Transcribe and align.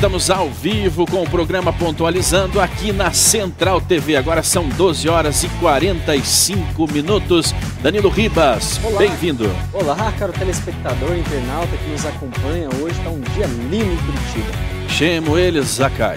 estamos 0.00 0.30
ao 0.30 0.48
vivo 0.48 1.04
com 1.04 1.22
o 1.22 1.28
programa 1.28 1.74
Pontualizando 1.74 2.58
aqui 2.58 2.90
na 2.90 3.12
Central 3.12 3.82
TV. 3.82 4.16
Agora 4.16 4.42
são 4.42 4.66
12 4.66 5.06
horas 5.10 5.44
e 5.44 5.48
45 5.60 6.90
minutos. 6.90 7.54
Danilo 7.82 8.08
Ribas, 8.08 8.80
bem-vindo. 8.96 9.54
Olá, 9.74 10.10
caro 10.18 10.32
telespectador, 10.32 11.14
internauta 11.18 11.76
que 11.76 11.90
nos 11.90 12.06
acompanha. 12.06 12.70
Hoje 12.80 12.96
está 12.96 13.10
um 13.10 13.20
dia 13.34 13.44
lindo 13.46 13.92
em 13.92 13.96
Curitiba. 13.98 14.48
Chamo 14.88 15.36
eles, 15.36 15.66
Zakai. 15.66 16.16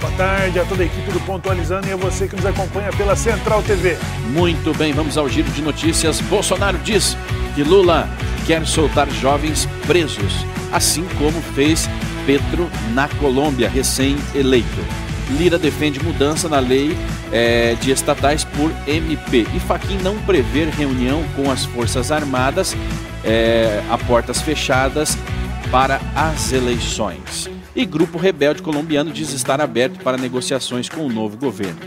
Boa 0.00 0.12
tarde 0.14 0.58
a 0.58 0.64
toda 0.64 0.82
a 0.82 0.86
equipe 0.86 1.12
do 1.12 1.20
Pontualizando 1.20 1.86
e 1.86 1.92
a 1.92 1.96
você 1.96 2.26
que 2.26 2.34
nos 2.34 2.46
acompanha 2.46 2.90
pela 2.90 3.14
Central 3.14 3.62
TV. 3.62 3.96
Muito 4.32 4.76
bem, 4.76 4.92
vamos 4.92 5.16
ao 5.16 5.28
giro 5.28 5.48
de 5.52 5.62
notícias. 5.62 6.20
Bolsonaro 6.22 6.78
diz 6.78 7.16
que 7.54 7.62
Lula 7.62 8.08
quer 8.44 8.66
soltar 8.66 9.08
jovens 9.08 9.68
presos, 9.86 10.44
assim 10.72 11.06
como 11.16 11.40
fez 11.54 11.88
Petro 12.26 12.70
na 12.92 13.08
Colômbia, 13.08 13.68
recém-eleito. 13.68 14.84
Lira 15.38 15.58
defende 15.58 16.02
mudança 16.02 16.48
na 16.48 16.58
lei 16.58 16.96
é, 17.32 17.74
de 17.80 17.90
estatais 17.90 18.44
por 18.44 18.72
MP. 18.86 19.46
E 19.54 19.60
Faquim 19.60 19.98
não 19.98 20.18
prever 20.22 20.68
reunião 20.68 21.24
com 21.36 21.50
as 21.50 21.64
Forças 21.64 22.10
Armadas 22.10 22.76
é, 23.24 23.82
a 23.90 23.96
portas 23.96 24.40
fechadas 24.40 25.16
para 25.70 26.00
as 26.14 26.52
eleições. 26.52 27.48
E 27.74 27.84
grupo 27.86 28.18
rebelde 28.18 28.62
colombiano 28.62 29.12
diz 29.12 29.32
estar 29.32 29.60
aberto 29.60 30.02
para 30.02 30.16
negociações 30.16 30.88
com 30.88 31.06
o 31.06 31.08
novo 31.08 31.36
governo. 31.36 31.78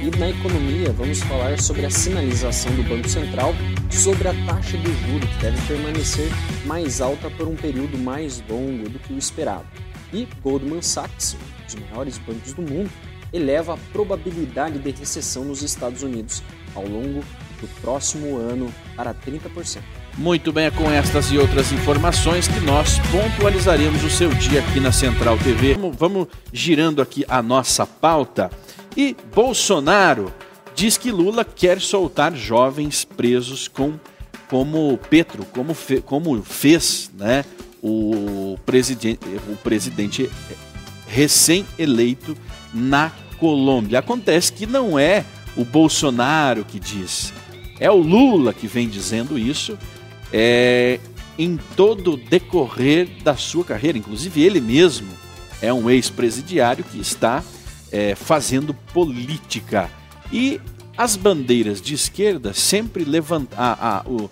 E 0.00 0.16
na 0.16 0.30
economia, 0.30 0.92
vamos 0.96 1.20
falar 1.20 1.60
sobre 1.60 1.84
a 1.84 1.90
sinalização 1.90 2.72
do 2.72 2.82
Banco 2.84 3.08
Central 3.08 3.54
sobre 3.90 4.28
a 4.28 4.34
taxa 4.46 4.78
de 4.78 4.92
juros, 5.06 5.28
que 5.28 5.42
deve 5.42 5.66
permanecer 5.66 6.30
mais 6.64 7.00
alta 7.00 7.30
por 7.30 7.48
um 7.48 7.56
período 7.56 7.98
mais 7.98 8.42
longo 8.48 8.88
do 8.88 8.98
que 8.98 9.12
o 9.12 9.18
esperado. 9.18 9.66
E 10.12 10.26
Goldman 10.42 10.82
Sachs, 10.82 11.34
um 11.34 11.64
dos 11.64 11.74
maiores 11.74 12.18
bancos 12.18 12.52
do 12.52 12.62
mundo, 12.62 12.90
eleva 13.32 13.74
a 13.74 13.78
probabilidade 13.92 14.78
de 14.78 14.90
recessão 14.90 15.44
nos 15.44 15.62
Estados 15.62 16.02
Unidos 16.02 16.42
ao 16.74 16.84
longo 16.84 17.24
do 17.60 17.68
próximo 17.80 18.36
ano 18.36 18.72
para 18.96 19.14
30%. 19.14 19.80
Muito 20.18 20.52
bem, 20.52 20.66
é 20.66 20.70
com 20.70 20.90
estas 20.90 21.30
e 21.30 21.38
outras 21.38 21.72
informações 21.72 22.48
que 22.48 22.60
nós 22.60 22.98
pontualizaremos 23.10 24.02
o 24.02 24.10
seu 24.10 24.30
dia 24.30 24.60
aqui 24.60 24.80
na 24.80 24.92
Central 24.92 25.38
TV. 25.38 25.74
Vamos, 25.74 25.96
vamos 25.96 26.28
girando 26.52 27.00
aqui 27.00 27.24
a 27.28 27.40
nossa 27.40 27.86
pauta. 27.86 28.50
E 28.96 29.16
Bolsonaro 29.32 30.32
diz 30.74 30.96
que 30.96 31.10
Lula 31.10 31.44
quer 31.44 31.80
soltar 31.80 32.34
jovens 32.34 33.04
presos 33.04 33.68
com, 33.68 33.94
como 34.48 34.98
Petro, 35.08 35.44
como, 35.46 35.74
fe, 35.74 36.00
como 36.00 36.42
fez 36.42 37.10
né, 37.16 37.44
o, 37.82 38.58
presidente, 38.64 39.20
o 39.48 39.56
presidente 39.56 40.30
recém-eleito 41.06 42.36
na 42.72 43.12
Colômbia. 43.38 43.98
Acontece 43.98 44.52
que 44.52 44.66
não 44.66 44.98
é 44.98 45.24
o 45.56 45.64
Bolsonaro 45.64 46.64
que 46.64 46.78
diz, 46.78 47.32
é 47.78 47.90
o 47.90 47.96
Lula 47.96 48.52
que 48.52 48.66
vem 48.66 48.88
dizendo 48.88 49.38
isso 49.38 49.76
é, 50.32 51.00
em 51.38 51.58
todo 51.74 52.12
o 52.12 52.16
decorrer 52.16 53.08
da 53.22 53.34
sua 53.36 53.64
carreira. 53.64 53.96
Inclusive, 53.96 54.42
ele 54.42 54.60
mesmo 54.60 55.08
é 55.62 55.72
um 55.72 55.88
ex-presidiário 55.88 56.84
que 56.84 57.00
está 57.00 57.42
é, 57.90 58.14
fazendo 58.14 58.74
política. 58.92 59.90
E 60.32 60.60
as 60.96 61.16
bandeiras 61.16 61.80
de 61.80 61.94
esquerda 61.94 62.52
sempre 62.52 63.04
levantaram, 63.04 64.30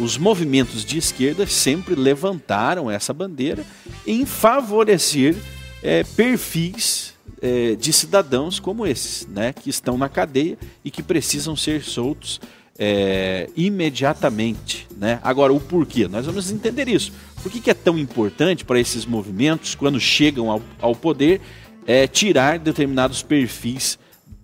os 0.00 0.16
movimentos 0.16 0.84
de 0.84 0.98
esquerda 0.98 1.46
sempre 1.46 1.94
levantaram 1.94 2.90
essa 2.90 3.12
bandeira 3.12 3.64
em 4.06 4.24
favorecer 4.24 5.36
é, 5.82 6.02
perfis 6.02 7.14
é, 7.40 7.76
de 7.76 7.92
cidadãos 7.92 8.58
como 8.58 8.86
esses, 8.86 9.26
né, 9.26 9.52
que 9.52 9.70
estão 9.70 9.96
na 9.96 10.08
cadeia 10.08 10.58
e 10.84 10.90
que 10.90 11.02
precisam 11.02 11.54
ser 11.54 11.82
soltos 11.82 12.40
é, 12.78 13.48
imediatamente. 13.56 14.86
Né? 14.96 15.20
Agora, 15.22 15.52
o 15.52 15.60
porquê? 15.60 16.08
Nós 16.08 16.26
vamos 16.26 16.50
entender 16.50 16.88
isso. 16.88 17.12
Por 17.42 17.50
que, 17.50 17.60
que 17.60 17.70
é 17.70 17.74
tão 17.74 17.98
importante 17.98 18.64
para 18.64 18.80
esses 18.80 19.04
movimentos, 19.04 19.74
quando 19.74 20.00
chegam 20.00 20.50
ao, 20.50 20.62
ao 20.80 20.94
poder, 20.94 21.40
é, 21.86 22.06
tirar 22.06 22.58
determinados 22.58 23.22
perfis 23.22 23.98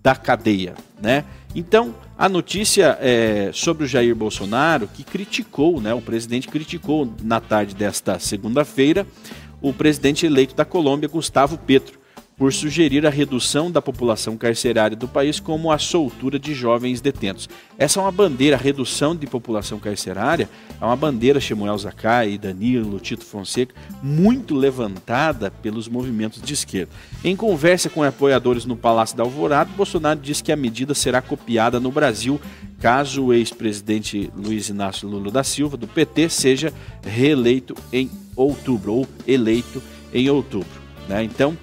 da 0.05 0.15
cadeia? 0.15 0.75
Né? 1.01 1.25
Então, 1.55 1.95
a 2.15 2.29
notícia 2.29 2.95
é 3.01 3.49
sobre 3.51 3.85
o 3.85 3.87
Jair 3.87 4.15
Bolsonaro, 4.15 4.87
que 4.87 5.03
criticou, 5.03 5.81
né, 5.81 5.95
o 5.95 6.01
presidente 6.01 6.47
criticou 6.47 7.11
na 7.23 7.41
tarde 7.41 7.73
desta 7.73 8.19
segunda-feira, 8.19 9.07
o 9.59 9.73
presidente 9.73 10.23
eleito 10.23 10.53
da 10.53 10.63
Colômbia, 10.63 11.09
Gustavo 11.09 11.57
Petro 11.57 12.04
por 12.37 12.51
sugerir 12.51 13.05
a 13.05 13.09
redução 13.09 13.71
da 13.71 13.81
população 13.81 14.35
carcerária 14.35 14.95
do 14.95 15.07
país 15.07 15.39
como 15.39 15.71
a 15.71 15.77
soltura 15.77 16.37
de 16.37 16.53
jovens 16.53 16.99
detentos. 16.99 17.47
Essa 17.77 17.99
é 17.99 18.03
uma 18.03 18.11
bandeira, 18.11 18.55
a 18.55 18.59
redução 18.59 19.15
de 19.15 19.25
população 19.25 19.79
carcerária, 19.79 20.49
é 20.79 20.85
uma 20.85 20.95
bandeira, 20.95 21.39
Shemuel 21.39 21.77
Zakai, 21.77 22.37
Danilo, 22.37 22.99
Tito 22.99 23.23
Fonseca, 23.23 23.73
muito 24.03 24.53
levantada 24.53 25.49
pelos 25.49 25.87
movimentos 25.87 26.41
de 26.41 26.53
esquerda. 26.53 26.91
Em 27.23 27.35
conversa 27.35 27.89
com 27.89 28.03
apoiadores 28.03 28.65
no 28.65 28.75
Palácio 28.75 29.15
da 29.15 29.23
Alvorada, 29.23 29.69
Bolsonaro 29.75 30.19
disse 30.19 30.43
que 30.43 30.51
a 30.51 30.57
medida 30.57 30.93
será 30.93 31.21
copiada 31.21 31.79
no 31.79 31.91
Brasil 31.91 32.39
caso 32.79 33.25
o 33.25 33.33
ex-presidente 33.33 34.31
Luiz 34.35 34.69
Inácio 34.69 35.07
Lula 35.07 35.31
da 35.31 35.43
Silva, 35.43 35.77
do 35.77 35.87
PT, 35.87 36.29
seja 36.29 36.73
reeleito 37.03 37.75
em 37.91 38.11
outubro, 38.35 38.93
ou 38.93 39.07
eleito 39.25 39.81
em 40.13 40.29
outubro. 40.29 40.85
Né? 41.07 41.23
Então, 41.23 41.57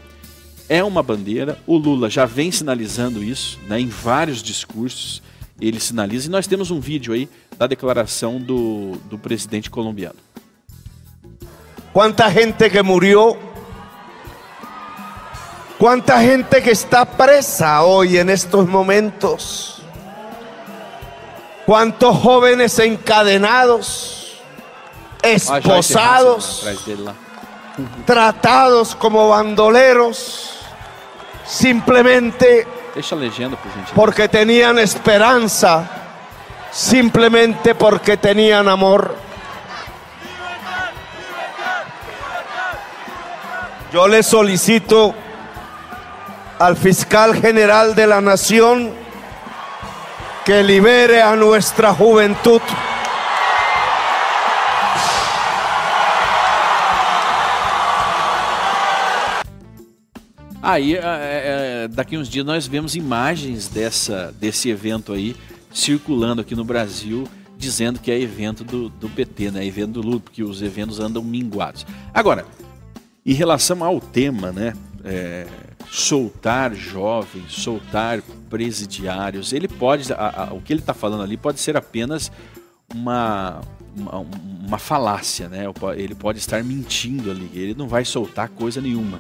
é 0.68 0.82
uma 0.82 1.02
bandeira. 1.02 1.58
O 1.66 1.76
Lula 1.76 2.08
já 2.08 2.24
vem 2.24 2.50
sinalizando 2.50 3.22
isso 3.22 3.58
né, 3.68 3.80
em 3.80 3.88
vários 3.88 4.42
discursos. 4.42 5.22
Ele 5.60 5.78
sinaliza. 5.78 6.28
E 6.28 6.30
nós 6.30 6.46
temos 6.46 6.70
um 6.70 6.80
vídeo 6.80 7.12
aí 7.12 7.28
da 7.56 7.66
declaração 7.66 8.40
do, 8.40 8.96
do 9.08 9.18
presidente 9.18 9.70
colombiano. 9.70 10.18
Quanta 11.92 12.30
gente 12.30 12.70
que 12.70 12.82
morreu, 12.82 13.38
quanta 15.78 16.18
gente 16.22 16.60
que 16.62 16.70
está 16.70 17.04
presa 17.04 17.82
hoje 17.82 18.16
en 18.16 18.30
estos 18.30 18.66
momentos, 18.66 19.82
quantos 21.66 22.16
jóvenes 22.22 22.78
encadenados, 22.78 24.40
esposados, 25.22 26.64
tratados 28.04 28.94
como 28.94 29.28
bandoleros 29.28 30.60
simplemente 31.44 32.66
legenda, 33.18 33.56
por 33.56 33.94
porque 33.94 34.28
tenían 34.28 34.78
esperanza, 34.78 35.84
simplemente 36.70 37.74
porque 37.74 38.16
tenían 38.16 38.68
amor. 38.68 39.16
Yo 43.92 44.08
le 44.08 44.22
solicito 44.22 45.14
al 46.58 46.76
fiscal 46.76 47.34
general 47.34 47.94
de 47.94 48.06
la 48.06 48.20
nación 48.20 48.92
que 50.44 50.62
libere 50.62 51.22
a 51.22 51.36
nuestra 51.36 51.92
juventud. 51.92 52.60
Aí, 60.62 60.94
é, 60.94 61.00
é, 61.02 61.88
daqui 61.88 62.16
uns 62.16 62.28
dias 62.28 62.46
nós 62.46 62.68
vemos 62.68 62.94
imagens 62.94 63.66
dessa, 63.66 64.32
desse 64.38 64.70
evento 64.70 65.12
aí 65.12 65.34
circulando 65.72 66.40
aqui 66.40 66.54
no 66.54 66.64
Brasil, 66.64 67.26
dizendo 67.58 67.98
que 67.98 68.12
é 68.12 68.20
evento 68.20 68.62
do, 68.62 68.88
do 68.88 69.08
PT, 69.08 69.50
né? 69.50 69.66
Evento 69.66 69.94
do 69.94 70.02
Lula, 70.02 70.20
porque 70.20 70.44
os 70.44 70.62
eventos 70.62 71.00
andam 71.00 71.20
minguados. 71.24 71.84
Agora, 72.14 72.46
em 73.26 73.32
relação 73.32 73.82
ao 73.82 74.00
tema, 74.00 74.52
né? 74.52 74.72
É, 75.04 75.48
soltar 75.90 76.72
jovens, 76.76 77.52
soltar 77.52 78.22
presidiários, 78.48 79.52
ele 79.52 79.66
pode, 79.66 80.12
a, 80.12 80.44
a, 80.44 80.54
o 80.54 80.60
que 80.60 80.72
ele 80.72 80.78
está 80.78 80.94
falando 80.94 81.24
ali 81.24 81.36
pode 81.36 81.58
ser 81.58 81.76
apenas 81.76 82.30
uma, 82.94 83.60
uma, 83.96 84.18
uma 84.64 84.78
falácia, 84.78 85.48
né? 85.48 85.64
Ele 85.96 86.14
pode 86.14 86.38
estar 86.38 86.62
mentindo 86.62 87.32
ali, 87.32 87.50
ele 87.52 87.74
não 87.74 87.88
vai 87.88 88.04
soltar 88.04 88.48
coisa 88.48 88.80
nenhuma 88.80 89.18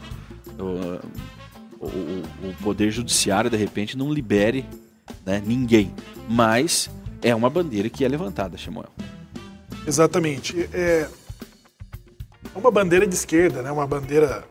o, 0.58 1.84
o, 1.84 2.48
o 2.48 2.54
poder 2.62 2.90
judiciário 2.90 3.50
de 3.50 3.56
repente 3.56 3.96
não 3.96 4.12
libere 4.12 4.64
né, 5.24 5.42
ninguém, 5.44 5.92
mas 6.28 6.90
é 7.22 7.34
uma 7.34 7.50
bandeira 7.50 7.88
que 7.88 8.04
é 8.04 8.08
levantada, 8.08 8.56
Samuel. 8.58 8.90
Exatamente. 9.86 10.68
É 10.72 11.08
uma 12.54 12.70
bandeira 12.70 13.06
de 13.06 13.14
esquerda, 13.14 13.62
né? 13.62 13.70
Uma 13.70 13.86
bandeira, 13.86 14.44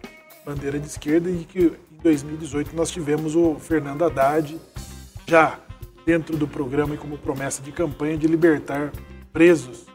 bandeira 0.46 0.80
de 0.80 0.88
esquerda 0.88 1.30
e 1.30 1.46
que 1.46 1.60
em 1.92 2.02
2018 2.04 2.76
nós 2.76 2.90
tivemos 2.90 3.36
o 3.36 3.56
Fernando 3.56 4.04
Haddad 4.04 4.60
já 5.28 5.60
dentro 6.06 6.36
do 6.36 6.48
programa 6.48 6.96
e 6.96 6.98
como 6.98 7.18
promessa 7.18 7.62
de 7.62 7.72
campanha 7.72 8.18
de 8.18 8.28
libertar 8.28 8.92
presos 9.32 9.86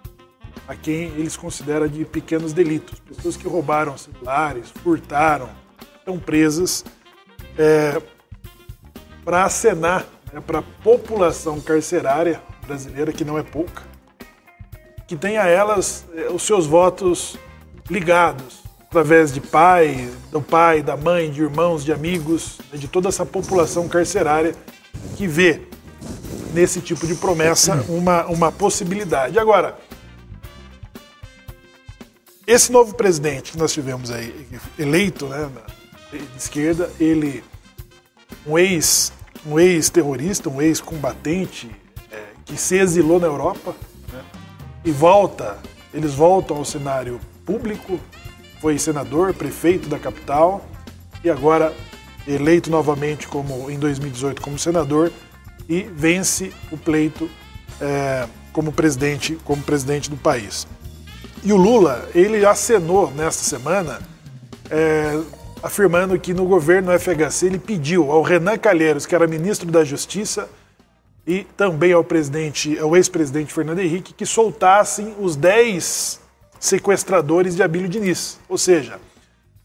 a 0.69 0.75
quem 0.75 1.09
eles 1.17 1.37
consideram 1.37 1.87
de 1.87 2.05
pequenos 2.05 2.53
delitos, 2.53 2.99
pessoas 3.01 3.37
que 3.37 3.47
roubaram 3.47 3.97
celulares, 3.97 4.71
furtaram, 4.83 5.49
estão 6.07 6.21
presas 6.21 6.85
é, 7.59 8.01
para 9.25 9.45
acenar 9.45 10.07
né, 10.33 10.41
para 10.47 10.61
a 10.61 10.63
população 10.63 11.61
carcerária 11.61 12.41
brasileira, 12.65 13.13
que 13.13 13.25
não 13.25 13.37
é 13.37 13.43
pouca, 13.43 13.83
que 15.09 15.17
tem 15.17 15.37
a 15.37 15.49
elas 15.49 16.05
é, 16.15 16.29
os 16.29 16.45
seus 16.45 16.65
votos 16.65 17.37
ligados 17.91 18.63
através 18.89 19.33
de 19.33 19.41
pai, 19.41 20.09
do 20.31 20.41
pai, 20.41 20.81
da 20.81 20.97
mãe, 20.97 21.29
de 21.29 21.43
irmãos, 21.43 21.85
de 21.85 21.93
amigos, 21.93 22.59
né, 22.73 22.79
de 22.79 22.87
toda 22.87 23.09
essa 23.09 23.27
população 23.27 23.89
carcerária 23.89 24.55
que 25.17 25.27
vê 25.27 25.63
nesse 26.55 26.81
tipo 26.81 27.05
de 27.05 27.17
promessa 27.17 27.85
uma, 27.89 28.25
uma 28.27 28.53
possibilidade. 28.53 29.41
Agora, 29.41 29.77
esse 32.47 32.71
novo 32.71 32.95
presidente 32.95 33.51
que 33.51 33.59
nós 33.59 33.73
tivemos 33.73 34.09
aí, 34.13 34.47
eleito, 34.79 35.27
né, 35.27 35.51
de 36.11 36.37
esquerda, 36.37 36.91
ele, 36.99 37.43
um 38.47 38.59
ex, 38.59 39.13
um 39.45 39.59
ex-terrorista, 39.59 40.49
um 40.49 40.63
ex-combatente 40.63 41.71
é, 42.11 42.23
que 42.45 42.57
se 42.57 42.77
exilou 42.77 43.19
na 43.19 43.27
Europa 43.27 43.75
né, 44.13 44.23
e 44.85 44.91
volta, 44.91 45.59
eles 45.93 46.15
voltam 46.15 46.57
ao 46.57 46.65
cenário 46.65 47.21
público, 47.45 47.99
foi 48.61 48.79
senador, 48.79 49.35
prefeito 49.35 49.89
da 49.89 49.99
capital 49.99 50.65
e 51.23 51.31
agora 51.31 51.75
eleito 52.27 52.71
novamente 52.71 53.29
como 53.29 53.71
em 53.71 53.79
2018 53.79 54.43
como 54.43 54.59
senador 54.59 55.13
e 55.69 55.83
vence 55.83 56.53
o 56.73 56.77
pleito 56.77 57.31
é, 57.81 58.27
como 58.53 58.73
presidente 58.73 59.39
como 59.45 59.63
presidente 59.63 60.11
do 60.11 60.17
país. 60.17 60.67
E 61.45 61.53
o 61.53 61.57
Lula 61.57 62.09
ele 62.15 62.45
acenou 62.45 63.11
nesta 63.13 63.45
semana 63.45 64.01
é, 64.71 65.21
afirmando 65.63 66.19
que 66.19 66.35
no 66.35 66.45
governo 66.45 66.93
FHC 66.99 67.47
ele 67.47 67.59
pediu 67.59 68.11
ao 68.11 68.23
Renan 68.23 68.59
Calheiros, 68.59 69.07
que 69.07 69.15
era 69.15 69.27
ministro 69.27 69.71
da 69.71 69.85
Justiça, 69.85 70.49
e 71.27 71.45
também 71.57 71.93
ao 71.93 72.05
presidente, 72.05 72.79
ao 72.79 72.97
ex-presidente 72.97 73.53
Fernando 73.53 73.81
Henrique, 73.81 74.15
que 74.15 74.25
soltassem 74.25 75.15
os 75.19 75.35
10 75.35 76.21
sequestradores 76.61 77.57
de 77.57 77.63
Abílio 77.63 77.89
Diniz. 77.89 78.39
Ou 78.49 78.57
seja, 78.57 79.01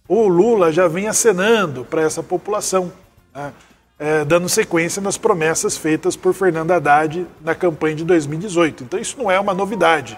o 0.08 0.28
Lula 0.28 0.72
já 0.72 0.88
vem 0.88 1.08
acenando 1.08 1.86
para 1.86 2.02
essa 2.02 2.24
população, 2.24 2.92
né? 3.34 3.54
é, 4.00 4.26
dando 4.26 4.50
sequência 4.50 5.00
nas 5.02 5.18
promessas 5.18 5.78
feitas 5.78 6.16
por 6.16 6.34
Fernando 6.34 6.72
Haddad 6.72 7.28
na 7.40 7.54
campanha 7.54 7.96
de 7.96 8.04
2018. 8.04 8.84
Então 8.84 9.00
isso 9.00 9.16
não 9.18 9.30
é 9.30 9.40
uma 9.40 9.54
novidade. 9.54 10.18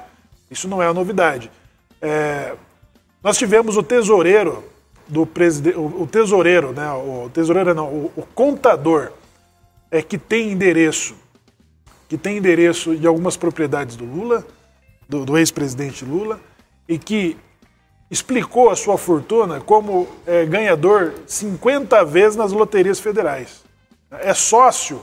Isso 0.49 0.69
não 0.69 0.81
é 0.81 0.87
uma 0.87 0.93
novidade. 0.93 1.51
É, 2.01 2.53
nós 3.21 3.37
tivemos 3.37 3.75
o 3.75 3.83
tesoureiro 3.83 4.63
do 5.13 5.27
presidente, 5.27 5.77
o, 5.77 6.07
tesoureiro, 6.07 6.73
né? 6.73 6.91
O 6.91 7.29
tesoureiro 7.31 7.75
não, 7.75 7.85
o, 7.85 8.11
o 8.15 8.23
contador 8.33 9.11
é 9.91 10.01
que 10.01 10.17
tem 10.17 10.51
endereço, 10.51 11.15
que 12.09 12.17
tem 12.17 12.37
endereço 12.37 12.95
de 12.95 13.05
algumas 13.05 13.37
propriedades 13.37 13.95
do 13.95 14.05
Lula, 14.05 14.43
do, 15.07 15.23
do 15.23 15.37
ex-presidente 15.37 16.03
Lula 16.03 16.39
e 16.89 16.97
que 16.97 17.37
explicou 18.09 18.71
a 18.71 18.75
sua 18.75 18.97
fortuna 18.97 19.61
como 19.61 20.07
é, 20.25 20.45
ganhador 20.45 21.13
50 21.27 22.03
vezes 22.05 22.35
nas 22.35 22.51
loterias 22.51 22.99
federais. 22.99 23.63
É 24.09 24.33
sócio 24.33 24.99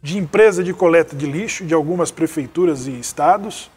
de 0.00 0.18
empresa 0.18 0.62
de 0.62 0.72
coleta 0.72 1.16
de 1.16 1.26
lixo 1.26 1.64
de 1.64 1.74
algumas 1.74 2.12
prefeituras 2.12 2.86
e 2.86 2.92
estados 2.92 3.68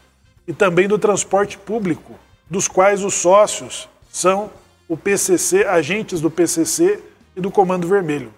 e 0.48 0.54
também 0.54 0.88
do 0.88 1.00
transporte 1.00 1.57
público, 1.57 2.13
dos 2.48 2.68
quais 2.68 3.04
os 3.04 3.16
sócios 3.16 3.89
são 4.12 4.51
o 4.91 4.97
PCC, 4.97 5.63
agentes 5.63 6.19
do 6.19 6.29
PCC 6.29 7.01
e 7.33 7.39
do 7.39 7.49
Comando 7.49 7.88
Vermelho. 7.88 8.33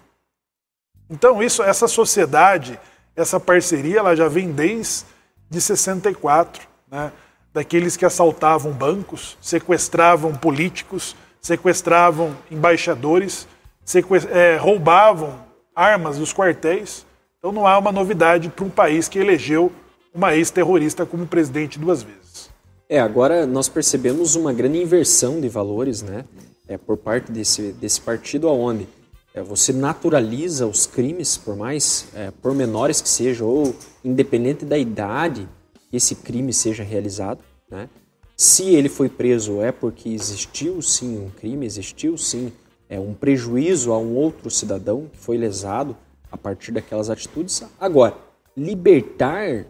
Então 1.10 1.42
isso, 1.42 1.64
essa 1.64 1.88
sociedade, 1.88 2.78
essa 3.16 3.40
parceria, 3.40 3.98
ela 3.98 4.14
já 4.14 4.28
vem 4.28 4.52
desde 4.52 5.04
de 5.50 5.60
64, 5.60 6.64
né? 6.88 7.10
daqueles 7.52 7.96
que 7.96 8.04
assaltavam 8.04 8.70
bancos, 8.70 9.36
sequestravam 9.40 10.32
políticos, 10.32 11.16
sequestravam 11.40 12.36
embaixadores, 12.48 13.48
sequest... 13.84 14.28
é, 14.30 14.56
roubavam 14.56 15.44
armas 15.74 16.18
dos 16.18 16.32
quartéis. 16.32 17.04
Então 17.36 17.50
não 17.50 17.66
há 17.66 17.76
uma 17.76 17.90
novidade 17.90 18.48
para 18.48 18.64
um 18.64 18.70
país 18.70 19.08
que 19.08 19.18
elegeu 19.18 19.72
uma 20.14 20.36
ex-terrorista 20.36 21.04
como 21.04 21.26
presidente 21.26 21.80
duas 21.80 22.04
vezes. 22.04 22.23
É, 22.88 23.00
agora 23.00 23.46
nós 23.46 23.68
percebemos 23.68 24.34
uma 24.34 24.52
grande 24.52 24.80
inversão 24.82 25.40
de 25.40 25.48
valores, 25.48 26.02
né? 26.02 26.24
É, 26.68 26.78
por 26.78 26.96
parte 26.96 27.30
desse, 27.30 27.72
desse 27.72 28.00
partido 28.00 28.48
aonde 28.48 28.86
é, 29.34 29.42
você 29.42 29.72
naturaliza 29.72 30.66
os 30.66 30.86
crimes, 30.86 31.36
por 31.36 31.56
mais 31.56 32.06
é, 32.14 32.30
pormenores 32.30 33.00
que 33.00 33.08
sejam, 33.08 33.48
ou 33.48 33.74
independente 34.04 34.64
da 34.64 34.78
idade, 34.78 35.48
que 35.90 35.96
esse 35.96 36.14
crime 36.14 36.52
seja 36.52 36.84
realizado. 36.84 37.40
Né? 37.68 37.88
Se 38.36 38.74
ele 38.74 38.88
foi 38.88 39.08
preso 39.08 39.60
é 39.60 39.72
porque 39.72 40.08
existiu 40.08 40.80
sim 40.80 41.18
um 41.18 41.30
crime, 41.30 41.66
existiu 41.66 42.16
sim 42.16 42.52
é, 42.88 42.98
um 42.98 43.12
prejuízo 43.12 43.92
a 43.92 43.98
um 43.98 44.14
outro 44.14 44.50
cidadão 44.50 45.10
que 45.12 45.18
foi 45.18 45.36
lesado 45.36 45.96
a 46.30 46.36
partir 46.36 46.70
daquelas 46.70 47.10
atitudes. 47.10 47.62
Agora, 47.80 48.16
libertar 48.56 49.66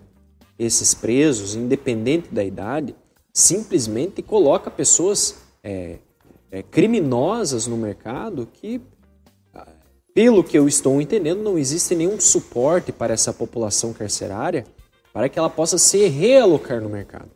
esses 0.58 0.94
presos, 0.94 1.54
independente 1.54 2.28
da 2.32 2.44
idade, 2.44 2.94
simplesmente 3.34 4.22
coloca 4.22 4.70
pessoas 4.70 5.34
é, 5.62 5.98
é, 6.52 6.62
criminosas 6.62 7.66
no 7.66 7.76
mercado 7.76 8.48
que, 8.52 8.80
pelo 10.14 10.44
que 10.44 10.56
eu 10.56 10.68
estou 10.68 11.02
entendendo, 11.02 11.42
não 11.42 11.58
existe 11.58 11.96
nenhum 11.96 12.20
suporte 12.20 12.92
para 12.92 13.12
essa 13.12 13.32
população 13.32 13.92
carcerária 13.92 14.64
para 15.12 15.28
que 15.28 15.36
ela 15.36 15.50
possa 15.50 15.76
se 15.78 16.06
realocar 16.06 16.80
no 16.80 16.88
mercado. 16.88 17.28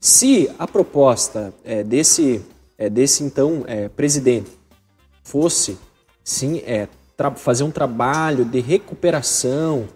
Se 0.00 0.50
a 0.58 0.66
proposta 0.66 1.52
é, 1.64 1.84
desse, 1.84 2.42
é, 2.78 2.88
desse 2.88 3.22
então 3.22 3.62
é, 3.66 3.88
presidente 3.88 4.50
fosse 5.22 5.78
sim 6.24 6.62
é, 6.66 6.88
fazer 7.36 7.62
um 7.62 7.70
trabalho 7.70 8.44
de 8.44 8.60
recuperação 8.60 9.86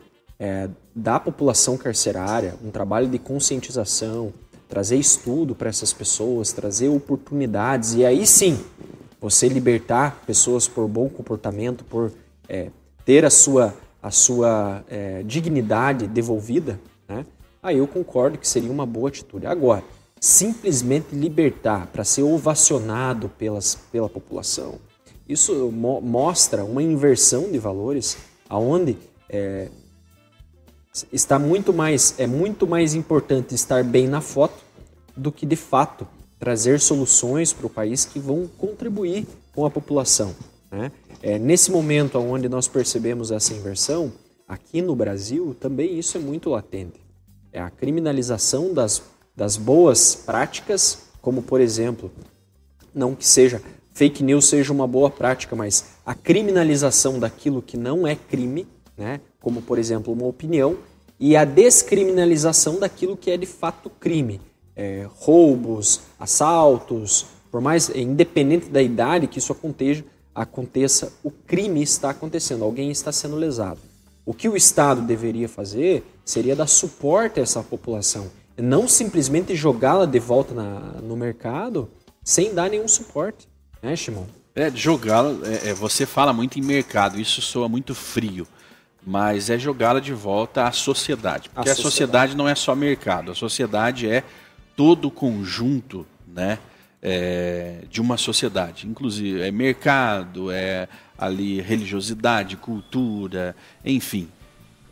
da 0.94 1.18
população 1.18 1.78
carcerária, 1.78 2.54
um 2.62 2.70
trabalho 2.70 3.08
de 3.08 3.18
conscientização, 3.18 4.34
trazer 4.68 4.96
estudo 4.96 5.54
para 5.54 5.68
essas 5.68 5.92
pessoas, 5.92 6.52
trazer 6.52 6.88
oportunidades 6.88 7.94
e 7.94 8.04
aí 8.04 8.26
sim 8.26 8.58
você 9.20 9.48
libertar 9.48 10.22
pessoas 10.26 10.68
por 10.68 10.86
bom 10.88 11.08
comportamento, 11.08 11.84
por 11.84 12.12
é, 12.48 12.70
ter 13.04 13.24
a 13.24 13.30
sua, 13.30 13.74
a 14.02 14.10
sua 14.10 14.84
é, 14.88 15.22
dignidade 15.22 16.06
devolvida, 16.06 16.78
né? 17.08 17.24
Aí 17.62 17.78
eu 17.78 17.86
concordo 17.88 18.38
que 18.38 18.46
seria 18.46 18.70
uma 18.70 18.86
boa 18.86 19.08
atitude. 19.08 19.46
Agora, 19.46 19.82
simplesmente 20.20 21.14
libertar 21.14 21.88
para 21.88 22.04
ser 22.04 22.22
ovacionado 22.22 23.28
pelas, 23.30 23.74
pela 23.90 24.08
população, 24.08 24.76
isso 25.28 25.72
mo 25.72 26.00
mostra 26.00 26.64
uma 26.64 26.82
inversão 26.82 27.50
de 27.50 27.58
valores, 27.58 28.16
aonde 28.48 28.96
é, 29.28 29.68
está 31.12 31.38
muito 31.38 31.72
mais 31.72 32.14
é 32.18 32.26
muito 32.26 32.66
mais 32.66 32.94
importante 32.94 33.54
estar 33.54 33.82
bem 33.82 34.06
na 34.06 34.20
foto 34.20 34.65
do 35.16 35.32
que 35.32 35.46
de 35.46 35.56
fato 35.56 36.06
trazer 36.38 36.80
soluções 36.80 37.52
para 37.52 37.66
o 37.66 37.70
país 37.70 38.04
que 38.04 38.18
vão 38.18 38.48
contribuir 38.58 39.26
com 39.54 39.64
a 39.64 39.70
população. 39.70 40.34
Né? 40.70 40.92
É, 41.22 41.38
nesse 41.38 41.70
momento 41.70 42.18
onde 42.18 42.48
nós 42.48 42.68
percebemos 42.68 43.30
essa 43.30 43.54
inversão, 43.54 44.12
aqui 44.46 44.82
no 44.82 44.94
Brasil 44.94 45.56
também 45.58 45.98
isso 45.98 46.16
é 46.18 46.20
muito 46.20 46.50
latente 46.50 47.06
é 47.56 47.60
a 47.60 47.70
criminalização 47.70 48.74
das, 48.74 49.02
das 49.34 49.56
boas 49.56 50.14
práticas, 50.14 51.06
como 51.22 51.42
por 51.42 51.58
exemplo, 51.58 52.10
não 52.94 53.14
que 53.14 53.26
seja 53.26 53.62
fake 53.94 54.22
news 54.22 54.44
seja 54.44 54.74
uma 54.74 54.86
boa 54.86 55.08
prática, 55.08 55.56
mas 55.56 55.86
a 56.04 56.14
criminalização 56.14 57.18
daquilo 57.18 57.62
que 57.62 57.78
não 57.78 58.06
é 58.06 58.14
crime, 58.14 58.68
né? 58.96 59.22
como 59.40 59.62
por 59.62 59.78
exemplo 59.78 60.12
uma 60.12 60.26
opinião, 60.26 60.76
e 61.18 61.34
a 61.34 61.46
descriminalização 61.46 62.78
daquilo 62.78 63.16
que 63.16 63.30
é 63.30 63.38
de 63.38 63.46
fato 63.46 63.88
crime. 63.88 64.38
É, 64.76 65.08
roubos, 65.18 66.02
assaltos, 66.20 67.26
por 67.50 67.60
mais 67.60 67.88
independente 67.88 68.68
da 68.68 68.82
idade 68.82 69.26
que 69.26 69.38
isso 69.38 69.52
aconteça, 69.52 70.04
aconteça, 70.34 71.12
o 71.24 71.30
crime 71.30 71.82
está 71.82 72.10
acontecendo, 72.10 72.62
alguém 72.62 72.90
está 72.90 73.10
sendo 73.10 73.36
lesado. 73.36 73.80
O 74.26 74.34
que 74.34 74.48
o 74.48 74.56
Estado 74.56 75.00
deveria 75.00 75.48
fazer 75.48 76.04
seria 76.24 76.54
dar 76.54 76.66
suporte 76.66 77.40
a 77.40 77.42
essa 77.42 77.62
população, 77.62 78.30
não 78.58 78.86
simplesmente 78.86 79.54
jogá-la 79.54 80.04
de 80.04 80.18
volta 80.18 80.52
na, 80.52 80.80
no 81.02 81.16
mercado 81.16 81.88
sem 82.22 82.52
dar 82.52 82.68
nenhum 82.68 82.88
suporte, 82.88 83.48
né, 83.82 83.94
Shimon? 83.94 84.24
É, 84.54 84.70
jogá-la, 84.70 85.36
é, 85.46 85.70
é, 85.70 85.74
você 85.74 86.04
fala 86.04 86.32
muito 86.32 86.58
em 86.58 86.62
mercado, 86.62 87.20
isso 87.20 87.40
soa 87.40 87.68
muito 87.68 87.94
frio, 87.94 88.46
mas 89.06 89.48
é 89.48 89.58
jogá-la 89.58 90.00
de 90.00 90.12
volta 90.12 90.64
à 90.66 90.72
sociedade, 90.72 91.48
porque 91.50 91.68
a, 91.68 91.72
a 91.72 91.76
sociedade. 91.76 91.92
sociedade 92.32 92.36
não 92.36 92.48
é 92.48 92.54
só 92.54 92.74
mercado, 92.74 93.30
a 93.30 93.34
sociedade 93.34 94.08
é 94.08 94.24
todo 94.76 95.08
o 95.08 95.10
conjunto, 95.10 96.06
né? 96.26 96.58
é, 97.08 97.84
de 97.88 98.00
uma 98.00 98.16
sociedade. 98.16 98.88
Inclusive, 98.88 99.40
é 99.40 99.50
mercado, 99.52 100.50
é 100.50 100.88
ali 101.16 101.60
religiosidade, 101.60 102.56
cultura, 102.56 103.54
enfim. 103.84 104.28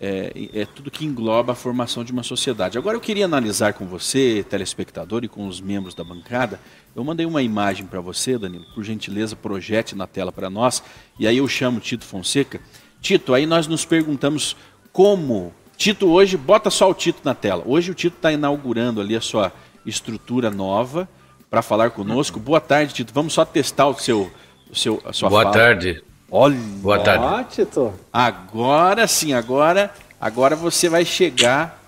É, 0.00 0.32
é, 0.52 0.66
tudo 0.66 0.90
que 0.90 1.04
engloba 1.04 1.52
a 1.52 1.54
formação 1.56 2.04
de 2.04 2.12
uma 2.12 2.22
sociedade. 2.22 2.78
Agora 2.78 2.96
eu 2.96 3.00
queria 3.00 3.24
analisar 3.24 3.72
com 3.72 3.86
você, 3.86 4.44
telespectador, 4.48 5.24
e 5.24 5.28
com 5.28 5.48
os 5.48 5.60
membros 5.60 5.94
da 5.94 6.04
bancada. 6.04 6.60
Eu 6.94 7.02
mandei 7.02 7.26
uma 7.26 7.42
imagem 7.42 7.84
para 7.86 8.00
você, 8.00 8.38
Danilo, 8.38 8.64
por 8.74 8.84
gentileza, 8.84 9.34
projete 9.34 9.96
na 9.96 10.06
tela 10.06 10.30
para 10.30 10.48
nós. 10.48 10.82
E 11.18 11.26
aí 11.26 11.38
eu 11.38 11.48
chamo 11.48 11.80
Tito 11.80 12.04
Fonseca. 12.04 12.60
Tito, 13.00 13.34
aí 13.34 13.44
nós 13.44 13.66
nos 13.66 13.84
perguntamos 13.84 14.56
como. 14.92 15.52
Tito, 15.76 16.08
hoje, 16.08 16.36
bota 16.36 16.70
só 16.70 16.88
o 16.88 16.94
Tito 16.94 17.20
na 17.24 17.34
tela. 17.34 17.64
Hoje 17.66 17.90
o 17.90 17.94
Tito 17.94 18.16
está 18.16 18.30
inaugurando 18.30 19.00
ali 19.00 19.16
a 19.16 19.20
sua 19.20 19.52
estrutura 19.86 20.50
nova 20.50 21.08
para 21.50 21.62
falar 21.62 21.90
conosco. 21.90 22.40
Boa 22.40 22.60
tarde, 22.60 22.94
Tito. 22.94 23.12
Vamos 23.14 23.32
só 23.32 23.44
testar 23.44 23.86
o 23.86 23.94
seu, 23.94 24.30
o 24.70 24.74
seu, 24.74 25.00
a 25.04 25.12
sua 25.12 25.28
Boa 25.28 25.42
fala. 25.42 25.54
tarde. 25.54 26.02
Olha. 26.30 26.56
Boa 26.56 26.98
tarde. 26.98 27.24
Ó, 27.24 27.42
Tito. 27.44 27.94
Agora 28.12 29.06
sim, 29.06 29.32
agora, 29.32 29.92
agora 30.20 30.56
você 30.56 30.88
vai 30.88 31.04
chegar 31.04 31.82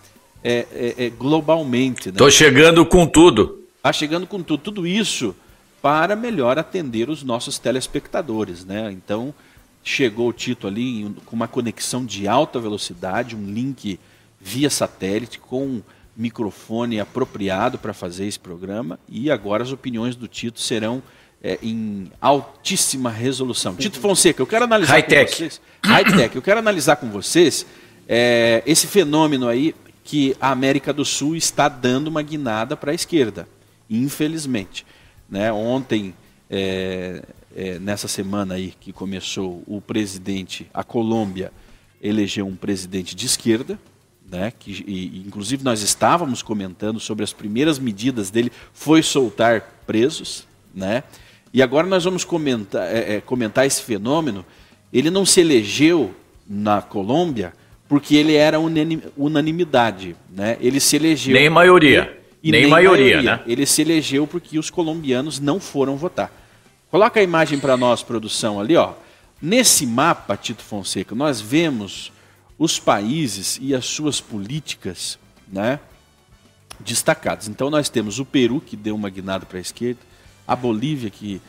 é, 0.44 0.66
é, 0.72 1.06
é, 1.06 1.10
globalmente. 1.10 2.12
Né? 2.12 2.14
Tô 2.16 2.30
chegando 2.30 2.86
com 2.86 3.06
tudo. 3.06 3.64
Tá 3.82 3.92
chegando 3.92 4.26
com 4.26 4.42
tudo, 4.42 4.60
tudo 4.60 4.86
isso 4.86 5.34
para 5.82 6.16
melhor 6.16 6.58
atender 6.58 7.08
os 7.08 7.22
nossos 7.22 7.58
telespectadores, 7.58 8.64
né? 8.64 8.90
Então 8.90 9.32
chegou 9.84 10.28
o 10.28 10.32
Tito 10.32 10.66
ali 10.66 11.14
com 11.24 11.36
uma 11.36 11.46
conexão 11.46 12.04
de 12.04 12.26
alta 12.26 12.58
velocidade, 12.58 13.36
um 13.36 13.44
link 13.44 14.00
via 14.40 14.68
satélite 14.68 15.38
com 15.38 15.80
microfone 16.16 16.98
apropriado 16.98 17.78
para 17.78 17.92
fazer 17.92 18.26
esse 18.26 18.38
programa 18.38 18.98
e 19.08 19.30
agora 19.30 19.62
as 19.62 19.72
opiniões 19.72 20.16
do 20.16 20.26
Tito 20.26 20.60
serão 20.60 21.02
é, 21.42 21.58
em 21.62 22.10
altíssima 22.20 23.10
resolução. 23.10 23.74
Tito 23.76 24.00
Fonseca, 24.00 24.40
eu 24.40 24.46
quero 24.46 24.64
analisar 24.64 24.94
High-tech. 24.94 25.30
com 25.30 25.36
vocês. 25.36 25.60
High-tech. 25.84 26.36
Eu 26.36 26.42
quero 26.42 26.58
analisar 26.58 26.96
com 26.96 27.10
vocês 27.10 27.66
é, 28.08 28.62
esse 28.66 28.86
fenômeno 28.86 29.48
aí 29.48 29.74
que 30.02 30.36
a 30.40 30.50
América 30.50 30.92
do 30.92 31.04
Sul 31.04 31.36
está 31.36 31.68
dando 31.68 32.08
uma 32.08 32.22
guinada 32.22 32.76
para 32.76 32.92
a 32.92 32.94
esquerda, 32.94 33.48
infelizmente. 33.90 34.86
Né? 35.28 35.52
Ontem, 35.52 36.14
é, 36.48 37.22
é, 37.54 37.78
nessa 37.78 38.06
semana 38.06 38.54
aí 38.54 38.72
que 38.78 38.92
começou, 38.92 39.62
o 39.66 39.80
presidente, 39.80 40.68
a 40.72 40.84
Colômbia 40.84 41.52
elegeu 42.00 42.46
um 42.46 42.54
presidente 42.54 43.16
de 43.16 43.26
esquerda, 43.26 43.78
né? 44.30 44.52
que, 44.58 44.84
e, 44.86 45.22
inclusive 45.26 45.64
nós 45.64 45.82
estávamos 45.82 46.42
comentando 46.42 46.98
sobre 47.00 47.24
as 47.24 47.32
primeiras 47.32 47.78
medidas 47.78 48.30
dele, 48.30 48.50
foi 48.72 49.02
soltar 49.02 49.80
presos, 49.86 50.46
né? 50.74 51.04
E 51.52 51.62
agora 51.62 51.86
nós 51.86 52.04
vamos 52.04 52.24
comentar, 52.24 52.86
é, 52.94 53.16
é, 53.16 53.20
comentar 53.20 53.64
esse 53.64 53.82
fenômeno. 53.82 54.44
Ele 54.92 55.10
não 55.10 55.24
se 55.24 55.40
elegeu 55.40 56.14
na 56.46 56.82
Colômbia 56.82 57.52
porque 57.88 58.14
ele 58.16 58.34
era 58.34 58.58
unani- 58.58 59.02
unanimidade, 59.16 60.16
né? 60.28 60.58
Ele 60.60 60.80
se 60.80 60.96
elegeu 60.96 61.32
Nem 61.34 61.48
maioria. 61.48 62.18
e 62.42 62.50
nem, 62.50 62.66
maioria, 62.66 63.22
né? 63.22 63.40
Ele 63.46 63.64
se 63.64 63.80
elegeu 63.80 64.26
porque 64.26 64.58
os 64.58 64.70
colombianos 64.70 65.40
não 65.40 65.58
foram 65.60 65.96
votar. 65.96 66.30
Coloca 66.90 67.20
a 67.20 67.22
imagem 67.22 67.58
para 67.58 67.76
nós, 67.76 68.02
produção, 68.02 68.60
ali, 68.60 68.76
ó. 68.76 68.92
Nesse 69.40 69.86
mapa, 69.86 70.36
Tito 70.36 70.62
Fonseca, 70.62 71.14
nós 71.14 71.40
vemos 71.40 72.12
os 72.58 72.78
países 72.78 73.58
e 73.60 73.74
as 73.74 73.84
suas 73.86 74.20
políticas, 74.20 75.18
né, 75.46 75.78
destacadas. 76.80 77.48
Então 77.48 77.70
nós 77.70 77.88
temos 77.88 78.18
o 78.18 78.24
Peru 78.24 78.60
que 78.60 78.76
deu 78.76 78.94
uma 78.94 79.10
guinada 79.10 79.46
para 79.46 79.58
a 79.58 79.60
esquerda, 79.60 80.00
a 80.46 80.54
Bolívia 80.54 81.10
que 81.10 81.40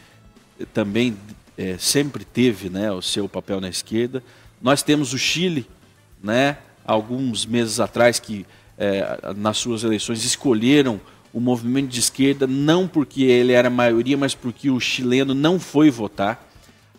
eh, 0.60 0.66
também 0.74 1.18
eh, 1.58 1.76
sempre 1.80 2.24
teve, 2.24 2.70
né, 2.70 2.92
o 2.92 3.02
seu 3.02 3.28
papel 3.28 3.62
na 3.62 3.70
esquerda. 3.70 4.24
Nós 4.62 4.82
temos 4.82 5.14
o 5.14 5.18
Chile, 5.18 5.68
né, 6.22 6.58
alguns 6.86 7.46
meses 7.46 7.80
atrás 7.80 8.20
que 8.20 8.46
eh, 8.78 9.34
nas 9.36 9.58
suas 9.58 9.84
eleições 9.84 10.24
escolheram 10.24 11.00
o 11.34 11.40
movimento 11.40 11.90
de 11.90 12.00
esquerda 12.00 12.48
não 12.48 12.88
porque 12.88 13.24
ele 13.24 13.52
era 13.52 13.70
maioria, 13.70 14.18
mas 14.18 14.34
porque 14.34 14.70
o 14.70 14.80
chileno 14.80 15.34
não 15.34 15.60
foi 15.60 15.90
votar. 15.90 16.44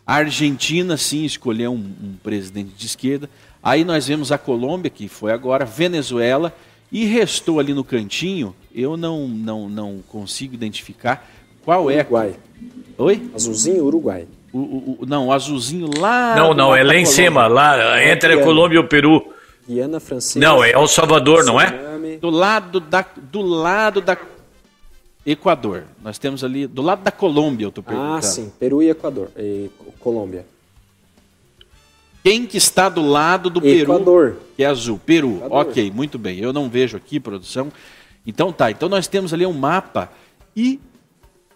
A 0.06 0.14
Argentina, 0.14 0.96
sim, 0.96 1.24
escolheu 1.24 1.72
um, 1.72 1.94
um 2.02 2.16
presidente 2.22 2.72
de 2.76 2.86
esquerda. 2.86 3.28
Aí 3.62 3.84
nós 3.84 4.06
vemos 4.06 4.30
a 4.32 4.38
Colômbia, 4.38 4.90
que 4.90 5.08
foi 5.08 5.32
agora, 5.32 5.64
Venezuela, 5.64 6.54
e 6.90 7.04
restou 7.04 7.58
ali 7.60 7.74
no 7.74 7.84
cantinho, 7.84 8.54
eu 8.74 8.96
não, 8.96 9.26
não, 9.28 9.68
não 9.68 9.98
consigo 10.08 10.54
identificar 10.54 11.28
qual 11.64 11.90
é. 11.90 12.00
Uruguai. 12.00 12.34
Oi? 12.96 13.30
Azulzinho, 13.34 13.84
Uruguai. 13.84 14.26
O, 14.52 14.58
o- 14.58 14.98
o- 15.00 15.06
não, 15.06 15.26
o 15.28 15.32
azulzinho 15.32 15.90
lá. 15.98 16.34
Não, 16.34 16.54
não, 16.54 16.74
é 16.74 16.82
lá 16.82 16.94
em 16.94 17.04
Colômbia. 17.04 17.06
cima, 17.24 17.46
lá 17.46 18.02
entre 18.04 18.32
a. 18.32 18.42
Colômbia 18.42 18.76
e 18.76 18.78
o 18.78 18.88
Peru. 18.88 19.34
Guiana 19.68 20.00
Francesa. 20.00 20.40
Não, 20.44 20.64
é 20.64 20.70
El 20.72 20.86
Salvador, 20.88 21.44
não 21.44 21.60
é? 21.60 21.70
Do 22.20 22.30
lado 22.30 22.80
da, 22.80 23.04
do 23.30 23.42
lado 23.42 24.00
da 24.00 24.16
Equador. 25.26 25.84
Nós 26.02 26.18
temos 26.18 26.42
ali, 26.42 26.66
do 26.66 26.80
lado 26.80 27.02
da 27.02 27.10
Colômbia, 27.10 27.66
eu 27.66 27.68
estou 27.68 27.84
perguntando. 27.84 28.16
Ah, 28.16 28.22
sim. 28.22 28.50
Peru 28.58 28.82
e 28.82 28.88
Equador. 28.88 29.28
E 29.36 29.68
Colômbia. 30.00 30.46
Quem 32.22 32.46
que 32.46 32.56
está 32.56 32.88
do 32.88 33.02
lado 33.02 33.48
do 33.48 33.60
Peru? 33.60 33.94
Equador. 33.94 34.36
Que 34.56 34.64
é 34.64 34.66
azul. 34.66 35.00
Peru. 35.04 35.36
Equador. 35.36 35.66
Ok, 35.68 35.90
muito 35.90 36.18
bem. 36.18 36.38
Eu 36.38 36.52
não 36.52 36.68
vejo 36.68 36.96
aqui, 36.96 37.18
produção. 37.20 37.72
Então 38.26 38.52
tá. 38.52 38.70
Então 38.70 38.88
nós 38.88 39.06
temos 39.06 39.32
ali 39.32 39.46
um 39.46 39.52
mapa 39.52 40.12
e 40.54 40.80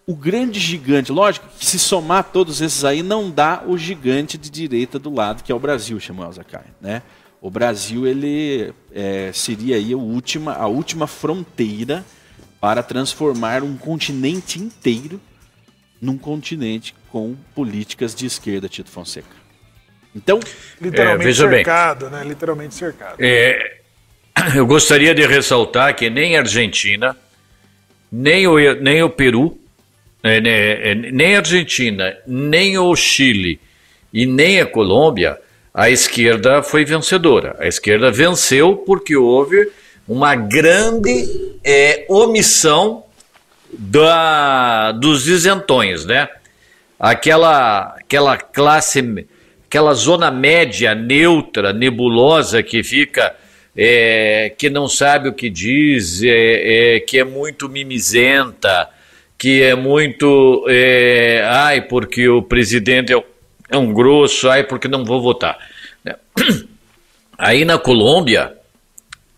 o 0.07 0.15
grande 0.17 0.59
gigante, 0.59 1.13
lógico 1.13 1.47
que 1.59 1.65
se 1.65 1.79
somar 1.79 2.25
todos 2.25 2.61
esses 2.61 2.85
aí 2.85 3.03
não 3.03 3.31
dá 3.31 3.63
o 3.67 3.79
gigante 3.79 4.37
de 4.37 4.51
direita 4.51 4.99
do 4.99 5.15
lado, 5.15 5.45
que 5.45 5.53
é 5.53 5.55
o 5.55 5.61
Brasil, 5.61 5.99
chamou 6.01 6.25
Alzakai, 6.25 6.65
né? 6.81 7.03
O 7.41 7.51
Brasil 7.51 8.07
ele 8.07 8.73
é, 8.93 9.31
seria 9.33 9.77
aí 9.77 9.93
a 9.93 9.97
última, 9.97 10.55
a 10.55 10.67
última 10.67 11.07
fronteira 11.07 12.05
para 12.61 12.83
transformar 12.83 13.63
um 13.63 13.77
continente 13.77 14.61
inteiro 14.61 15.21
num 16.01 16.17
continente 16.17 16.95
com 17.11 17.37
políticas 17.55 18.15
de 18.15 18.27
esquerda, 18.27 18.69
Tito 18.69 18.91
Fonseca. 18.91 19.42
Então, 20.15 20.41
Literalmente 20.81 21.23
É, 21.23 21.25
veja 21.25 21.47
bem. 21.47 21.57
cercado, 21.57 22.11
né? 22.11 22.23
Literalmente 22.25 22.75
cercado. 22.75 23.17
É, 23.19 23.77
eu 24.55 24.67
gostaria 24.67 25.15
de 25.15 25.27
ressaltar 25.27 25.95
que 25.95 26.11
nem 26.11 26.37
a 26.37 26.41
Argentina, 26.41 27.17
nem 28.11 28.47
o, 28.47 28.57
nem 28.81 29.03
o 29.03 29.11
Peru, 29.11 29.59
é, 30.23 30.41
né, 30.41 30.91
é, 30.91 30.95
nem 30.95 31.35
a 31.35 31.39
Argentina, 31.39 32.17
nem 32.27 32.79
o 32.79 32.95
Chile 32.95 33.59
e 34.13 34.27
nem 34.27 34.61
a 34.61 34.67
Colômbia, 34.67 35.39
a 35.75 35.89
esquerda 35.89 36.63
foi 36.63 36.85
vencedora. 36.85 37.57
A 37.59 37.67
esquerda 37.67 38.11
venceu 38.11 38.77
porque 38.77 39.17
houve 39.17 39.71
uma 40.07 40.35
grande 40.35 41.57
é, 41.65 42.05
omissão 42.09 43.05
da, 43.73 44.93
dos 44.93 45.27
isentões, 45.27 46.05
né? 46.05 46.29
Aquela, 47.01 47.97
aquela 47.99 48.37
classe, 48.37 49.27
aquela 49.73 49.95
zona 49.95 50.31
média 50.31 50.95
neutra, 50.95 51.73
nebulosa 51.73 52.63
que 52.63 52.83
fica, 52.83 53.35
é, 53.75 54.53
que 54.59 54.69
não 54.69 54.87
sabe 54.87 55.31
o 55.31 55.33
que 55.33 55.49
diz, 55.49 56.23
é, 56.23 56.97
é, 56.97 57.01
que 57.01 57.19
é 57.19 57.25
muito 57.25 57.71
mimizenta, 57.71 58.91
que 59.39 59.63
é 59.63 59.75
muito, 59.75 60.67
é, 60.69 61.41
ai, 61.47 61.81
porque 61.81 62.29
o 62.29 62.43
presidente 62.43 63.15
é, 63.15 63.17
um- 63.17 63.23
é 63.71 63.79
um 63.79 63.95
grosso, 63.95 64.47
ai, 64.51 64.63
porque 64.63 64.89
não 64.89 65.07
vou 65.07 65.23
votar. 65.23 65.57
Aí 67.39 67.65
na 67.65 67.79
Colômbia, 67.79 68.53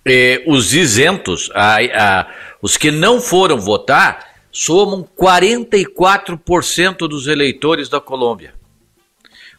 eh, 0.04 0.42
os 0.48 0.74
isentos, 0.74 1.48
a- 1.54 1.78
a- 1.78 2.26
os 2.60 2.76
que 2.76 2.90
não 2.90 3.20
foram 3.20 3.56
votar, 3.60 4.34
somam 4.50 5.08
44% 5.16 7.06
dos 7.06 7.28
eleitores 7.28 7.88
da 7.88 8.00
Colômbia. 8.00 8.52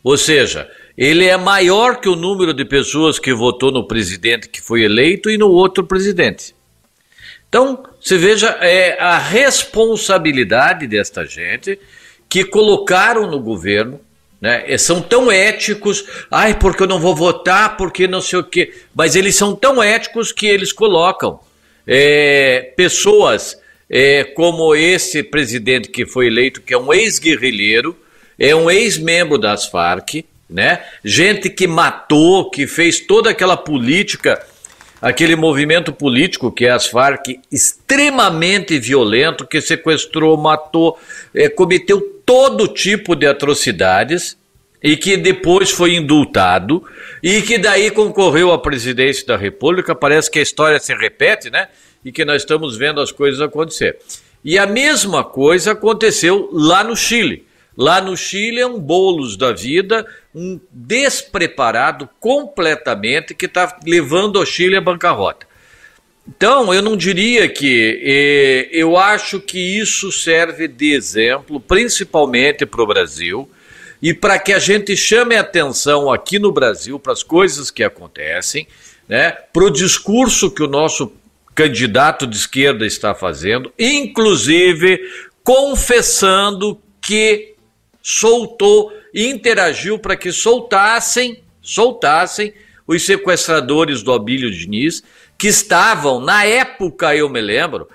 Ou 0.06 0.20
seja, 0.20 0.70
ele 0.96 1.26
é 1.26 1.36
maior 1.36 2.00
que 2.00 2.08
o 2.08 2.16
número 2.16 2.54
de 2.54 2.64
pessoas 2.64 3.18
que 3.18 3.34
votou 3.34 3.72
no 3.72 3.88
presidente 3.88 4.48
que 4.48 4.62
foi 4.62 4.84
eleito 4.84 5.32
e 5.32 5.38
no 5.38 5.50
outro 5.50 5.84
presidente. 5.84 6.54
Então, 7.50 7.84
você 8.00 8.16
veja 8.16 8.50
é, 8.62 9.02
a 9.02 9.18
responsabilidade 9.18 10.86
desta 10.86 11.26
gente 11.26 11.80
que 12.30 12.46
colocaram 12.46 13.32
no 13.32 13.40
governo, 13.40 14.00
né? 14.40 14.64
e 14.68 14.78
São 14.78 15.02
tão 15.02 15.32
éticos, 15.32 16.06
ai, 16.30 16.54
porque 16.54 16.84
eu 16.84 16.88
não 16.88 17.00
vou 17.00 17.16
votar, 17.16 17.76
porque 17.76 18.08
não 18.08 18.22
sei 18.22 18.38
o 18.38 18.44
quê. 18.44 18.76
Mas 18.94 19.16
eles 19.16 19.36
são 19.36 19.56
tão 19.56 19.82
éticos 19.82 20.32
que 20.32 20.46
eles 20.46 20.72
colocam 20.72 21.40
é, 21.88 22.74
pessoas 22.78 23.60
é, 23.90 24.24
como 24.24 24.76
esse 24.76 25.24
presidente 25.24 25.90
que 25.90 26.06
foi 26.06 26.28
eleito, 26.28 26.62
que 26.62 26.76
é 26.76 26.78
um 26.78 26.94
ex-guerrilheiro, 26.94 27.98
é 28.38 28.56
um 28.56 28.70
ex-membro 28.70 29.38
das 29.38 29.66
Farc, 29.66 30.26
né? 30.50 30.84
Gente 31.04 31.50
que 31.50 31.68
matou, 31.68 32.50
que 32.50 32.68
fez 32.68 33.00
toda 33.00 33.30
aquela 33.30 33.58
política 33.58 34.42
aquele 35.02 35.36
movimento 35.36 35.94
político 35.94 36.52
que 36.52 36.66
é 36.66 36.72
as 36.72 36.88
Farc, 36.88 37.40
extremamente 37.52 38.80
violento, 38.80 39.46
que 39.46 39.62
sequestrou, 39.62 40.36
matou, 40.36 40.98
é, 41.32 41.48
cometeu 41.48 42.02
todo 42.26 42.68
tipo 42.68 43.16
de 43.16 43.28
atrocidades 43.28 44.36
e 44.82 44.98
que 44.98 45.16
depois 45.16 45.70
foi 45.70 45.96
indultado 45.96 46.84
e 47.22 47.42
que 47.44 47.60
daí 47.60 47.92
concorreu 47.92 48.52
à 48.52 48.58
presidência 48.58 49.26
da 49.28 49.38
República. 49.38 49.94
Parece 49.94 50.30
que 50.32 50.40
a 50.40 50.42
história 50.42 50.80
se 50.80 50.94
repete, 50.96 51.52
né? 51.52 51.68
E 52.04 52.12
que 52.12 52.26
nós 52.26 52.42
estamos 52.42 52.76
vendo 52.76 53.00
as 53.00 53.12
coisas 53.12 53.42
acontecer. 53.42 53.98
E 54.44 54.58
a 54.58 54.66
mesma 54.66 55.24
coisa 55.24 55.74
aconteceu 55.74 56.50
lá 56.52 56.84
no 56.84 56.96
Chile. 56.96 57.46
Lá 57.78 58.02
no 58.02 58.16
Chile 58.16 58.62
é 58.62 58.68
um 58.68 58.80
bolos 58.80 59.36
da 59.36 59.52
vida, 59.52 60.06
um 60.34 60.60
despreparado 60.72 62.10
completamente 62.20 63.34
que 63.34 63.46
está 63.46 63.78
levando 63.86 64.38
o 64.40 64.46
Chile 64.46 64.78
à 64.78 64.82
bancarrota. 64.82 65.46
Então, 66.28 66.74
eu 66.74 66.82
não 66.82 66.98
diria 66.98 67.48
que. 67.48 68.02
Eh, 68.04 68.70
eu 68.72 68.98
acho 68.98 69.40
que 69.40 69.60
isso 69.60 70.12
serve 70.12 70.68
de 70.68 70.94
exemplo, 70.94 71.60
principalmente 71.60 72.66
para 72.66 72.82
o 72.82 72.88
Brasil, 72.88 73.50
e 74.02 74.14
para 74.14 74.40
que 74.40 74.52
a 74.52 74.60
gente 74.60 74.96
chame 74.96 75.36
atenção 75.36 76.12
aqui 76.12 76.40
no 76.40 76.52
Brasil 76.52 77.00
para 77.00 77.14
as 77.14 77.24
coisas 77.24 77.70
que 77.70 77.84
acontecem, 77.84 78.68
né, 79.08 79.32
para 79.32 79.66
o 79.66 79.70
discurso 79.70 80.52
que 80.52 80.64
o 80.64 80.68
nosso 80.68 81.12
candidato 81.54 82.28
de 82.28 82.36
esquerda 82.36 82.86
está 82.86 83.16
fazendo, 83.16 83.72
inclusive 83.80 85.00
confessando 85.44 86.82
que 87.02 87.55
soltou 88.08 88.94
e 89.12 89.26
interagiu 89.26 89.98
para 89.98 90.16
que 90.16 90.32
soltassem, 90.32 91.40
soltassem 91.60 92.54
os 92.86 93.04
sequestradores 93.04 94.04
do 94.04 94.14
Abílio 94.14 94.52
Diniz, 94.52 95.04
que 95.36 95.48
estavam, 95.48 96.20
na 96.20 96.46
época, 96.46 97.16
eu 97.16 97.28
me 97.28 97.42
lembro, 97.42 97.90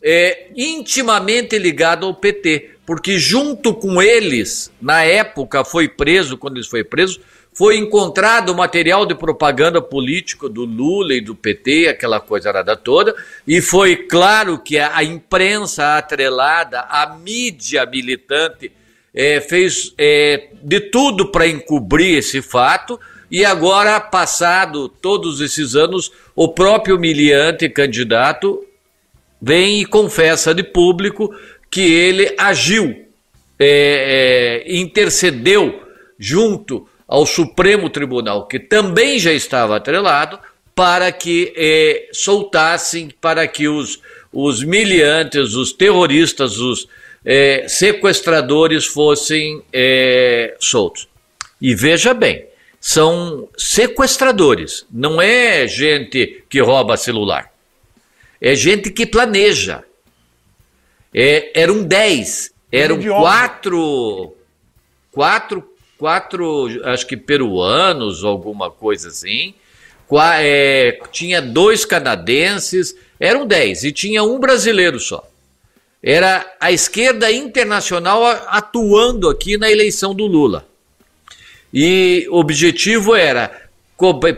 é, 0.00 0.50
intimamente 0.54 1.58
ligado 1.58 2.06
ao 2.06 2.14
PT, 2.14 2.76
porque 2.86 3.18
junto 3.18 3.74
com 3.74 4.00
eles, 4.00 4.70
na 4.80 5.02
época, 5.02 5.64
foi 5.64 5.88
preso, 5.88 6.38
quando 6.38 6.58
eles 6.58 6.68
foi 6.68 6.84
preso, 6.84 7.20
foi 7.52 7.76
encontrado 7.76 8.54
material 8.54 9.04
de 9.04 9.16
propaganda 9.16 9.82
político 9.82 10.48
do 10.48 10.64
Lula 10.64 11.12
e 11.12 11.20
do 11.20 11.34
PT, 11.34 11.88
aquela 11.88 12.20
coisa 12.20 12.52
nada 12.52 12.76
toda, 12.76 13.16
e 13.44 13.60
foi 13.60 13.96
claro 13.96 14.60
que 14.60 14.78
a 14.78 15.02
imprensa 15.02 15.96
atrelada, 15.96 16.82
a 16.82 17.16
mídia 17.16 17.84
militante 17.84 18.70
é, 19.14 19.40
fez 19.40 19.92
é, 19.98 20.48
de 20.62 20.80
tudo 20.80 21.26
para 21.30 21.46
encobrir 21.46 22.18
esse 22.18 22.40
fato 22.40 22.98
e 23.30 23.44
agora, 23.44 24.00
passado 24.00 24.88
todos 24.88 25.40
esses 25.40 25.76
anos, 25.76 26.10
o 26.34 26.48
próprio 26.48 26.98
miliante 26.98 27.68
candidato 27.68 28.64
vem 29.40 29.80
e 29.80 29.86
confessa 29.86 30.52
de 30.52 30.64
público 30.64 31.32
que 31.70 31.80
ele 31.80 32.34
agiu, 32.36 33.06
é, 33.58 34.64
é, 34.66 34.74
intercedeu 34.76 35.80
junto 36.18 36.88
ao 37.06 37.24
Supremo 37.24 37.88
Tribunal, 37.88 38.48
que 38.48 38.58
também 38.58 39.18
já 39.18 39.32
estava 39.32 39.76
atrelado, 39.76 40.38
para 40.74 41.12
que 41.12 41.52
é, 41.56 42.08
soltassem, 42.12 43.10
para 43.20 43.46
que 43.46 43.68
os, 43.68 44.00
os 44.32 44.64
miliantes, 44.64 45.54
os 45.54 45.72
terroristas, 45.72 46.58
os 46.58 46.88
é, 47.24 47.66
sequestradores 47.68 48.86
fossem 48.86 49.62
é, 49.72 50.56
soltos. 50.58 51.08
E 51.60 51.74
veja 51.74 52.14
bem, 52.14 52.46
são 52.80 53.48
sequestradores, 53.56 54.86
não 54.90 55.20
é 55.20 55.66
gente 55.68 56.44
que 56.48 56.60
rouba 56.60 56.96
celular, 56.96 57.52
é 58.40 58.54
gente 58.54 58.90
que 58.90 59.04
planeja. 59.06 59.84
É, 61.12 61.60
eram 61.60 61.82
dez, 61.82 62.54
eram 62.70 63.02
quatro, 63.02 64.34
quatro, 65.10 65.74
quatro, 65.98 66.68
acho 66.84 67.06
que 67.06 67.16
peruanos, 67.16 68.24
alguma 68.24 68.70
coisa 68.70 69.08
assim. 69.08 69.52
Qua, 70.06 70.40
é, 70.40 70.98
tinha 71.12 71.42
dois 71.42 71.84
canadenses, 71.84 72.96
eram 73.18 73.44
dez, 73.46 73.84
e 73.84 73.92
tinha 73.92 74.22
um 74.22 74.38
brasileiro 74.38 74.98
só 74.98 75.30
era 76.02 76.50
a 76.58 76.72
esquerda 76.72 77.30
internacional 77.30 78.24
atuando 78.48 79.28
aqui 79.28 79.56
na 79.56 79.70
eleição 79.70 80.14
do 80.14 80.26
Lula. 80.26 80.66
E 81.72 82.26
o 82.30 82.38
objetivo 82.38 83.14
era 83.14 83.68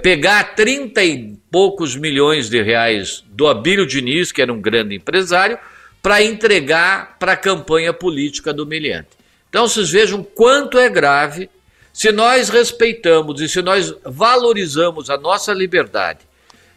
pegar 0.03 0.57
30 0.57 1.05
e 1.05 1.37
poucos 1.51 1.95
milhões 1.95 2.51
de 2.51 2.61
reais 2.61 3.23
do 3.29 3.47
Abílio 3.47 3.87
Diniz, 3.87 4.33
que 4.33 4.43
era 4.43 4.53
um 4.53 4.61
grande 4.61 4.97
empresário, 4.97 5.57
para 6.03 6.23
entregar 6.23 7.17
para 7.19 7.33
a 7.33 7.37
campanha 7.37 7.93
política 7.93 8.53
do 8.53 8.67
miliante. 8.67 9.11
Então 9.49 9.69
vocês 9.69 9.91
vejam 9.91 10.23
quanto 10.23 10.79
é 10.79 10.89
grave 10.89 11.49
se 11.93 12.11
nós 12.11 12.49
respeitamos 12.49 13.41
e 13.41 13.49
se 13.49 13.63
nós 13.63 13.95
valorizamos 14.05 15.11
a 15.11 15.17
nossa 15.17 15.53
liberdade 15.53 16.21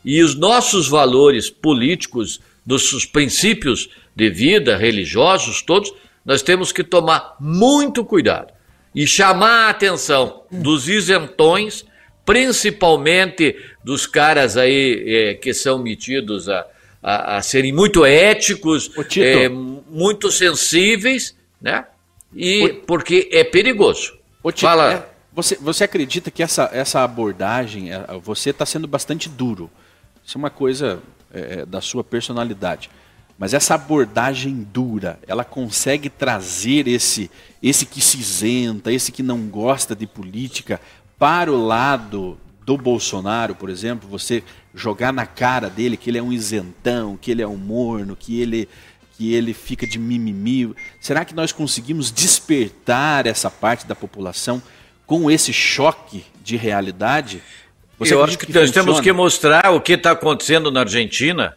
e 0.04 0.22
os 0.22 0.36
nossos 0.36 0.88
valores 0.88 1.50
políticos, 1.50 2.40
dos 2.66 3.06
princípios 3.06 3.90
de 4.16 4.30
vida, 4.30 4.78
religiosos, 4.78 5.62
todos, 5.62 5.94
nós 6.24 6.42
temos 6.42 6.72
que 6.72 6.84
tomar 6.84 7.36
muito 7.40 8.04
cuidado 8.06 8.54
e 8.96 9.06
chamar 9.06 9.68
a 9.68 9.70
atenção 9.70 10.44
dos 10.50 10.88
isentões, 10.88 11.86
principalmente 12.26 13.56
dos 13.84 14.08
caras 14.08 14.56
aí 14.56 15.04
é, 15.06 15.34
que 15.36 15.54
são 15.54 15.78
metidos 15.78 16.48
a, 16.48 16.66
a, 17.04 17.38
a 17.38 17.42
serem 17.42 17.74
muito 17.74 18.06
éticos, 18.06 18.90
é, 19.18 19.50
muito 19.50 20.32
sensíveis, 20.32 21.36
né? 21.62 21.86
E 22.34 22.64
o... 22.64 22.76
porque 22.86 23.30
é 23.32 23.44
perigoso. 23.44 24.18
Tito, 24.46 24.62
Fala. 24.62 24.94
É, 24.94 25.06
você, 25.34 25.56
você 25.56 25.84
acredita 25.84 26.32
que 26.32 26.42
essa, 26.42 26.70
essa 26.72 27.04
abordagem, 27.04 27.92
é, 27.92 28.06
você 28.24 28.52
está 28.52 28.66
sendo 28.66 28.88
bastante 28.88 29.28
duro. 29.28 29.70
Isso 30.26 30.38
é 30.38 30.40
uma 30.40 30.50
coisa 30.50 31.00
da 31.68 31.82
sua 31.82 32.02
personalidade. 32.02 32.90
Mas 33.38 33.54
essa 33.54 33.76
abordagem 33.76 34.66
dura, 34.72 35.20
ela 35.28 35.44
consegue 35.44 36.10
trazer 36.10 36.88
esse, 36.88 37.30
esse 37.62 37.86
que 37.86 38.00
se 38.00 38.18
isenta, 38.18 38.92
esse 38.92 39.12
que 39.12 39.22
não 39.22 39.48
gosta 39.48 39.94
de 39.94 40.08
política, 40.08 40.80
para 41.20 41.52
o 41.52 41.66
lado 41.66 42.38
do 42.66 42.78
Bolsonaro, 42.78 43.54
por 43.54 43.70
exemplo, 43.70 44.08
você 44.10 44.42
jogar 44.74 45.12
na 45.12 45.26
cara 45.26 45.70
dele 45.70 45.98
que 45.98 46.10
ele 46.10 46.18
é 46.18 46.24
um 46.24 46.32
isentão, 46.32 47.18
que 47.18 47.30
ele 47.30 47.42
é 47.42 47.48
um 47.48 47.58
morno, 47.58 48.16
que 48.16 48.42
ele, 48.42 48.70
que 49.18 49.34
ele 49.34 49.54
fica 49.54 49.86
de 49.86 50.00
mimimi. 50.00 50.74
Será 51.00 51.26
que 51.26 51.36
nós 51.36 51.52
conseguimos 51.52 52.12
despertar 52.12 53.28
essa 53.28 53.52
parte 53.52 53.86
da 53.86 53.96
população 53.96 54.62
com 55.06 55.30
esse 55.30 55.52
choque 55.52 56.24
de 56.42 56.56
realidade? 56.56 57.44
Você 58.00 58.14
Eu 58.14 58.24
acho 58.24 58.38
que, 58.38 58.48
que 58.48 58.54
nós 58.54 58.68
funciona? 58.68 58.86
temos 58.86 59.02
que 59.02 59.12
mostrar 59.12 59.72
o 59.72 59.82
que 59.82 59.94
está 59.94 60.12
acontecendo 60.12 60.72
na 60.72 60.82
Argentina 60.82 61.56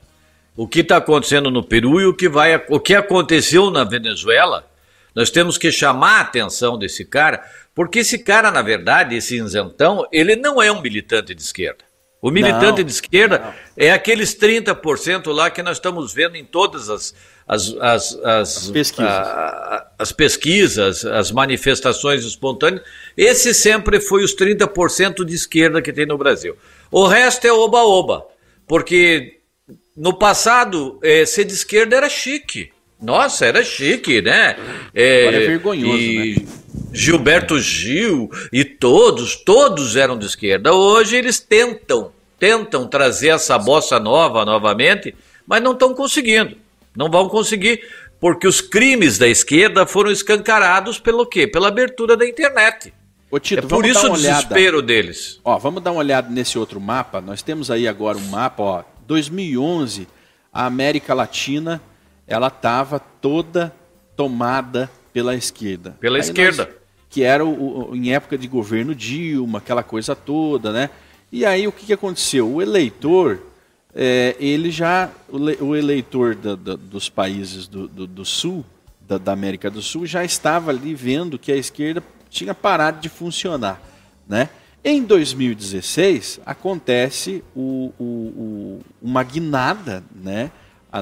o 0.58 0.66
que 0.66 0.80
está 0.80 0.96
acontecendo 0.96 1.52
no 1.52 1.62
Peru 1.62 2.00
e 2.00 2.06
o 2.06 2.12
que, 2.12 2.28
vai, 2.28 2.60
o 2.68 2.80
que 2.80 2.92
aconteceu 2.92 3.70
na 3.70 3.84
Venezuela, 3.84 4.68
nós 5.14 5.30
temos 5.30 5.56
que 5.56 5.70
chamar 5.70 6.16
a 6.16 6.20
atenção 6.22 6.76
desse 6.76 7.04
cara, 7.04 7.44
porque 7.72 8.00
esse 8.00 8.18
cara, 8.18 8.50
na 8.50 8.60
verdade, 8.60 9.14
esse 9.14 9.36
isentão, 9.36 10.04
ele 10.10 10.34
não 10.34 10.60
é 10.60 10.72
um 10.72 10.82
militante 10.82 11.32
de 11.32 11.40
esquerda. 11.40 11.84
O 12.20 12.28
militante 12.28 12.78
não, 12.78 12.84
de 12.84 12.90
esquerda 12.90 13.38
não. 13.38 13.54
é 13.76 13.92
aqueles 13.92 14.34
30% 14.36 15.32
lá 15.32 15.48
que 15.48 15.62
nós 15.62 15.76
estamos 15.76 16.12
vendo 16.12 16.34
em 16.34 16.44
todas 16.44 16.90
as, 16.90 17.14
as, 17.46 17.68
as, 17.80 18.18
as, 18.24 18.56
as 18.56 18.70
pesquisas. 18.70 19.12
A, 19.12 19.92
as 19.96 20.10
pesquisas, 20.10 21.04
as 21.04 21.30
manifestações 21.30 22.24
espontâneas. 22.24 22.82
Esse 23.16 23.54
sempre 23.54 24.00
foi 24.00 24.24
os 24.24 24.34
30% 24.34 25.24
de 25.24 25.34
esquerda 25.36 25.80
que 25.80 25.92
tem 25.92 26.04
no 26.04 26.18
Brasil. 26.18 26.56
O 26.90 27.06
resto 27.06 27.46
é 27.46 27.52
oba-oba, 27.52 28.26
porque 28.66 29.37
no 29.98 30.14
passado, 30.14 30.96
é, 31.02 31.26
ser 31.26 31.44
de 31.44 31.52
esquerda 31.52 31.96
era 31.96 32.08
chique. 32.08 32.70
Nossa, 33.02 33.46
era 33.46 33.64
chique, 33.64 34.22
né? 34.22 34.56
É, 34.94 35.22
Agora 35.22 35.42
é 35.42 35.46
vergonhoso, 35.46 35.98
e 35.98 36.36
né? 36.36 36.46
Gilberto 36.92 37.58
Gil 37.58 38.30
e 38.52 38.64
todos, 38.64 39.34
todos 39.34 39.96
eram 39.96 40.16
de 40.16 40.26
esquerda. 40.26 40.72
Hoje 40.72 41.16
eles 41.16 41.40
tentam, 41.40 42.12
tentam 42.38 42.86
trazer 42.86 43.28
essa 43.28 43.58
bossa 43.58 43.98
nova 43.98 44.44
novamente, 44.44 45.14
mas 45.44 45.60
não 45.60 45.72
estão 45.72 45.92
conseguindo. 45.92 46.56
Não 46.96 47.10
vão 47.10 47.28
conseguir, 47.28 47.82
porque 48.20 48.46
os 48.46 48.60
crimes 48.60 49.18
da 49.18 49.26
esquerda 49.26 49.84
foram 49.84 50.12
escancarados 50.12 50.98
pelo 51.00 51.26
quê? 51.26 51.46
Pela 51.46 51.68
abertura 51.68 52.16
da 52.16 52.26
internet. 52.26 52.92
Ô, 53.30 53.38
Tito, 53.38 53.66
é 53.66 53.68
por 53.68 53.84
isso 53.84 54.06
o 54.06 54.16
desespero 54.16 54.80
deles. 54.80 55.40
Ó, 55.44 55.58
vamos 55.58 55.82
dar 55.82 55.90
uma 55.90 56.00
olhada 56.00 56.30
nesse 56.30 56.56
outro 56.56 56.80
mapa. 56.80 57.20
Nós 57.20 57.42
temos 57.42 57.70
aí 57.70 57.86
agora 57.86 58.16
um 58.16 58.28
mapa, 58.28 58.62
ó, 58.62 58.84
2011, 59.08 60.06
a 60.52 60.66
América 60.66 61.14
Latina 61.14 61.80
ela 62.26 62.48
estava 62.48 63.00
toda 63.00 63.74
tomada 64.14 64.90
pela 65.12 65.34
esquerda. 65.34 65.96
Pela 65.98 66.18
Aí 66.18 66.20
esquerda. 66.20 66.66
Nós, 66.66 66.74
que 67.08 67.22
era 67.24 67.44
o, 67.44 67.90
o, 67.90 67.96
em 67.96 68.12
época 68.12 68.36
de 68.36 68.46
governo 68.46 68.94
Dilma, 68.94 69.58
aquela 69.58 69.82
coisa 69.82 70.14
toda, 70.14 70.70
né? 70.72 70.90
E 71.32 71.46
aí 71.46 71.66
o 71.66 71.72
que, 71.72 71.86
que 71.86 71.92
aconteceu? 71.92 72.48
O 72.48 72.60
eleitor 72.60 73.40
é, 73.94 74.36
ele 74.38 74.70
já, 74.70 75.10
o, 75.28 75.74
eleitor 75.74 76.34
da, 76.34 76.54
da, 76.54 76.76
dos 76.76 77.08
países 77.08 77.66
do, 77.66 77.88
do, 77.88 78.06
do 78.06 78.24
sul, 78.24 78.64
da, 79.00 79.16
da, 79.16 79.32
América 79.32 79.70
do 79.70 79.80
Sul, 79.80 80.04
já 80.04 80.22
estava 80.22 80.70
ali 80.70 80.94
vendo 80.94 81.38
que 81.38 81.50
a 81.50 81.56
esquerda 81.56 82.02
tinha 82.28 82.54
parado 82.54 83.00
de 83.00 83.08
funcionar. 83.08 83.80
Né? 84.28 84.50
Em 84.84 85.02
2016, 85.02 86.40
acontece 86.46 87.42
o, 87.54 87.92
o, 87.98 88.04
o, 88.04 88.80
uma 89.02 89.22
guinada 89.22 90.04
né, 90.14 90.50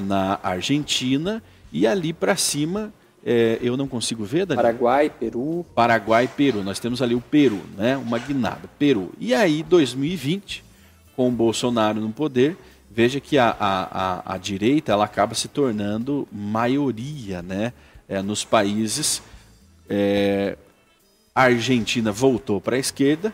na 0.03 0.41
Argentina 0.43 1.43
e 1.71 1.87
ali 1.87 2.13
para 2.13 2.37
cima, 2.37 2.93
é, 3.25 3.59
eu 3.61 3.77
não 3.77 3.87
consigo 3.87 4.25
ver, 4.25 4.47
Daniel? 4.47 4.65
Paraguai, 4.65 5.11
Peru. 5.11 5.67
Paraguai 5.75 6.25
e 6.25 6.29
Peru. 6.29 6.65
Nós 6.65 6.79
temos 6.79 7.03
ali 7.03 7.15
o 7.15 7.21
Peru, 7.21 7.61
né, 7.77 7.97
uma 7.97 8.19
guinada, 8.19 8.69
Peru. 8.79 9.13
E 9.21 9.35
aí, 9.35 9.63
2020, 9.63 10.65
com 11.15 11.29
o 11.29 11.33
Bolsonaro 11.33 12.01
no 12.01 12.11
poder, 12.11 12.57
veja 12.91 13.21
que 13.21 13.37
a, 13.37 13.55
a, 13.61 14.23
a, 14.31 14.35
a 14.35 14.39
direita 14.39 14.93
ela 14.93 15.05
acaba 15.05 15.35
se 15.35 15.49
tornando 15.49 16.27
maioria 16.33 17.43
né, 17.43 17.75
é, 18.09 18.23
nos 18.23 18.43
países. 18.43 19.23
É, 19.89 20.57
a 21.35 21.43
Argentina 21.43 22.11
voltou 22.11 22.59
para 22.59 22.77
a 22.77 22.79
esquerda, 22.79 23.33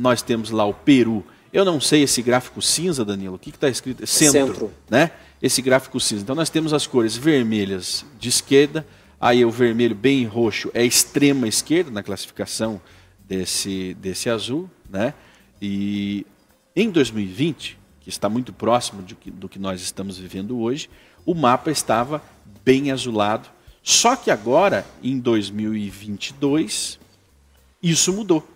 nós 0.00 0.22
temos 0.22 0.50
lá 0.50 0.64
o 0.64 0.72
Peru. 0.72 1.24
Eu 1.52 1.64
não 1.64 1.80
sei 1.80 2.02
esse 2.02 2.22
gráfico 2.22 2.62
cinza, 2.62 3.04
Danilo, 3.04 3.34
o 3.34 3.38
que 3.38 3.50
está 3.50 3.68
escrito? 3.68 4.06
Centro, 4.06 4.32
Centro, 4.32 4.72
né? 4.88 5.10
Esse 5.42 5.60
gráfico 5.60 6.00
cinza. 6.00 6.22
Então 6.22 6.34
nós 6.34 6.48
temos 6.48 6.72
as 6.72 6.86
cores 6.86 7.16
vermelhas 7.16 8.04
de 8.18 8.28
esquerda, 8.28 8.86
aí 9.20 9.44
o 9.44 9.50
vermelho 9.50 9.94
bem 9.94 10.24
roxo 10.24 10.70
é 10.72 10.84
extrema 10.84 11.46
esquerda 11.46 11.90
na 11.90 12.02
classificação 12.02 12.80
desse, 13.28 13.94
desse 13.94 14.30
azul, 14.30 14.70
né? 14.88 15.12
E 15.60 16.26
em 16.74 16.90
2020, 16.90 17.78
que 18.00 18.08
está 18.08 18.28
muito 18.28 18.52
próximo 18.52 19.02
que, 19.02 19.30
do 19.30 19.48
que 19.48 19.58
nós 19.58 19.82
estamos 19.82 20.16
vivendo 20.16 20.58
hoje, 20.58 20.88
o 21.26 21.34
mapa 21.34 21.70
estava 21.70 22.22
bem 22.64 22.90
azulado. 22.90 23.50
Só 23.82 24.16
que 24.16 24.30
agora, 24.30 24.86
em 25.02 25.18
2022, 25.18 26.98
isso 27.82 28.12
mudou. 28.12 28.46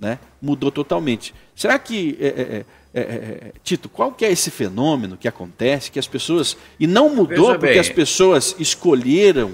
Né? 0.00 0.18
Mudou 0.40 0.70
totalmente. 0.70 1.34
Será 1.54 1.78
que, 1.78 2.16
é 2.18 2.26
é, 2.26 2.30
é, 2.30 2.64
é, 2.94 3.02
é, 3.02 3.52
Tito, 3.62 3.88
qual 3.88 4.12
que 4.12 4.24
é 4.24 4.32
esse 4.32 4.50
fenômeno 4.50 5.16
que 5.16 5.28
acontece, 5.28 5.90
que 5.90 5.98
as 5.98 6.08
pessoas... 6.08 6.56
E 6.78 6.86
não 6.86 7.10
mudou 7.10 7.48
Veja 7.48 7.58
porque 7.58 7.66
bem. 7.72 7.78
as 7.78 7.90
pessoas 7.90 8.56
escolheram, 8.58 9.52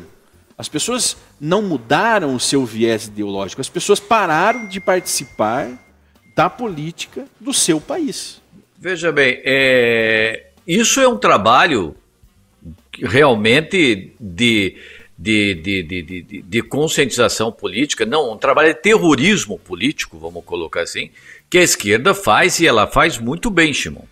as 0.57 0.69
pessoas 0.69 1.17
não 1.41 1.63
mudaram 1.63 2.35
o 2.35 2.41
seu 2.41 2.65
viés 2.65 3.07
ideológico, 3.09 3.61
as 3.61 3.69
pessoas 3.69 3.99
pararam 3.99 4.69
de 4.69 4.81
participar 4.81 5.69
da 6.37 6.49
política 6.49 7.25
do 7.41 7.53
seu 7.53 7.81
país. 7.81 8.41
Veja 8.79 9.11
bem, 9.11 9.41
é, 9.45 10.51
isso 10.67 11.01
é 11.01 11.09
um 11.09 11.17
trabalho 11.17 11.97
realmente 13.03 14.13
de, 14.21 14.77
de, 15.19 15.55
de, 15.55 15.83
de, 15.83 16.43
de, 16.43 16.63
conscientização 16.63 17.51
política, 17.51 18.05
não, 18.05 18.33
um 18.33 18.37
trabalho 18.37 18.75
de 18.75 18.81
terrorismo 18.81 19.59
político, 19.59 20.19
vamos 20.19 20.45
colocar 20.45 20.83
assim, 20.83 21.11
que 21.49 21.57
a 21.57 21.63
esquerda 21.63 22.13
faz 22.13 22.61
e 22.61 22.67
ela 22.67 22.87
faz 22.87 23.19
muito 23.19 23.51
bem, 23.51 23.73
Shimon. 23.73 24.05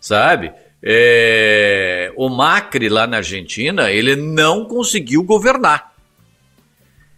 Sabe? 0.00 0.52
É, 0.80 2.12
o 2.14 2.28
Macri 2.28 2.88
lá 2.88 3.06
na 3.06 3.16
Argentina, 3.16 3.90
ele 3.90 4.14
não 4.14 4.66
conseguiu 4.66 5.24
governar. 5.24 5.92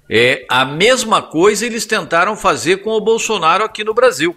É, 0.08 0.46
a 0.48 0.64
mesma 0.64 1.20
coisa 1.20 1.66
eles 1.66 1.84
tentaram 1.84 2.36
fazer 2.36 2.78
com 2.78 2.90
o 2.90 3.00
Bolsonaro 3.00 3.64
aqui 3.64 3.82
no 3.82 3.92
Brasil. 3.92 4.36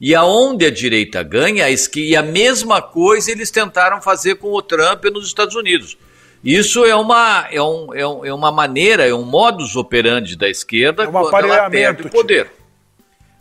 E 0.00 0.14
aonde 0.14 0.66
a 0.66 0.70
direita 0.70 1.22
ganha, 1.22 1.66
e 1.70 2.16
a 2.16 2.22
mesma 2.22 2.82
coisa 2.82 3.30
eles 3.30 3.52
tentaram 3.52 4.02
fazer 4.02 4.34
com 4.34 4.52
o 4.52 4.60
Trump 4.60 5.04
nos 5.04 5.28
Estados 5.28 5.54
Unidos. 5.54 5.96
Isso 6.44 6.84
é 6.84 6.94
uma, 6.94 7.46
é, 7.50 7.62
um, 7.62 7.94
é, 7.94 8.06
um, 8.06 8.24
é 8.24 8.34
uma 8.34 8.50
maneira, 8.50 9.06
é 9.06 9.14
um 9.14 9.24
modus 9.24 9.76
operandi 9.76 10.36
da 10.36 10.48
esquerda 10.48 11.04
é 11.04 11.08
um 11.08 11.12
quando 11.12 11.46
ela 11.46 11.70
perde 11.70 12.02
o 12.02 12.10
poder. 12.10 12.44
Tipo. 12.44 12.62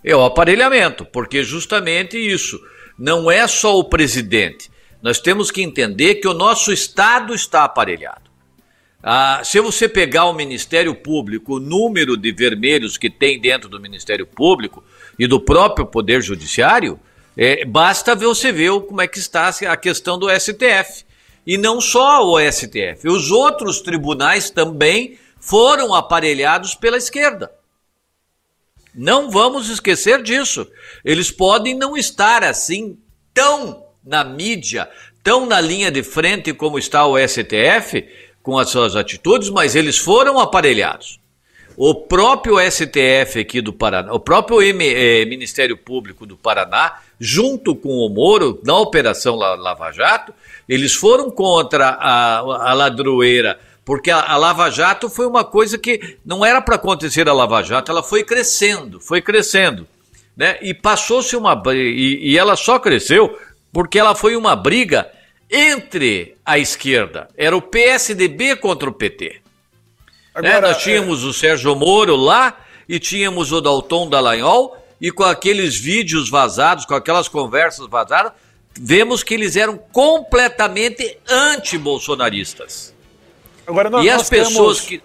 É 0.04 0.16
o 0.16 0.24
aparelhamento, 0.24 1.06
porque 1.06 1.44
justamente 1.44 2.18
isso. 2.18 2.60
Não 2.98 3.32
é 3.32 3.48
só 3.48 3.78
o 3.80 3.84
presidente. 3.84 4.70
Nós 5.02 5.20
temos 5.20 5.50
que 5.50 5.64
entender 5.64 6.16
que 6.16 6.28
o 6.28 6.34
nosso 6.34 6.72
Estado 6.72 7.34
está 7.34 7.64
aparelhado. 7.64 8.30
Ah, 9.04 9.42
se 9.44 9.60
você 9.60 9.90
pegar 9.90 10.26
o 10.26 10.34
Ministério 10.34 10.94
Público, 10.94 11.56
o 11.56 11.60
número 11.60 12.16
de 12.16 12.32
vermelhos 12.32 12.98
que 12.98 13.10
tem 13.10 13.42
dentro 13.42 13.68
do 13.68 13.80
Ministério 13.80 14.28
Público 14.28 14.84
e 15.18 15.26
do 15.26 15.40
próprio 15.40 15.88
Poder 15.88 16.22
Judiciário, 16.22 17.00
é, 17.36 17.66
basta 17.66 18.16
você 18.16 18.52
ver 18.52 18.70
como 18.82 19.02
é 19.02 19.08
que 19.08 19.18
está 19.18 19.48
a 19.50 19.78
questão 19.78 20.20
do 20.20 20.30
STF. 20.30 21.04
E 21.46 21.58
não 21.58 21.82
só 21.82 22.24
o 22.26 22.40
STF, 22.40 23.08
os 23.08 23.32
outros 23.32 23.82
tribunais 23.82 24.50
também 24.50 25.18
foram 25.40 25.94
aparelhados 25.94 26.76
pela 26.76 26.98
esquerda. 26.98 27.52
Não 28.94 29.32
vamos 29.32 29.70
esquecer 29.70 30.22
disso. 30.22 30.68
Eles 31.04 31.32
podem 31.32 31.76
não 31.76 31.98
estar 31.98 32.44
assim 32.44 32.98
tão 33.34 33.86
na 34.04 34.24
mídia, 34.24 34.90
tão 35.24 35.46
na 35.46 35.62
linha 35.62 35.90
de 35.90 36.04
frente 36.04 36.54
como 36.54 36.78
está 36.78 37.06
o 37.06 37.18
STF, 37.18 38.08
com 38.44 38.58
as 38.58 38.70
suas 38.70 38.96
atitudes, 38.96 39.50
mas 39.50 39.76
eles 39.76 39.98
foram 39.98 40.40
aparelhados. 40.40 41.21
O 41.78 41.96
próprio 41.96 42.60
STF 42.60 43.40
aqui 43.40 43.62
do 43.62 43.72
Paraná, 43.72 44.14
o 44.14 44.20
próprio 44.20 44.62
M, 44.62 44.86
eh, 44.86 45.26
Ministério 45.26 45.78
Público 45.78 46.26
do 46.26 46.36
Paraná, 46.38 47.00
junto 47.20 47.76
com 47.76 47.90
o 47.90 48.10
Moro, 48.10 48.60
na 48.64 48.78
Operação 48.78 49.36
Lava 49.36 49.92
Jato, 49.92 50.34
eles 50.68 50.94
foram 50.94 51.32
contra 51.32 51.90
a, 51.90 52.38
a 52.40 52.74
ladroeira, 52.74 53.60
porque 53.86 54.12
a, 54.12 54.22
a, 54.22 54.38
Lava 54.38 54.70
Jato 54.70 55.10
foi 55.10 55.26
uma 55.26 55.44
coisa 55.44 55.78
que 55.78 56.18
não 56.26 56.46
era 56.46 56.62
para 56.62 56.76
acontecer 56.76 57.28
a 57.28 57.34
Lava 57.34 57.64
Jato, 57.64 57.92
ela 57.92 58.04
foi 58.04 58.24
crescendo, 58.24 59.00
foi 59.00 59.22
crescendo. 59.22 59.88
Né? 60.36 60.58
E 60.62 60.74
passou-se 60.74 61.36
uma. 61.36 61.62
E, 61.74 62.32
e 62.32 62.38
ela 62.38 62.56
só 62.56 62.80
cresceu 62.80 63.38
porque 63.72 64.00
ela 64.00 64.16
foi 64.16 64.36
uma 64.36 64.56
briga 64.56 65.10
entre 65.50 66.38
a 66.46 66.58
esquerda. 66.58 67.28
Era 67.38 67.56
o 67.56 67.62
PSDB 67.62 68.56
contra 68.56 68.90
o 68.90 68.94
PT. 68.94 69.42
Agora, 70.34 70.62
né? 70.62 70.68
Nós 70.68 70.82
tínhamos 70.82 71.24
é... 71.24 71.28
o 71.28 71.34
Sérgio 71.34 71.76
Moro 71.76 72.16
lá 72.16 72.58
e 72.88 73.00
tínhamos 73.00 73.52
o 73.52 73.62
Dalton 73.62 74.10
Dallagnol 74.10 74.78
e 75.00 75.12
com 75.12 75.24
aqueles 75.24 75.76
vídeos 75.78 76.30
vazados, 76.30 76.86
com 76.86 76.94
aquelas 76.94 77.28
conversas 77.28 77.88
vazadas, 77.88 78.34
vemos 78.80 79.24
que 79.24 79.34
eles 79.34 79.56
eram 79.56 79.78
completamente 79.78 81.18
anti-bolsonaristas. 81.28 82.94
Agora 83.66 83.90
nós, 83.90 84.06
e 84.06 84.10
as 84.10 84.30
pessoas 84.30 84.86
temos... 84.86 84.90
que 84.90 85.02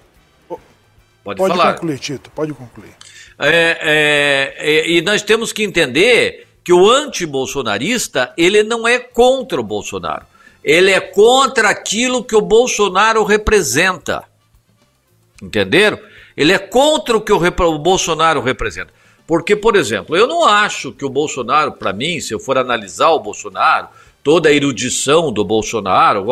pode, 1.25 1.39
pode 1.39 1.57
falar. 1.57 1.75
concluir, 1.75 1.99
Tito, 1.99 2.31
pode 2.31 2.53
concluir. 2.53 2.95
É, 3.39 3.79
é, 3.81 4.55
é, 4.59 4.91
e 4.91 5.03
nós 5.03 5.23
temos 5.23 5.53
que 5.53 5.62
entender 5.62 6.47
que 6.62 6.73
o 6.73 6.91
anti-bolsonarista 6.91 8.33
ele 8.37 8.62
não 8.62 8.87
é 8.87 8.99
contra 8.99 9.61
o 9.61 9.65
Bolsonaro 9.65 10.27
ele 10.67 10.91
é 10.91 11.01
contra 11.01 11.71
aquilo 11.71 12.25
que 12.25 12.35
o 12.35 12.41
Bolsonaro 12.41 13.23
representa. 13.23 14.25
Entenderam? 15.42 15.99
Ele 16.37 16.53
é 16.53 16.59
contra 16.59 17.16
o 17.16 17.20
que 17.20 17.33
o, 17.33 17.38
o 17.38 17.79
Bolsonaro 17.79 18.40
representa. 18.40 18.92
Porque, 19.27 19.57
por 19.57 19.75
exemplo, 19.75 20.16
eu 20.16 20.27
não 20.27 20.44
acho 20.44 20.92
que 20.92 21.05
o 21.05 21.11
Bolsonaro, 21.11 21.72
para 21.72 21.92
mim, 21.92 22.20
se 22.20 22.33
eu 22.33 22.38
for 22.38 22.57
analisar 22.57 23.11
o 23.11 23.18
Bolsonaro, 23.18 23.88
toda 24.22 24.49
a 24.49 24.53
erudição 24.53 25.33
do 25.33 25.44
Bolsonaro, 25.44 26.27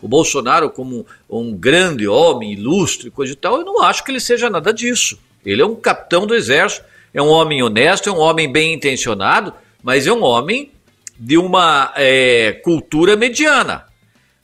o, 0.00 0.08
Bolsonaro 0.08 0.70
como 0.70 1.06
um, 1.28 1.48
um, 1.48 1.52
grande 1.52 2.08
homem, 2.08 2.52
ilustre, 2.52 3.10
coisa 3.10 3.32
e 3.32 3.36
tal, 3.36 3.58
eu 3.58 3.64
não 3.64 3.82
acho 3.82 4.04
que 4.04 4.10
ele 4.10 4.20
seja 4.20 4.50
nada 4.50 4.72
disso. 4.72 5.18
Ele 5.44 5.62
é 5.62 5.66
um 5.66 5.76
capitão 5.76 6.26
do 6.26 6.34
exército, 6.34 6.84
é 7.14 7.22
um 7.22 7.28
homem 7.28 7.62
honesto, 7.62 8.08
é 8.08 8.12
um 8.12 8.18
homem 8.18 8.50
bem 8.50 8.74
intencionado, 8.74 9.52
mas 9.82 10.06
é 10.06 10.12
um 10.12 10.22
homem 10.22 10.72
de 11.18 11.36
uma 11.36 11.92
é, 11.96 12.52
cultura 12.64 13.16
mediana, 13.16 13.84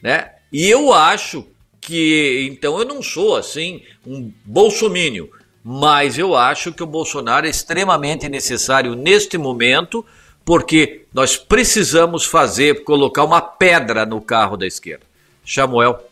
né? 0.02 0.32
E 0.52 0.68
eu 0.68 0.92
acho 0.92 1.46
que, 1.86 2.48
então, 2.50 2.76
eu 2.80 2.84
não 2.84 3.00
sou 3.00 3.36
assim 3.36 3.80
um 4.04 4.32
bolsomínio, 4.44 5.30
mas 5.62 6.18
eu 6.18 6.34
acho 6.34 6.72
que 6.72 6.82
o 6.82 6.86
Bolsonaro 6.86 7.46
é 7.46 7.48
extremamente 7.48 8.28
necessário 8.28 8.96
neste 8.96 9.38
momento, 9.38 10.04
porque 10.44 11.04
nós 11.14 11.36
precisamos 11.36 12.24
fazer, 12.24 12.82
colocar 12.82 13.22
uma 13.22 13.40
pedra 13.40 14.04
no 14.04 14.20
carro 14.20 14.56
da 14.56 14.66
esquerda. 14.66 15.06
Samuel. 15.46 16.04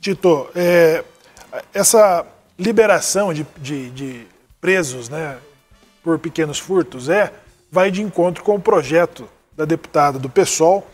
Tito, 0.00 0.48
é, 0.54 1.04
essa 1.74 2.24
liberação 2.58 3.34
de, 3.34 3.46
de, 3.58 3.90
de 3.90 4.26
presos, 4.58 5.10
né, 5.10 5.36
por 6.02 6.18
pequenos 6.18 6.58
furtos 6.58 7.10
é 7.10 7.30
vai 7.70 7.90
de 7.90 8.00
encontro 8.00 8.42
com 8.42 8.54
o 8.54 8.60
projeto 8.60 9.28
da 9.54 9.66
deputada 9.66 10.18
do 10.18 10.30
PSOL, 10.30 10.88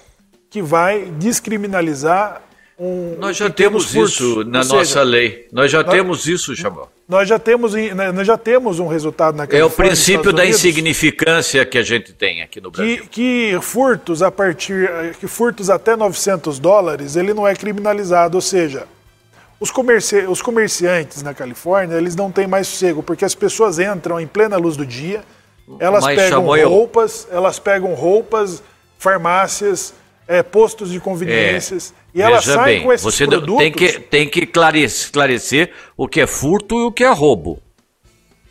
que 0.51 0.61
vai 0.61 1.05
descriminalizar 1.13 2.43
um. 2.79 3.17
Nós 3.19 3.37
já 3.37 3.49
temos 3.51 3.95
isso 3.95 4.45
na 4.45 4.61
Ou 4.61 4.65
nossa 4.67 4.85
seja, 4.85 5.03
lei. 5.03 5.47
Nós 5.53 5.71
já 5.71 5.83
nós- 5.83 5.93
temos 5.93 6.27
isso, 6.27 6.55
Chabal. 6.55 6.91
Nós 7.09 7.29
já 7.29 7.39
temos, 7.39 7.75
em- 7.75 7.95
né, 7.95 8.11
nós 8.11 8.27
já 8.27 8.37
temos 8.37 8.79
um 8.81 8.89
resultado 8.89 9.37
na 9.37 9.45
É 9.45 9.47
o 9.47 9.49
Califórnia, 9.49 9.75
princípio 9.93 10.33
da 10.33 10.43
Unidos, 10.43 10.59
insignificância 10.59 11.65
que 11.65 11.79
a 11.79 11.83
gente 11.83 12.13
tem 12.13 12.43
aqui 12.43 12.61
no 12.61 12.71
Brasil. 12.71 13.07
que, 13.11 13.53
que 13.53 13.59
furtos 13.63 14.23
a 14.23 14.31
partir 14.31 14.91
que 15.21 15.27
furtos 15.29 15.71
até 15.71 15.95
900 15.97 16.59
dólares 16.59 17.15
ele 17.17 17.33
não 17.33 17.47
é 17.47 17.55
criminalizado, 17.55 18.37
ou 18.37 18.41
seja, 18.43 18.87
os, 19.61 19.71
comerci 19.71 20.17
os 20.29 20.43
comerciantes 20.43 21.23
na 21.23 21.33
Califórnia 21.33 21.97
eles 21.97 22.17
não 22.17 22.31
têm 22.33 22.47
mais 22.49 22.67
sossego 22.67 23.03
porque 23.03 23.25
as 23.25 23.35
pessoas 23.37 23.79
entram 23.79 24.21
em 24.21 24.27
plena 24.27 24.57
luz 24.57 24.77
do 24.77 24.85
dia, 24.85 25.23
elas 25.79 26.03
Mas, 26.05 26.21
pegam 26.21 26.45
roupas, 26.69 27.27
elas 27.31 27.59
pegam 27.61 27.95
roupas, 27.95 28.63
farmácias, 28.99 29.95
eh, 30.29 30.43
postos 30.43 30.91
de 30.91 30.99
conveniências 31.01 31.95
e 32.15 32.21
elas 32.23 32.45
Veja 32.45 32.59
saem 32.59 32.77
bem, 32.79 32.85
com 32.87 32.93
esses 32.93 33.05
você 33.05 33.27
produtos. 33.27 33.57
tem 33.59 33.73
que, 33.73 34.01
tem 34.01 34.29
que 34.29 34.47
clare- 34.47 34.83
esclarecer 34.83 35.71
o 35.97 36.09
que 36.09 36.21
é 36.21 36.27
furto 36.27 36.79
e 36.79 36.83
o 36.83 36.93
que 36.93 37.05
é 37.05 37.11
roubo. 37.13 37.61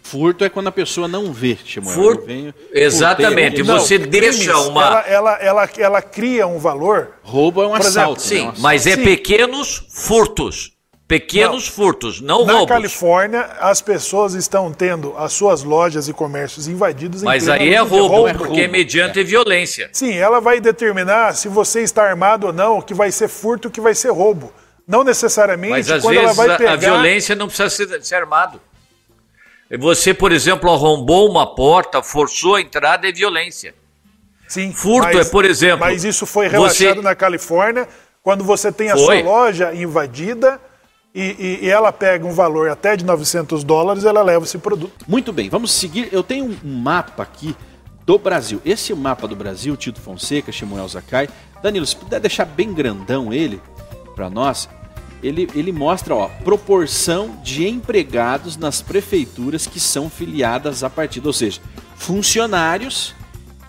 Furto 0.04 0.44
é 0.46 0.50
quando 0.50 0.68
a 0.68 0.72
pessoa 0.72 1.08
não 1.08 1.34
vê, 1.34 1.58
Samuel. 1.68 1.96
Furto- 1.96 2.26
venho, 2.28 2.54
Exatamente, 2.72 3.64
furtei, 3.64 3.80
você 3.80 3.98
deixa 3.98 4.56
uma- 4.60 4.84
ela, 4.84 5.00
ela, 5.08 5.34
ela, 5.42 5.70
ela 5.80 6.02
cria 6.02 6.46
um 6.46 6.60
valor 6.60 7.14
Roubo 7.24 7.64
é 7.64 7.68
um 7.68 7.72
Por 7.72 7.80
exemplo, 7.82 8.00
assalto. 8.02 8.22
Sim, 8.22 8.36
né? 8.36 8.42
Um 8.42 8.44
assalto. 8.50 8.62
mas 8.62 8.86
é 8.86 8.96
Sim. 8.96 9.04
pequenos 9.04 9.88
furtos. 9.90 10.75
Pequenos 11.08 11.68
furtos, 11.68 12.20
não 12.20 12.44
Na 12.46 12.54
roubos. 12.54 12.68
Califórnia, 12.70 13.41
as 13.60 13.80
pessoas 13.80 14.34
estão 14.34 14.74
tendo 14.74 15.13
as 15.18 15.34
suas 15.34 15.62
lojas 15.63 16.08
e 16.08 16.13
comércios 16.13 16.68
invadidos 16.68 17.22
em 17.22 17.26
Mas 17.26 17.48
aí 17.48 17.68
é 17.68 17.70
dia. 17.70 17.82
roubo, 17.84 18.28
é 18.28 18.34
porque 18.34 18.48
roubo. 18.54 18.60
é 18.63 18.68
mediante 18.68 19.24
violência. 19.24 19.88
Sim, 19.94 20.13
ela 20.15 20.41
vai 20.41 20.60
determinar 20.60 21.36
se 21.36 21.48
você 21.48 21.82
está 21.84 22.04
armado 22.10 22.48
ou 22.48 22.54
não, 22.54 22.80
o 22.80 22.82
que 22.82 22.94
vai 22.96 23.12
ser 23.12 23.28
furto, 23.28 23.68
o 23.68 23.72
que 23.72 23.80
vai 23.80 23.94
ser 23.94 24.10
roubo. 24.12 24.52
Não 24.88 25.04
necessariamente 25.04 25.72
Mas 25.72 25.91
às 25.91 26.02
quando 26.02 26.15
ela 26.18 26.24
vezes 26.34 26.38
vai 26.38 26.50
a, 26.50 26.58
pegar. 26.58 26.72
a 26.74 26.76
violência 26.76 27.36
não 27.36 27.48
precisa 27.48 27.70
ser, 27.70 28.04
ser 28.04 28.15
armado. 28.15 28.60
Você, 29.80 30.12
por 30.13 30.32
exemplo, 30.32 30.72
arrombou 30.72 31.30
uma 31.30 31.54
porta, 31.56 32.02
forçou 32.02 32.56
a 32.56 32.62
entrada, 32.62 33.08
é 33.08 33.12
violência. 33.12 33.76
Sim, 34.48 34.72
Furto 34.72 35.18
é, 35.20 35.26
por 35.26 35.44
exemplo, 35.46 35.80
Mas 35.80 36.04
isso 36.04 36.26
foi 36.26 36.46
você- 36.48 36.52
relaxado 36.52 37.02
na 37.02 37.15
Califórnia 37.15 37.88
quando 38.24 38.44
você 38.44 38.72
tem 38.72 38.89
a 38.91 38.98
Foi. 38.98 39.22
sua 39.22 39.30
loja 39.32 39.74
invadida 39.74 40.62
e, 41.15 41.21
e- 41.62 41.65
e 41.65 41.69
ela 41.69 41.91
pega 41.93 42.28
um 42.28 42.34
valor 42.34 42.69
até 42.69 42.95
de 42.97 43.06
900 43.06 43.63
dólares, 43.63 44.04
ela 44.04 44.21
leva 44.21 44.43
esse 44.45 44.58
produto. 44.58 45.06
Muito 45.08 45.32
bem, 45.32 45.49
vamos 45.49 45.71
seguir. 45.71 46.10
Eu 46.12 46.21
tenho 46.21 46.45
um- 46.45 46.58
mapa 46.82 47.23
aqui 47.23 47.56
do 48.06 48.19
Brasil. 48.19 48.62
Esse 48.65 48.91
é 48.91 48.95
mapa 48.95 49.28
do 49.28 49.36
Brasil, 49.36 49.75
Tito 49.78 50.01
Fonseca, 50.01 50.51
Shemuel 50.51 50.88
Zakai. 50.88 51.30
Danilo, 51.63 51.86
se 51.86 51.95
puder 51.95 52.19
deixar 52.19 52.45
bem 52.45 52.73
grandão 52.73 53.34
ele 53.34 53.60
para 54.15 54.30
nós, 54.30 54.69
ele, 55.23 55.49
ele 55.56 55.71
mostra 55.71 56.13
ó, 56.13 56.28
proporção 56.43 57.39
de 57.43 57.67
empregados 57.67 58.58
nas 58.58 58.82
prefeituras 58.82 59.65
que 59.65 59.80
são 59.80 60.10
filiadas 60.10 60.84
a 60.84 60.89
partido, 60.89 61.28
ou 61.28 61.34
seja, 61.34 61.60
funcionários 61.95 63.15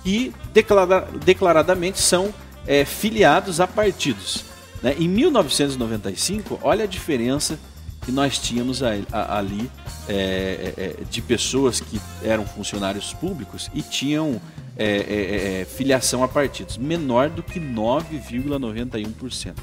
que 0.03 0.33
declara- 0.53 1.09
declaradamente 1.25 2.01
são 2.01 2.33
é, 2.67 2.85
filiados 2.85 3.61
a 3.61 3.67
partidos. 3.67 4.45
Né? 4.87 4.95
Em 5.01 5.09
1995, 5.09 6.61
olha 6.63 6.85
a 6.85 6.87
diferença 6.87 7.59
que 8.03 8.13
nós 8.13 8.39
tínhamos 8.39 8.85
ali 8.85 9.69
é, 10.09 10.15
é, 10.15 10.75
é, 10.77 11.05
de 11.11 11.21
pessoas 11.21 11.81
que 11.81 12.01
eram 12.23 12.47
funcionários 12.47 13.13
públicos 13.13 13.69
e 13.75 13.83
tinham 13.83 14.41
é, 14.77 15.63
é, 15.63 15.65
filiação 15.65 16.23
a 16.23 16.29
partidos, 16.29 16.79
menor 16.79 17.29
do 17.29 17.43
que 17.43 17.59
9,91%. 17.59 19.55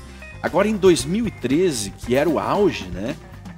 Agora, 0.42 0.68
em 0.68 0.76
2013, 0.76 1.92
que 1.92 2.16
era 2.16 2.30
o 2.30 2.38
auge 2.38 2.84
né, 2.88 3.16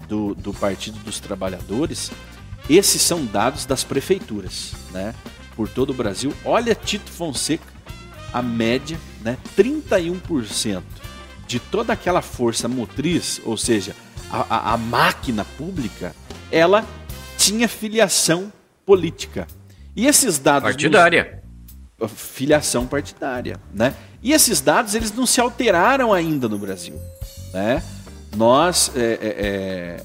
do, 0.08 0.36
do 0.36 0.54
Partido 0.54 1.00
dos 1.00 1.20
Trabalhadores, 1.20 2.12
esses 2.70 3.02
são 3.02 3.26
dados 3.26 3.66
das 3.66 3.84
prefeituras 3.84 4.74
né, 4.92 5.16
por 5.56 5.68
todo 5.68 5.90
o 5.90 5.96
Brasil. 5.96 6.32
Olha 6.46 6.76
Tito 6.76 7.10
Fonseca, 7.10 7.66
a 8.32 8.44
média, 8.44 9.00
né, 9.24 9.36
31% 9.58 10.84
de 11.48 11.60
toda 11.60 11.94
aquela 11.94 12.22
força 12.22 12.68
motriz, 12.68 13.40
ou 13.46 13.56
seja, 13.58 13.96
a, 14.32 14.46
a- 14.50 14.74
a 14.74 14.78
máquina 14.78 15.46
pública, 15.58 16.16
ela 16.52 16.86
tinha 17.38 17.68
filiação 17.68 18.52
política. 18.86 19.48
E 19.96 20.08
esses 20.08 20.38
dados. 20.40 20.68
nos- 20.68 20.76
Partidária. 20.76 21.44
filiação 22.10 22.86
partidária, 22.86 23.60
né? 23.74 23.94
E 24.22 24.34
esses 24.34 24.60
dados 24.60 24.96
eles 24.96 25.12
não 25.14 25.26
se 25.26 25.40
alteraram 25.40 26.12
ainda 26.12 26.50
no 26.50 26.58
Brasil, 26.58 27.00
né? 27.54 27.82
Nós 28.36 28.92
é, 28.96 29.00
é, 29.00 29.18
é, 29.22 30.04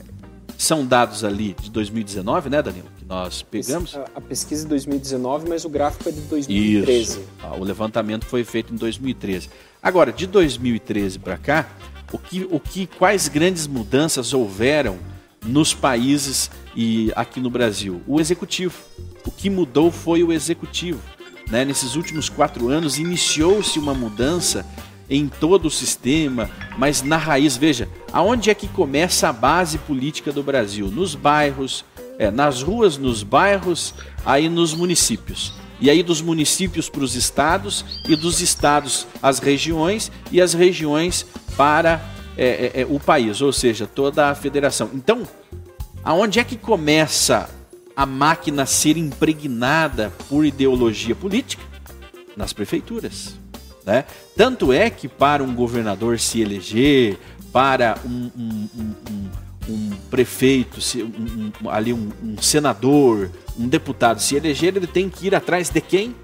são 0.56 0.86
dados 0.86 1.24
ali 1.24 1.56
de 1.60 1.70
2019, 1.70 2.48
né, 2.48 2.62
Danilo? 2.62 2.86
Que 2.96 3.04
nós 3.04 3.42
pegamos. 3.42 3.96
A, 3.96 4.04
a 4.14 4.20
pesquisa 4.20 4.62
é 4.62 4.64
de 4.64 4.68
2019, 4.68 5.48
mas 5.48 5.64
o 5.64 5.68
gráfico 5.68 6.08
é 6.08 6.12
de 6.12 6.20
2013. 6.20 7.00
Isso. 7.02 7.24
Ah, 7.42 7.54
O 7.56 7.64
levantamento 7.64 8.24
foi 8.26 8.44
feito 8.44 8.72
em 8.72 8.76
2013. 8.76 9.50
Agora, 9.82 10.12
de 10.12 10.26
2013 10.26 11.18
para 11.18 11.38
cá, 11.38 11.66
o 12.12 12.18
que, 12.18 12.46
o 12.50 12.60
que, 12.60 12.86
quais 12.86 13.28
grandes 13.28 13.66
mudanças 13.66 14.34
houveram 14.34 14.98
nos 15.44 15.72
países 15.72 16.50
e 16.76 17.10
aqui 17.16 17.40
no 17.40 17.48
Brasil? 17.48 18.02
O 18.06 18.20
executivo. 18.20 18.74
O 19.24 19.30
que 19.30 19.48
mudou 19.48 19.90
foi 19.90 20.22
o 20.22 20.32
executivo. 20.32 21.00
Né? 21.50 21.64
Nesses 21.64 21.96
últimos 21.96 22.28
quatro 22.28 22.68
anos 22.68 22.98
iniciou-se 22.98 23.78
uma 23.78 23.94
mudança 23.94 24.66
em 25.08 25.26
todo 25.26 25.66
o 25.66 25.70
sistema, 25.70 26.48
mas 26.78 27.02
na 27.02 27.16
raiz, 27.16 27.56
veja, 27.56 27.88
aonde 28.12 28.50
é 28.50 28.54
que 28.54 28.68
começa 28.68 29.28
a 29.28 29.32
base 29.32 29.78
política 29.78 30.30
do 30.30 30.42
Brasil? 30.42 30.86
Nos 30.86 31.14
bairros, 31.14 31.84
é, 32.18 32.30
nas 32.30 32.62
ruas, 32.62 32.96
nos 32.96 33.22
bairros, 33.22 33.94
aí 34.24 34.48
nos 34.48 34.72
municípios. 34.72 35.59
E 35.80 35.88
aí 35.88 36.02
dos 36.02 36.20
municípios 36.20 36.88
para 36.88 37.02
os 37.02 37.14
estados 37.14 37.84
e 38.08 38.14
dos 38.14 38.40
estados 38.40 39.06
às 39.22 39.38
regiões 39.38 40.12
e 40.30 40.40
as 40.40 40.52
regiões 40.52 41.26
para 41.56 42.00
é, 42.36 42.72
é, 42.76 42.80
é, 42.82 42.86
o 42.88 43.00
país, 43.00 43.40
ou 43.40 43.52
seja, 43.52 43.86
toda 43.86 44.28
a 44.28 44.34
federação. 44.34 44.90
Então, 44.94 45.26
aonde 46.04 46.38
é 46.38 46.44
que 46.44 46.56
começa 46.56 47.48
a 47.96 48.06
máquina 48.06 48.62
a 48.62 48.66
ser 48.66 48.96
impregnada 48.96 50.12
por 50.28 50.44
ideologia 50.44 51.14
política? 51.14 51.62
Nas 52.36 52.52
prefeituras. 52.52 53.34
Né? 53.84 54.04
Tanto 54.36 54.72
é 54.72 54.88
que 54.88 55.08
para 55.08 55.42
um 55.42 55.54
governador 55.54 56.18
se 56.18 56.40
eleger, 56.40 57.18
para 57.52 57.98
um, 58.04 58.30
um- 58.36 58.68
um- 58.76 58.94
um- 59.10 59.30
um 59.68 59.90
prefeito, 60.10 60.80
se- 60.80 61.02
um- 61.02 61.52
um- 61.62 61.70
ali 61.70 61.92
um, 61.92 62.08
um 62.22 62.40
senador, 62.40 63.30
um 63.58 63.68
deputado 63.68 64.20
se 64.20 64.34
eleger, 64.36 64.76
ele 64.76 64.86
tem 64.86 65.08
que 65.08 65.26
ir 65.26 65.34
atrás 65.34 65.68
de 65.68 65.80
quem? 65.80 66.14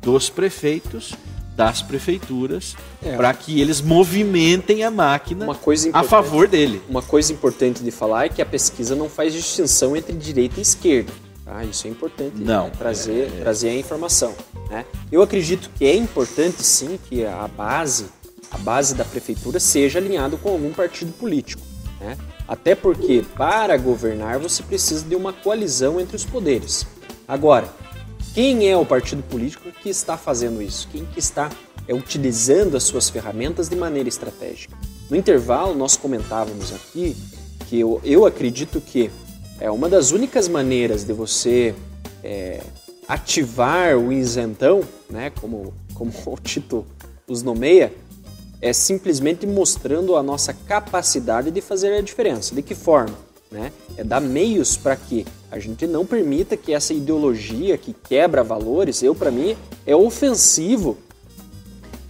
Dos 0.00 0.28
prefeitos, 0.28 1.14
das 1.56 1.80
prefeituras, 1.82 2.74
É. 3.04 3.16
para 3.16 3.32
que 3.34 3.60
eles 3.60 3.80
movimentem 3.80 4.82
a 4.84 4.90
máquina 4.90 5.44
Uma 5.44 5.54
coisa 5.54 5.90
a 5.92 6.02
favor 6.02 6.48
dele. 6.48 6.82
Uma 6.88 7.02
coisa 7.02 7.32
importante 7.32 7.82
de 7.82 7.90
falar 7.90 8.24
é 8.24 8.28
que 8.28 8.42
a 8.42 8.46
pesquisa 8.46 8.94
não 8.96 9.08
faz 9.08 9.32
distinção 9.32 9.96
entre 9.96 10.12
direita 10.14 10.58
e 10.58 10.62
esquerda. 10.62 11.12
tá? 11.44 11.62
Isso 11.64 11.86
é 11.86 11.90
importante 11.90 12.36
Não. 12.38 12.64
né? 12.66 12.72
trazer, 12.78 13.30
trazer 13.40 13.68
a 13.70 13.74
informação. 13.76 14.34
Né? 14.70 14.84
Eu 15.10 15.22
acredito 15.22 15.70
que 15.76 15.84
é 15.84 15.94
importante 15.94 16.62
sim 16.64 16.98
que 17.08 17.24
a 17.26 17.46
base, 17.48 18.06
a 18.50 18.56
base 18.58 18.94
da 18.94 19.04
prefeitura 19.04 19.60
seja 19.60 19.98
alinhado 19.98 20.36
com 20.38 20.48
algum 20.50 20.72
partido 20.72 21.12
político. 21.12 21.62
Né? 22.00 22.16
Até 22.52 22.74
porque 22.74 23.24
para 23.34 23.78
governar 23.78 24.38
você 24.38 24.62
precisa 24.62 25.06
de 25.06 25.16
uma 25.16 25.32
coalizão 25.32 25.98
entre 25.98 26.14
os 26.14 26.26
poderes. 26.26 26.86
Agora, 27.26 27.66
quem 28.34 28.68
é 28.68 28.76
o 28.76 28.84
partido 28.84 29.22
político 29.22 29.72
que 29.72 29.88
está 29.88 30.18
fazendo 30.18 30.60
isso? 30.60 30.86
Quem 30.92 31.06
que 31.06 31.18
está 31.18 31.50
é, 31.88 31.94
utilizando 31.94 32.76
as 32.76 32.82
suas 32.82 33.08
ferramentas 33.08 33.70
de 33.70 33.76
maneira 33.76 34.06
estratégica? 34.06 34.76
No 35.08 35.16
intervalo, 35.16 35.74
nós 35.74 35.96
comentávamos 35.96 36.74
aqui 36.74 37.16
que 37.70 37.80
eu, 37.80 37.98
eu 38.04 38.26
acredito 38.26 38.82
que 38.82 39.10
é 39.58 39.70
uma 39.70 39.88
das 39.88 40.10
únicas 40.10 40.46
maneiras 40.46 41.04
de 41.04 41.14
você 41.14 41.74
é, 42.22 42.60
ativar 43.08 43.96
o 43.96 44.12
isentão, 44.12 44.82
né, 45.08 45.32
como, 45.40 45.72
como 45.94 46.12
o 46.26 46.36
Tito 46.36 46.84
os 47.26 47.42
nomeia, 47.42 47.94
é 48.62 48.72
simplesmente 48.72 49.46
mostrando 49.46 50.16
a 50.16 50.22
nossa 50.22 50.54
capacidade 50.54 51.50
de 51.50 51.60
fazer 51.60 51.92
a 51.92 52.00
diferença. 52.00 52.54
De 52.54 52.62
que 52.62 52.74
forma? 52.74 53.14
Né? 53.50 53.70
É 53.98 54.04
dar 54.04 54.20
meios 54.20 54.78
para 54.78 54.96
que 54.96 55.26
a 55.50 55.58
gente 55.58 55.86
não 55.86 56.06
permita 56.06 56.56
que 56.56 56.72
essa 56.72 56.94
ideologia 56.94 57.76
que 57.76 57.92
quebra 57.92 58.42
valores, 58.42 59.02
eu 59.02 59.14
para 59.14 59.30
mim, 59.30 59.54
é 59.84 59.94
ofensivo 59.94 60.96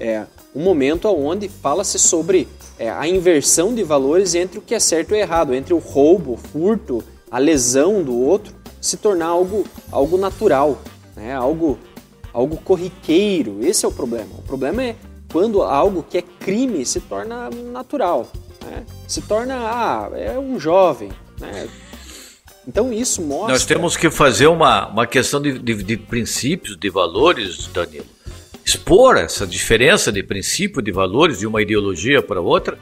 é 0.02 0.26
um 0.54 0.62
momento 0.62 1.08
onde 1.08 1.48
fala-se 1.48 1.96
sobre 1.96 2.48
é, 2.76 2.90
a 2.90 3.06
inversão 3.06 3.72
de 3.72 3.84
valores 3.84 4.34
entre 4.34 4.58
o 4.58 4.62
que 4.62 4.74
é 4.74 4.80
certo 4.80 5.14
e 5.14 5.18
errado, 5.18 5.54
entre 5.54 5.72
o 5.72 5.78
roubo, 5.78 6.32
o 6.32 6.36
furto, 6.36 7.04
a 7.30 7.38
lesão 7.38 8.02
do 8.02 8.18
outro, 8.18 8.52
se 8.80 8.96
tornar 8.96 9.26
algo, 9.26 9.64
algo 9.92 10.18
natural, 10.18 10.78
né? 11.14 11.32
algo, 11.32 11.78
algo 12.32 12.56
corriqueiro. 12.56 13.64
Esse 13.64 13.84
é 13.84 13.88
o 13.88 13.92
problema. 13.92 14.30
O 14.36 14.42
problema 14.42 14.82
é 14.82 14.96
quando 15.32 15.62
algo 15.62 16.04
que 16.08 16.18
é 16.18 16.22
crime 16.22 16.84
se 16.84 17.00
torna 17.00 17.48
natural, 17.50 18.30
né? 18.64 18.84
se 19.08 19.22
torna, 19.22 19.54
ah, 19.56 20.10
é 20.14 20.38
um 20.38 20.60
jovem. 20.60 21.10
Né? 21.40 21.68
Então 22.68 22.92
isso 22.92 23.22
mostra. 23.22 23.52
Nós 23.52 23.64
temos 23.64 23.96
que 23.96 24.10
fazer 24.10 24.46
uma, 24.46 24.88
uma 24.88 25.06
questão 25.06 25.40
de, 25.40 25.58
de, 25.58 25.82
de 25.82 25.96
princípios, 25.96 26.76
de 26.76 26.90
valores, 26.90 27.66
Danilo. 27.68 28.06
Expor 28.64 29.16
essa 29.16 29.44
diferença 29.46 30.12
de 30.12 30.22
princípio, 30.22 30.80
de 30.80 30.92
valores 30.92 31.38
de 31.38 31.46
uma 31.46 31.60
ideologia 31.60 32.22
para 32.22 32.40
outra 32.40 32.78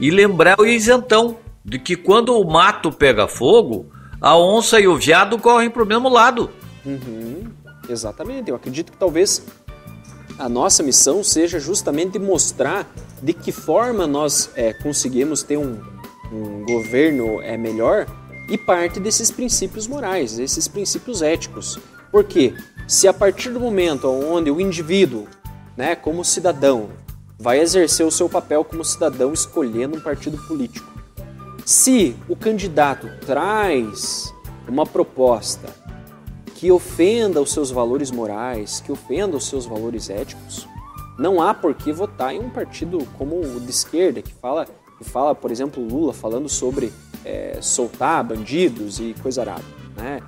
e 0.00 0.10
lembrar 0.10 0.58
o 0.58 0.64
isentão 0.64 1.36
de 1.64 1.78
que 1.78 1.96
quando 1.96 2.38
o 2.38 2.50
mato 2.50 2.90
pega 2.90 3.28
fogo, 3.28 3.86
a 4.20 4.36
onça 4.38 4.80
e 4.80 4.88
o 4.88 4.96
veado 4.96 5.38
correm 5.38 5.68
para 5.68 5.82
o 5.82 5.86
mesmo 5.86 6.08
lado. 6.08 6.48
Uhum, 6.86 7.44
exatamente. 7.88 8.48
Eu 8.48 8.56
acredito 8.56 8.90
que 8.90 8.96
talvez 8.96 9.44
a 10.38 10.48
nossa 10.48 10.82
missão 10.82 11.24
seja 11.24 11.58
justamente 11.58 12.18
mostrar 12.18 12.88
de 13.22 13.32
que 13.32 13.50
forma 13.50 14.06
nós 14.06 14.50
é, 14.54 14.72
conseguimos 14.72 15.42
ter 15.42 15.56
um, 15.56 15.80
um 16.32 16.64
governo 16.64 17.42
é, 17.42 17.56
melhor 17.56 18.06
e 18.48 18.56
parte 18.56 19.00
desses 19.00 19.30
princípios 19.30 19.86
morais, 19.86 20.38
esses 20.38 20.68
princípios 20.68 21.22
éticos. 21.22 21.78
Porque 22.10 22.54
se 22.86 23.08
a 23.08 23.12
partir 23.12 23.50
do 23.50 23.60
momento 23.60 24.08
onde 24.08 24.50
o 24.50 24.60
indivíduo, 24.60 25.26
né, 25.76 25.94
como 25.94 26.24
cidadão, 26.24 26.88
vai 27.38 27.60
exercer 27.60 28.06
o 28.06 28.10
seu 28.10 28.28
papel 28.28 28.64
como 28.64 28.84
cidadão 28.84 29.32
escolhendo 29.32 29.98
um 29.98 30.00
partido 30.00 30.38
político, 30.46 30.88
se 31.64 32.16
o 32.28 32.34
candidato 32.34 33.08
traz 33.26 34.32
uma 34.66 34.86
proposta 34.86 35.68
que 36.58 36.72
ofenda 36.72 37.40
os 37.40 37.52
seus 37.52 37.70
valores 37.70 38.10
morais, 38.10 38.80
que 38.80 38.90
ofenda 38.90 39.36
os 39.36 39.46
seus 39.46 39.64
valores 39.64 40.10
éticos, 40.10 40.66
não 41.16 41.40
há 41.40 41.54
por 41.54 41.72
que 41.72 41.92
votar 41.92 42.34
em 42.34 42.40
um 42.40 42.50
partido 42.50 43.06
como 43.16 43.40
o 43.40 43.60
de 43.60 43.70
esquerda, 43.70 44.20
que 44.20 44.34
fala, 44.34 44.66
que 44.98 45.04
fala 45.04 45.36
por 45.36 45.52
exemplo, 45.52 45.80
Lula 45.80 46.12
falando 46.12 46.48
sobre 46.48 46.92
é, 47.24 47.60
soltar 47.62 48.24
bandidos 48.24 48.98
e 48.98 49.14
coisa 49.22 49.42
arada. 49.42 49.62
Né? 49.96 50.20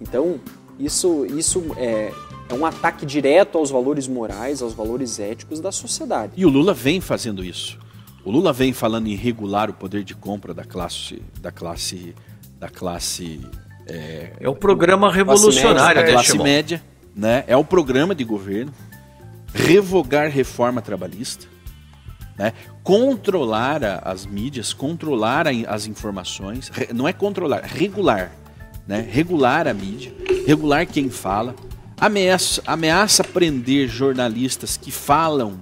Então, 0.00 0.40
isso, 0.78 1.26
isso 1.26 1.62
é, 1.76 2.10
é 2.48 2.54
um 2.54 2.64
ataque 2.64 3.04
direto 3.04 3.58
aos 3.58 3.70
valores 3.70 4.08
morais, 4.08 4.62
aos 4.62 4.72
valores 4.72 5.20
éticos 5.20 5.60
da 5.60 5.70
sociedade. 5.70 6.32
E 6.34 6.46
o 6.46 6.48
Lula 6.48 6.72
vem 6.72 6.98
fazendo 6.98 7.44
isso. 7.44 7.78
O 8.24 8.30
Lula 8.30 8.54
vem 8.54 8.72
falando 8.72 9.06
em 9.06 9.16
regular 9.16 9.68
o 9.68 9.74
poder 9.74 10.02
de 10.02 10.14
compra 10.14 10.54
da 10.54 10.64
classe, 10.64 11.20
da 11.42 11.52
classe, 11.52 12.14
da 12.58 12.70
classe 12.70 13.38
é, 13.86 14.32
é 14.40 14.48
um 14.48 14.54
programa 14.54 15.12
revolucionário, 15.12 16.02
da 16.02 16.10
classe 16.10 16.38
média, 16.38 16.82
né? 17.14 17.44
É 17.46 17.56
o 17.56 17.64
programa 17.64 18.14
de 18.14 18.24
governo 18.24 18.72
revogar 19.54 20.28
reforma 20.30 20.82
trabalhista, 20.82 21.46
né? 22.36 22.52
controlar 22.82 23.84
a, 23.84 23.98
as 23.98 24.26
mídias, 24.26 24.72
controlar 24.72 25.46
a, 25.46 25.50
as 25.68 25.86
informações, 25.86 26.68
re, 26.70 26.88
não 26.92 27.06
é 27.06 27.12
controlar, 27.12 27.62
regular, 27.62 28.32
né? 28.86 29.06
regular 29.08 29.68
a 29.68 29.72
mídia, 29.72 30.12
regular 30.44 30.86
quem 30.86 31.08
fala, 31.08 31.54
ameaça, 31.96 32.62
ameaça 32.66 33.22
prender 33.22 33.88
jornalistas 33.88 34.76
que 34.76 34.90
falam 34.90 35.60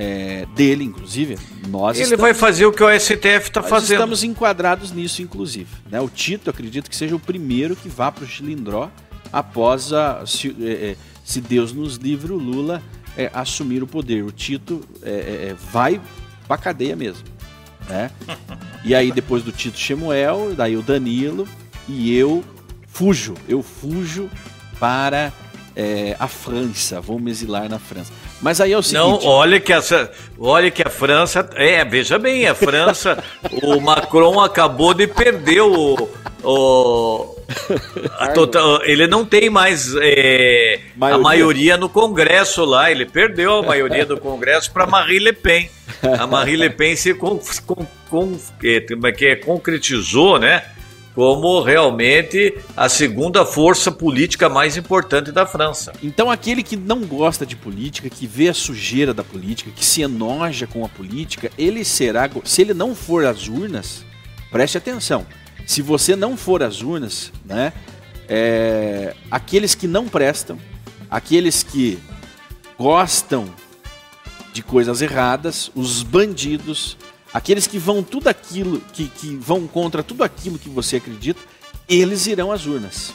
é, 0.00 0.46
dele, 0.54 0.82
inclusive. 0.82 1.36
Nós 1.68 1.98
Ele 1.98 2.04
estamos, 2.04 2.22
vai 2.22 2.32
fazer 2.32 2.64
o 2.64 2.72
que 2.72 2.82
o 2.82 2.98
STF 2.98 3.48
está 3.48 3.62
fazendo. 3.62 3.98
Estamos 3.98 4.24
enquadrados 4.24 4.92
nisso, 4.92 5.20
inclusive. 5.20 5.68
Né? 5.90 6.00
O 6.00 6.08
Tito, 6.08 6.48
acredito 6.48 6.88
que 6.88 6.96
seja 6.96 7.14
o 7.14 7.20
primeiro 7.20 7.76
que 7.76 7.86
vá 7.86 8.10
para 8.10 8.24
o 8.24 8.26
Chilindró 8.26 8.90
após 9.30 9.92
a. 9.92 10.24
Se, 10.24 10.56
é, 10.58 10.92
é, 10.92 10.96
se, 11.22 11.42
Deus 11.42 11.74
nos 11.74 11.96
livre, 11.96 12.32
o 12.32 12.38
Lula 12.38 12.82
é, 13.14 13.30
assumir 13.34 13.82
o 13.82 13.86
poder. 13.86 14.24
O 14.24 14.32
Tito 14.32 14.80
é, 15.02 15.10
é, 15.50 15.56
vai 15.70 16.00
para 16.48 16.56
cadeia 16.56 16.96
mesmo. 16.96 17.24
Né? 17.86 18.10
E 18.82 18.94
aí, 18.94 19.12
depois 19.12 19.42
do 19.42 19.52
Tito 19.52 19.78
Chemuel, 19.78 20.54
daí 20.56 20.74
o 20.74 20.80
Danilo, 20.80 21.46
e 21.86 22.16
eu 22.16 22.42
fujo. 22.86 23.34
Eu 23.46 23.62
fujo 23.62 24.30
para 24.78 25.30
a 26.18 26.26
França. 26.26 26.98
Vou 26.98 27.20
me 27.20 27.30
exilar 27.30 27.68
na 27.68 27.78
França. 27.78 28.10
Mas 28.40 28.60
aí 28.60 28.72
é 28.72 28.78
o 28.78 28.82
seguinte. 28.82 29.24
Não, 29.24 29.30
olha 29.30 29.60
que, 29.60 29.72
essa, 29.72 30.10
olha 30.38 30.70
que 30.70 30.82
a 30.82 30.90
França. 30.90 31.48
É, 31.54 31.84
veja 31.84 32.18
bem, 32.18 32.46
a 32.46 32.54
França. 32.54 33.22
o 33.62 33.80
Macron 33.80 34.40
acabou 34.40 34.94
de 34.94 35.06
perder 35.06 35.60
o. 35.60 36.08
o 36.42 37.36
total, 38.34 38.82
ele 38.84 39.06
não 39.06 39.24
tem 39.24 39.50
mais 39.50 39.94
é, 40.00 40.80
maioria. 40.96 41.20
a 41.20 41.22
maioria 41.22 41.76
no 41.76 41.88
Congresso 41.88 42.64
lá. 42.64 42.90
Ele 42.90 43.04
perdeu 43.04 43.58
a 43.58 43.62
maioria 43.62 44.06
do 44.06 44.16
Congresso 44.16 44.72
para 44.72 44.86
Marie 44.86 45.18
Le 45.18 45.34
Pen. 45.34 45.70
A 46.18 46.26
Marie 46.26 46.56
Le 46.56 46.70
Pen 46.70 46.96
se 46.96 47.12
com, 47.12 47.38
é 48.64 49.12
que, 49.12 49.36
concretizou, 49.36 50.38
né? 50.38 50.62
Como 51.14 51.60
realmente 51.60 52.56
a 52.76 52.88
segunda 52.88 53.44
força 53.44 53.90
política 53.90 54.48
mais 54.48 54.76
importante 54.76 55.32
da 55.32 55.44
França. 55.44 55.92
Então, 56.02 56.30
aquele 56.30 56.62
que 56.62 56.76
não 56.76 57.00
gosta 57.00 57.44
de 57.44 57.56
política, 57.56 58.08
que 58.08 58.26
vê 58.26 58.48
a 58.48 58.54
sujeira 58.54 59.12
da 59.12 59.24
política, 59.24 59.70
que 59.74 59.84
se 59.84 60.02
enoja 60.02 60.66
com 60.66 60.84
a 60.84 60.88
política, 60.88 61.50
ele 61.58 61.84
será. 61.84 62.30
Se 62.44 62.62
ele 62.62 62.74
não 62.74 62.94
for 62.94 63.24
às 63.24 63.48
urnas, 63.48 64.04
preste 64.50 64.78
atenção. 64.78 65.26
Se 65.66 65.82
você 65.82 66.14
não 66.14 66.36
for 66.36 66.62
às 66.62 66.82
urnas, 66.82 67.32
né? 67.44 67.72
É, 68.28 69.14
aqueles 69.28 69.74
que 69.74 69.88
não 69.88 70.08
prestam, 70.08 70.56
aqueles 71.10 71.64
que 71.64 71.98
gostam 72.78 73.46
de 74.52 74.62
coisas 74.62 75.02
erradas, 75.02 75.70
os 75.74 76.04
bandidos, 76.04 76.96
Aqueles 77.32 77.66
que 77.66 77.78
vão 77.78 78.02
tudo 78.02 78.28
aquilo, 78.28 78.80
que, 78.92 79.08
que 79.08 79.36
vão 79.36 79.66
contra 79.66 80.02
tudo 80.02 80.24
aquilo 80.24 80.58
que 80.58 80.68
você 80.68 80.96
acredita, 80.96 81.40
eles 81.88 82.26
irão 82.26 82.50
às 82.50 82.66
urnas, 82.66 83.12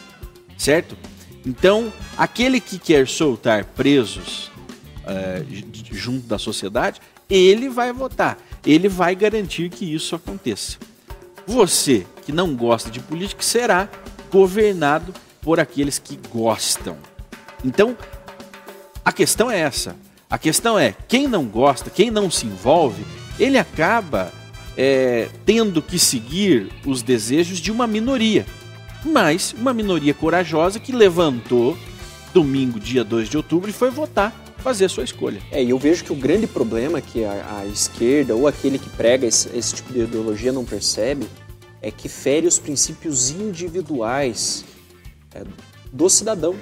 certo? 0.58 0.98
Então, 1.46 1.92
aquele 2.18 2.60
que 2.60 2.80
quer 2.80 3.08
soltar 3.08 3.66
presos 3.66 4.50
é, 5.06 5.44
junto 5.92 6.28
da 6.28 6.38
sociedade, 6.38 7.02
ele 7.30 7.70
vai 7.70 7.92
votar, 7.94 8.38
ele 8.66 8.88
vai 8.88 9.16
garantir 9.16 9.70
que 9.70 9.86
isso 9.86 10.16
aconteça. 10.16 10.78
Você 11.46 12.06
que 12.26 12.32
não 12.32 12.56
gosta 12.56 12.90
de 12.90 13.00
política 13.00 13.44
será 13.44 13.88
governado 14.32 15.14
por 15.42 15.60
aqueles 15.60 16.00
que 16.00 16.20
gostam. 16.30 16.98
Então, 17.64 17.96
a 19.04 19.12
questão 19.12 19.52
é 19.52 19.60
essa. 19.60 19.96
A 20.28 20.38
questão 20.40 20.78
é 20.78 20.96
quem 21.08 21.28
não 21.28 21.46
gosta, 21.46 21.90
quem 21.90 22.10
não 22.10 22.32
se 22.32 22.48
envolve, 22.48 23.06
ele 23.40 23.58
acaba 23.58 24.32
é, 24.78 25.30
tendo 25.46 25.82
que 25.82 25.98
seguir 25.98 26.72
os 26.86 27.02
desejos 27.02 27.60
de 27.60 27.72
uma 27.72 27.88
minoria, 27.88 28.46
mas 29.04 29.54
uma 29.58 29.74
minoria 29.74 30.14
corajosa 30.14 30.80
que 30.80 30.92
levantou 30.92 31.78
domingo, 32.34 32.80
dia 32.80 33.04
2 33.04 33.30
de 33.30 33.38
outubro, 33.38 33.70
e 33.70 33.74
foi 33.74 33.90
votar, 33.90 34.34
fazer 34.58 34.86
a 34.86 34.90
sua 34.90 35.04
escolha. 35.04 35.42
É, 35.52 35.64
e 35.64 35.70
eu 35.70 35.80
vejo 35.80 36.04
que 36.04 36.12
o 36.12 36.16
grande 36.16 36.48
problema 36.48 37.00
que 37.00 37.24
a, 37.24 37.60
a 37.60 37.66
esquerda 37.66 38.36
ou 38.36 38.48
aquele 38.48 38.78
que 38.78 38.90
prega 38.90 39.26
esse, 39.26 39.50
esse 39.56 39.76
tipo 39.76 39.94
de 39.94 40.02
ideologia 40.02 40.52
não 40.52 40.66
percebe 40.66 41.28
é 41.82 41.92
que 41.92 42.10
fere 42.10 42.48
os 42.48 42.60
princípios 42.60 43.30
individuais 43.30 44.66
é, 45.34 45.44
do 45.94 46.10
cidadão. 46.10 46.56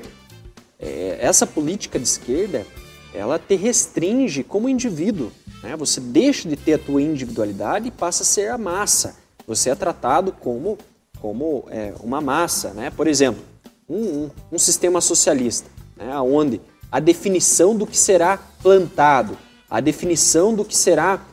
É, 0.78 1.18
essa 1.22 1.48
política 1.48 1.98
de 1.98 2.06
esquerda, 2.06 2.68
ela 3.14 3.40
te 3.40 3.56
restringe 3.56 4.44
como 4.44 4.68
indivíduo. 4.68 5.32
Né? 5.64 5.76
Você 5.78 6.02
deixa 6.02 6.48
de 6.48 6.58
ter 6.58 6.74
a 6.74 6.78
tua 6.78 7.02
individualidade 7.02 7.88
e 7.88 7.92
passa 7.92 8.24
a 8.24 8.26
ser 8.26 8.52
a 8.52 8.58
massa. 8.58 9.16
Você 9.48 9.70
é 9.70 9.76
tratado 9.76 10.34
como, 10.34 10.78
como 11.20 11.66
é, 11.70 11.94
uma 12.02 12.20
massa. 12.20 12.74
Né? 12.74 12.92
Por 12.92 13.08
exemplo, 13.08 13.42
um, 13.90 13.96
um, 13.96 14.32
um 14.52 14.60
sistema 14.60 15.00
socialista, 15.00 15.70
né? 15.96 16.16
onde 16.20 16.62
a 16.92 17.00
definição 17.00 17.76
do 17.76 17.88
que 17.88 17.98
será 17.98 18.38
plantado, 18.62 19.38
a 19.70 19.80
definição 19.80 20.54
do 20.54 20.64
que 20.64 20.76
será 20.76 21.26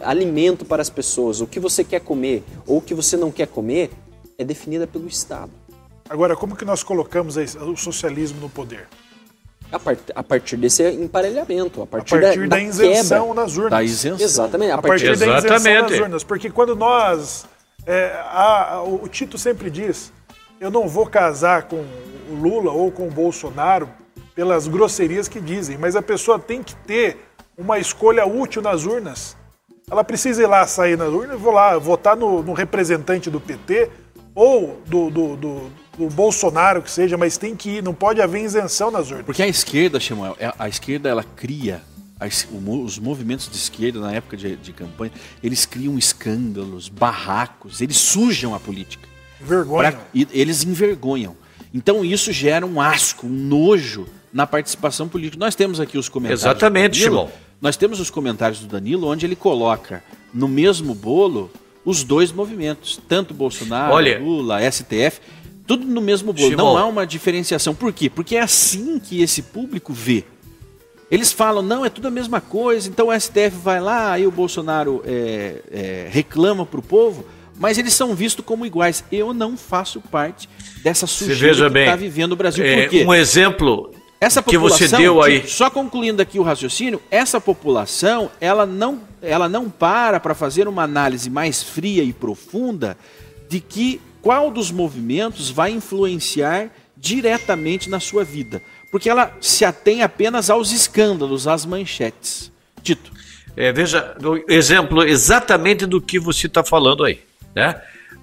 alimento 0.00 0.64
para 0.64 0.80
as 0.82 0.90
pessoas, 0.90 1.40
o 1.40 1.46
que 1.46 1.60
você 1.60 1.84
quer 1.84 2.00
comer 2.00 2.42
ou 2.66 2.78
o 2.78 2.80
que 2.80 2.94
você 2.94 3.16
não 3.16 3.30
quer 3.30 3.46
comer, 3.46 3.90
é 4.38 4.44
definida 4.44 4.86
pelo 4.86 5.06
Estado. 5.06 5.52
Agora, 6.08 6.34
como 6.34 6.56
que 6.56 6.64
nós 6.64 6.82
colocamos 6.82 7.36
o 7.36 7.76
socialismo 7.76 8.40
no 8.40 8.48
poder? 8.48 8.88
A, 9.72 9.78
part, 9.78 10.02
a 10.14 10.22
partir 10.22 10.56
desse 10.56 10.86
emparelhamento, 10.90 11.82
a 11.82 11.86
partir, 11.86 12.16
a 12.16 12.20
partir 12.20 12.48
da, 12.48 12.56
da, 12.56 12.56
da 12.56 12.62
isenção 12.62 13.28
quebra. 13.28 13.42
nas 13.42 13.56
urnas. 13.56 13.70
Da 13.70 13.82
isenção. 13.82 14.26
Exatamente. 14.26 14.70
A, 14.70 14.74
a 14.74 14.82
partir, 14.82 15.06
partir 15.06 15.18
da 15.18 15.38
isenção 15.38 15.82
nas 15.82 15.98
urnas. 15.98 16.24
Porque 16.24 16.50
quando 16.50 16.76
nós. 16.76 17.46
É, 17.84 18.12
a, 18.26 18.82
o 18.84 19.08
Tito 19.08 19.36
sempre 19.38 19.70
diz: 19.70 20.12
eu 20.60 20.70
não 20.70 20.86
vou 20.86 21.06
casar 21.06 21.64
com 21.64 21.84
o 22.30 22.34
Lula 22.34 22.70
ou 22.70 22.92
com 22.92 23.08
o 23.08 23.10
Bolsonaro 23.10 23.88
pelas 24.34 24.68
grosserias 24.68 25.26
que 25.26 25.40
dizem, 25.40 25.76
mas 25.76 25.96
a 25.96 26.02
pessoa 26.02 26.38
tem 26.38 26.62
que 26.62 26.74
ter 26.76 27.18
uma 27.58 27.78
escolha 27.78 28.24
útil 28.24 28.62
nas 28.62 28.84
urnas. 28.84 29.36
Ela 29.90 30.04
precisa 30.04 30.42
ir 30.42 30.46
lá 30.46 30.66
sair 30.66 30.96
nas 30.96 31.08
urnas, 31.08 31.40
vou 31.40 31.52
lá 31.52 31.76
votar 31.78 32.16
no, 32.16 32.42
no 32.42 32.52
representante 32.52 33.28
do 33.28 33.40
PT 33.40 33.90
ou 34.34 34.80
do, 34.86 35.10
do, 35.10 35.36
do 35.36 35.72
o 35.98 36.08
Bolsonaro 36.08 36.80
que 36.82 36.90
seja, 36.90 37.16
mas 37.18 37.36
tem 37.36 37.54
que 37.54 37.68
ir, 37.68 37.82
não 37.82 37.92
pode 37.92 38.20
haver 38.22 38.42
isenção 38.42 38.90
nas 38.90 39.10
urnas. 39.10 39.26
Porque 39.26 39.42
a 39.42 39.48
esquerda, 39.48 40.00
Samuel, 40.00 40.36
é, 40.40 40.52
a 40.58 40.68
esquerda 40.68 41.08
ela 41.08 41.22
cria 41.22 41.82
as- 42.18 42.46
os 42.50 42.98
movimentos 42.98 43.48
de 43.48 43.56
esquerda 43.56 44.00
na 44.00 44.12
época 44.12 44.36
de, 44.36 44.56
de 44.56 44.72
campanha, 44.72 45.12
eles 45.42 45.66
criam 45.66 45.98
escândalos, 45.98 46.88
barracos, 46.88 47.80
eles 47.80 47.96
sujam 47.98 48.54
a 48.54 48.60
política. 48.60 49.06
Vergonha. 49.40 49.98
E 50.14 50.26
eles 50.32 50.62
envergonham. 50.64 51.36
Então 51.74 52.04
isso 52.04 52.32
gera 52.32 52.64
um 52.64 52.80
asco, 52.80 53.26
um 53.26 53.30
nojo 53.30 54.06
na 54.32 54.46
participação 54.46 55.08
política. 55.08 55.38
Nós 55.38 55.54
temos 55.54 55.78
aqui 55.80 55.98
os 55.98 56.08
comentários. 56.08 56.42
Exatamente, 56.42 56.98
do 57.00 57.04
Danilo. 57.16 57.32
Nós 57.60 57.76
temos 57.76 58.00
os 58.00 58.08
comentários 58.08 58.60
do 58.60 58.66
Danilo, 58.66 59.08
onde 59.08 59.26
ele 59.26 59.36
coloca 59.36 60.02
no 60.32 60.48
mesmo 60.48 60.94
bolo 60.94 61.50
os 61.84 62.02
dois 62.04 62.30
movimentos, 62.32 63.00
tanto 63.08 63.34
Bolsonaro, 63.34 63.92
Olha- 63.94 64.18
Lula, 64.18 64.60
STF, 64.70 65.20
tudo 65.66 65.84
no 65.86 66.00
mesmo 66.00 66.32
bolo. 66.32 66.56
Não 66.56 66.76
há 66.76 66.84
uma 66.86 67.06
diferenciação. 67.06 67.74
Por 67.74 67.92
quê? 67.92 68.10
Porque 68.10 68.36
é 68.36 68.40
assim 68.40 68.98
que 68.98 69.22
esse 69.22 69.42
público 69.42 69.92
vê. 69.92 70.24
Eles 71.10 71.30
falam, 71.32 71.62
não, 71.62 71.84
é 71.84 71.90
tudo 71.90 72.08
a 72.08 72.10
mesma 72.10 72.40
coisa, 72.40 72.88
então 72.88 73.08
o 73.08 73.12
STF 73.20 73.50
vai 73.62 73.80
lá, 73.80 74.12
aí 74.12 74.26
o 74.26 74.30
Bolsonaro 74.30 75.02
é, 75.04 75.56
é, 75.70 76.08
reclama 76.10 76.64
para 76.64 76.80
o 76.80 76.82
povo, 76.82 77.24
mas 77.58 77.76
eles 77.76 77.92
são 77.92 78.14
vistos 78.14 78.42
como 78.44 78.64
iguais. 78.64 79.04
Eu 79.12 79.34
não 79.34 79.56
faço 79.56 80.00
parte 80.00 80.48
dessa 80.82 81.06
sujeira 81.06 81.70
que 81.70 81.78
está 81.80 81.96
vivendo 81.96 82.32
o 82.32 82.36
Brasil. 82.36 82.64
É, 82.64 82.82
Por 82.84 82.90
quê? 82.90 83.04
um 83.06 83.12
exemplo 83.12 83.90
Essa 84.18 84.42
que 84.42 84.52
população, 84.54 84.88
você 84.88 84.96
deu 84.96 85.22
aí. 85.22 85.46
só 85.46 85.68
concluindo 85.68 86.22
aqui 86.22 86.38
o 86.38 86.42
raciocínio, 86.42 87.00
essa 87.10 87.38
população, 87.38 88.30
ela 88.40 88.64
não, 88.64 89.00
ela 89.22 89.48
não 89.48 89.70
para 89.70 90.18
para 90.18 90.34
fazer 90.34 90.66
uma 90.66 90.82
análise 90.82 91.30
mais 91.30 91.62
fria 91.62 92.02
e 92.02 92.12
profunda 92.12 92.98
de 93.48 93.60
que 93.60 94.00
qual 94.20 94.50
dos 94.50 94.70
movimentos 94.70 95.48
vai 95.48 95.70
influenciar 95.70 96.70
diretamente 96.96 97.88
na 97.88 98.00
sua 98.00 98.24
vida. 98.24 98.62
Porque 98.90 99.08
ela 99.08 99.36
se 99.40 99.64
atém 99.64 100.02
apenas 100.02 100.50
aos 100.50 100.72
escândalos, 100.72 101.48
às 101.48 101.64
manchetes. 101.64 102.52
Tito. 102.82 103.10
É, 103.56 103.72
veja, 103.72 104.16
exemplo 104.48 105.02
exatamente 105.02 105.86
do 105.86 106.00
que 106.00 106.18
você 106.18 106.46
está 106.46 106.64
falando 106.64 107.04
aí. 107.04 107.20
Né? 107.54 107.80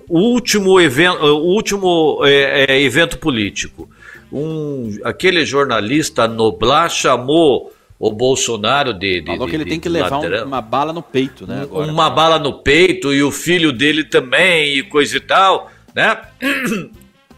O 0.07 0.19
último, 0.19 0.79
evento, 0.79 1.23
o 1.23 1.45
último 1.45 2.21
é, 2.23 2.65
é, 2.71 2.81
evento 2.81 3.17
político. 3.17 3.89
Um, 4.31 4.97
aquele 5.03 5.45
jornalista 5.45 6.27
Noblar 6.27 6.89
chamou 6.89 7.71
o 7.99 8.11
Bolsonaro 8.11 8.93
de. 8.93 9.19
de 9.21 9.25
Falou 9.27 9.45
que 9.45 9.51
de- 9.51 9.57
ele 9.57 9.65
tem 9.69 9.77
de 9.77 9.83
que 9.83 9.89
levar 9.89 10.17
um- 10.19 10.43
uma 10.45 10.61
bala 10.61 10.93
no 10.93 11.03
peito, 11.03 11.45
né? 11.45 11.63
Agora. 11.63 11.91
uma 11.91 12.09
bala 12.09 12.39
no 12.39 12.63
peito 12.63 13.13
e 13.13 13.21
o 13.21 13.29
filho 13.31 13.73
dele 13.73 14.05
também 14.05 14.77
e 14.77 14.83
coisa 14.83 15.17
e 15.17 15.19
tal, 15.19 15.69
né? 15.93 16.17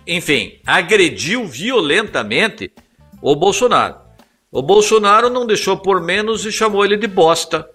Enfim, 0.05 0.53
agrediu 0.66 1.45
violentamente 1.47 2.72
o 3.22 3.36
Bolsonaro. 3.36 3.95
O 4.51 4.62
Bolsonaro 4.62 5.30
não 5.30 5.45
deixou 5.47 5.78
por 5.78 6.01
menos 6.01 6.45
e 6.45 6.51
chamou 6.51 6.84
ele 6.84 6.97
de 6.97 7.07
bosta. 7.07 7.68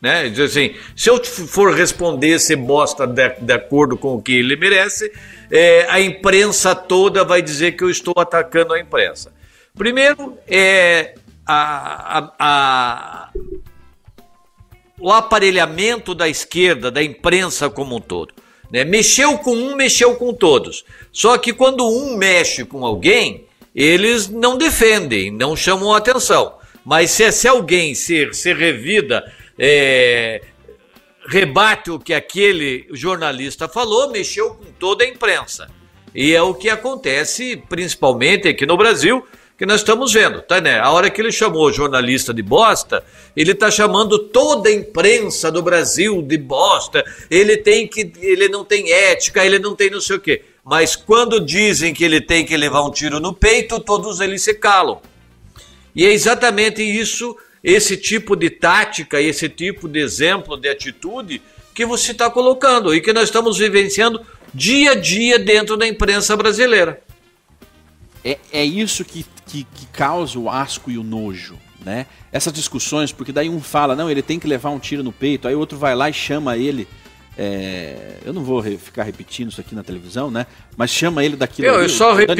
Né? 0.00 0.28
Diz 0.28 0.40
assim, 0.40 0.74
se 0.96 1.08
eu 1.08 1.22
for 1.24 1.72
responder 1.74 2.28
esse 2.30 2.56
bosta 2.56 3.06
de, 3.06 3.28
de 3.40 3.52
acordo 3.52 3.96
com 3.96 4.16
o 4.16 4.22
que 4.22 4.32
ele 4.32 4.56
merece, 4.56 5.12
é, 5.50 5.86
a 5.88 6.00
imprensa 6.00 6.74
toda 6.74 7.24
vai 7.24 7.40
dizer 7.40 7.72
que 7.72 7.84
eu 7.84 7.90
estou 7.90 8.14
atacando 8.16 8.74
a 8.74 8.80
imprensa. 8.80 9.32
Primeiro, 9.76 10.36
é 10.48 11.14
a- 11.46 12.18
a- 12.18 12.32
a, 12.38 13.30
o 14.98 15.10
aparelhamento 15.12 16.14
da 16.14 16.28
esquerda, 16.28 16.90
da 16.90 17.02
imprensa 17.02 17.68
como 17.68 17.96
um 17.96 18.00
todo. 18.00 18.32
né? 18.70 18.84
Mexeu 18.84 19.36
com 19.38 19.52
um, 19.54 19.74
mexeu 19.76 20.14
com 20.16 20.32
todos. 20.32 20.84
Só 21.12 21.36
que 21.36 21.52
quando 21.52 21.86
um 21.86 22.16
mexe 22.16 22.64
com 22.64 22.86
alguém, 22.86 23.44
eles 23.74 24.28
não 24.28 24.56
defendem, 24.56 25.30
não 25.30 25.54
chamam 25.56 25.92
atenção. 25.94 26.54
Mas 26.84 27.10
se, 27.10 27.46
alguém 27.48 27.94
se, 27.94 28.32
se 28.32 28.52
revida, 28.54 29.30
é, 29.58 30.42
rebate 31.28 31.90
o 31.90 31.98
que 31.98 32.14
aquele 32.14 32.86
jornalista 32.92 33.68
falou, 33.68 34.10
mexeu 34.10 34.54
com 34.54 34.64
toda 34.78 35.04
a 35.04 35.08
imprensa. 35.08 35.68
E 36.14 36.32
é 36.34 36.42
o 36.42 36.54
que 36.54 36.68
acontece 36.68 37.62
principalmente 37.68 38.48
aqui 38.48 38.66
no 38.66 38.76
Brasil, 38.76 39.26
que 39.56 39.66
nós 39.66 39.80
estamos 39.80 40.12
vendo, 40.12 40.40
tá, 40.42 40.60
né? 40.60 40.80
A 40.80 40.90
hora 40.90 41.10
que 41.10 41.20
ele 41.20 41.30
chamou 41.30 41.66
o 41.66 41.72
jornalista 41.72 42.32
de 42.32 42.42
bosta, 42.42 43.04
ele 43.36 43.54
tá 43.54 43.70
chamando 43.70 44.18
toda 44.18 44.68
a 44.68 44.72
imprensa 44.72 45.50
do 45.52 45.62
Brasil 45.62 46.20
de 46.22 46.36
bosta. 46.36 47.04
Ele 47.30 47.56
tem 47.56 47.86
que 47.86 48.12
ele 48.20 48.48
não 48.48 48.64
tem 48.64 48.90
ética, 48.90 49.44
ele 49.44 49.58
não 49.58 49.76
tem 49.76 49.90
não 49.90 50.00
sei 50.00 50.16
o 50.16 50.20
quê. 50.20 50.42
Mas 50.64 50.96
quando 50.96 51.40
dizem 51.40 51.92
que 51.92 52.04
ele 52.04 52.20
tem 52.20 52.44
que 52.44 52.56
levar 52.56 52.82
um 52.82 52.90
tiro 52.90 53.20
no 53.20 53.32
peito, 53.32 53.80
todos 53.80 54.20
eles 54.20 54.42
se 54.42 54.54
calam. 54.54 55.00
E 55.94 56.06
é 56.06 56.12
exatamente 56.12 56.82
isso, 56.82 57.36
esse 57.62 57.96
tipo 57.96 58.34
de 58.34 58.48
tática, 58.48 59.20
esse 59.20 59.48
tipo 59.48 59.88
de 59.88 60.00
exemplo, 60.00 60.56
de 60.56 60.68
atitude 60.68 61.42
que 61.74 61.84
você 61.84 62.12
está 62.12 62.30
colocando 62.30 62.94
e 62.94 63.00
que 63.00 63.12
nós 63.12 63.24
estamos 63.24 63.58
vivenciando 63.58 64.24
dia 64.54 64.92
a 64.92 64.94
dia 64.94 65.38
dentro 65.38 65.76
da 65.76 65.86
imprensa 65.86 66.36
brasileira. 66.36 67.02
É, 68.24 68.38
é 68.52 68.64
isso 68.64 69.04
que, 69.04 69.24
que, 69.46 69.64
que 69.64 69.86
causa 69.86 70.38
o 70.38 70.48
asco 70.48 70.90
e 70.90 70.96
o 70.98 71.02
nojo, 71.02 71.58
né? 71.84 72.06
Essas 72.30 72.52
discussões, 72.52 73.10
porque 73.12 73.32
daí 73.32 73.48
um 73.48 73.60
fala, 73.60 73.96
não, 73.96 74.10
ele 74.10 74.22
tem 74.22 74.38
que 74.38 74.46
levar 74.46 74.70
um 74.70 74.78
tiro 74.78 75.02
no 75.02 75.12
peito, 75.12 75.48
aí 75.48 75.54
o 75.54 75.58
outro 75.58 75.76
vai 75.76 75.94
lá 75.94 76.08
e 76.08 76.12
chama 76.12 76.56
ele. 76.56 76.86
é, 77.36 78.18
eu 78.24 78.32
não 78.32 78.44
vou 78.44 78.60
re- 78.60 78.76
ficar 78.76 79.02
repetindo 79.04 79.50
isso 79.50 79.60
aqui 79.60 79.74
na 79.74 79.82
televisão, 79.82 80.30
né? 80.30 80.46
Mas 80.76 80.90
chama 80.90 81.24
ele 81.24 81.34
daquilo. 81.36 81.66
Eu, 81.68 81.74
ali, 81.76 81.82
eu 81.84 81.88
só 81.88 82.12
repeti 82.12 82.34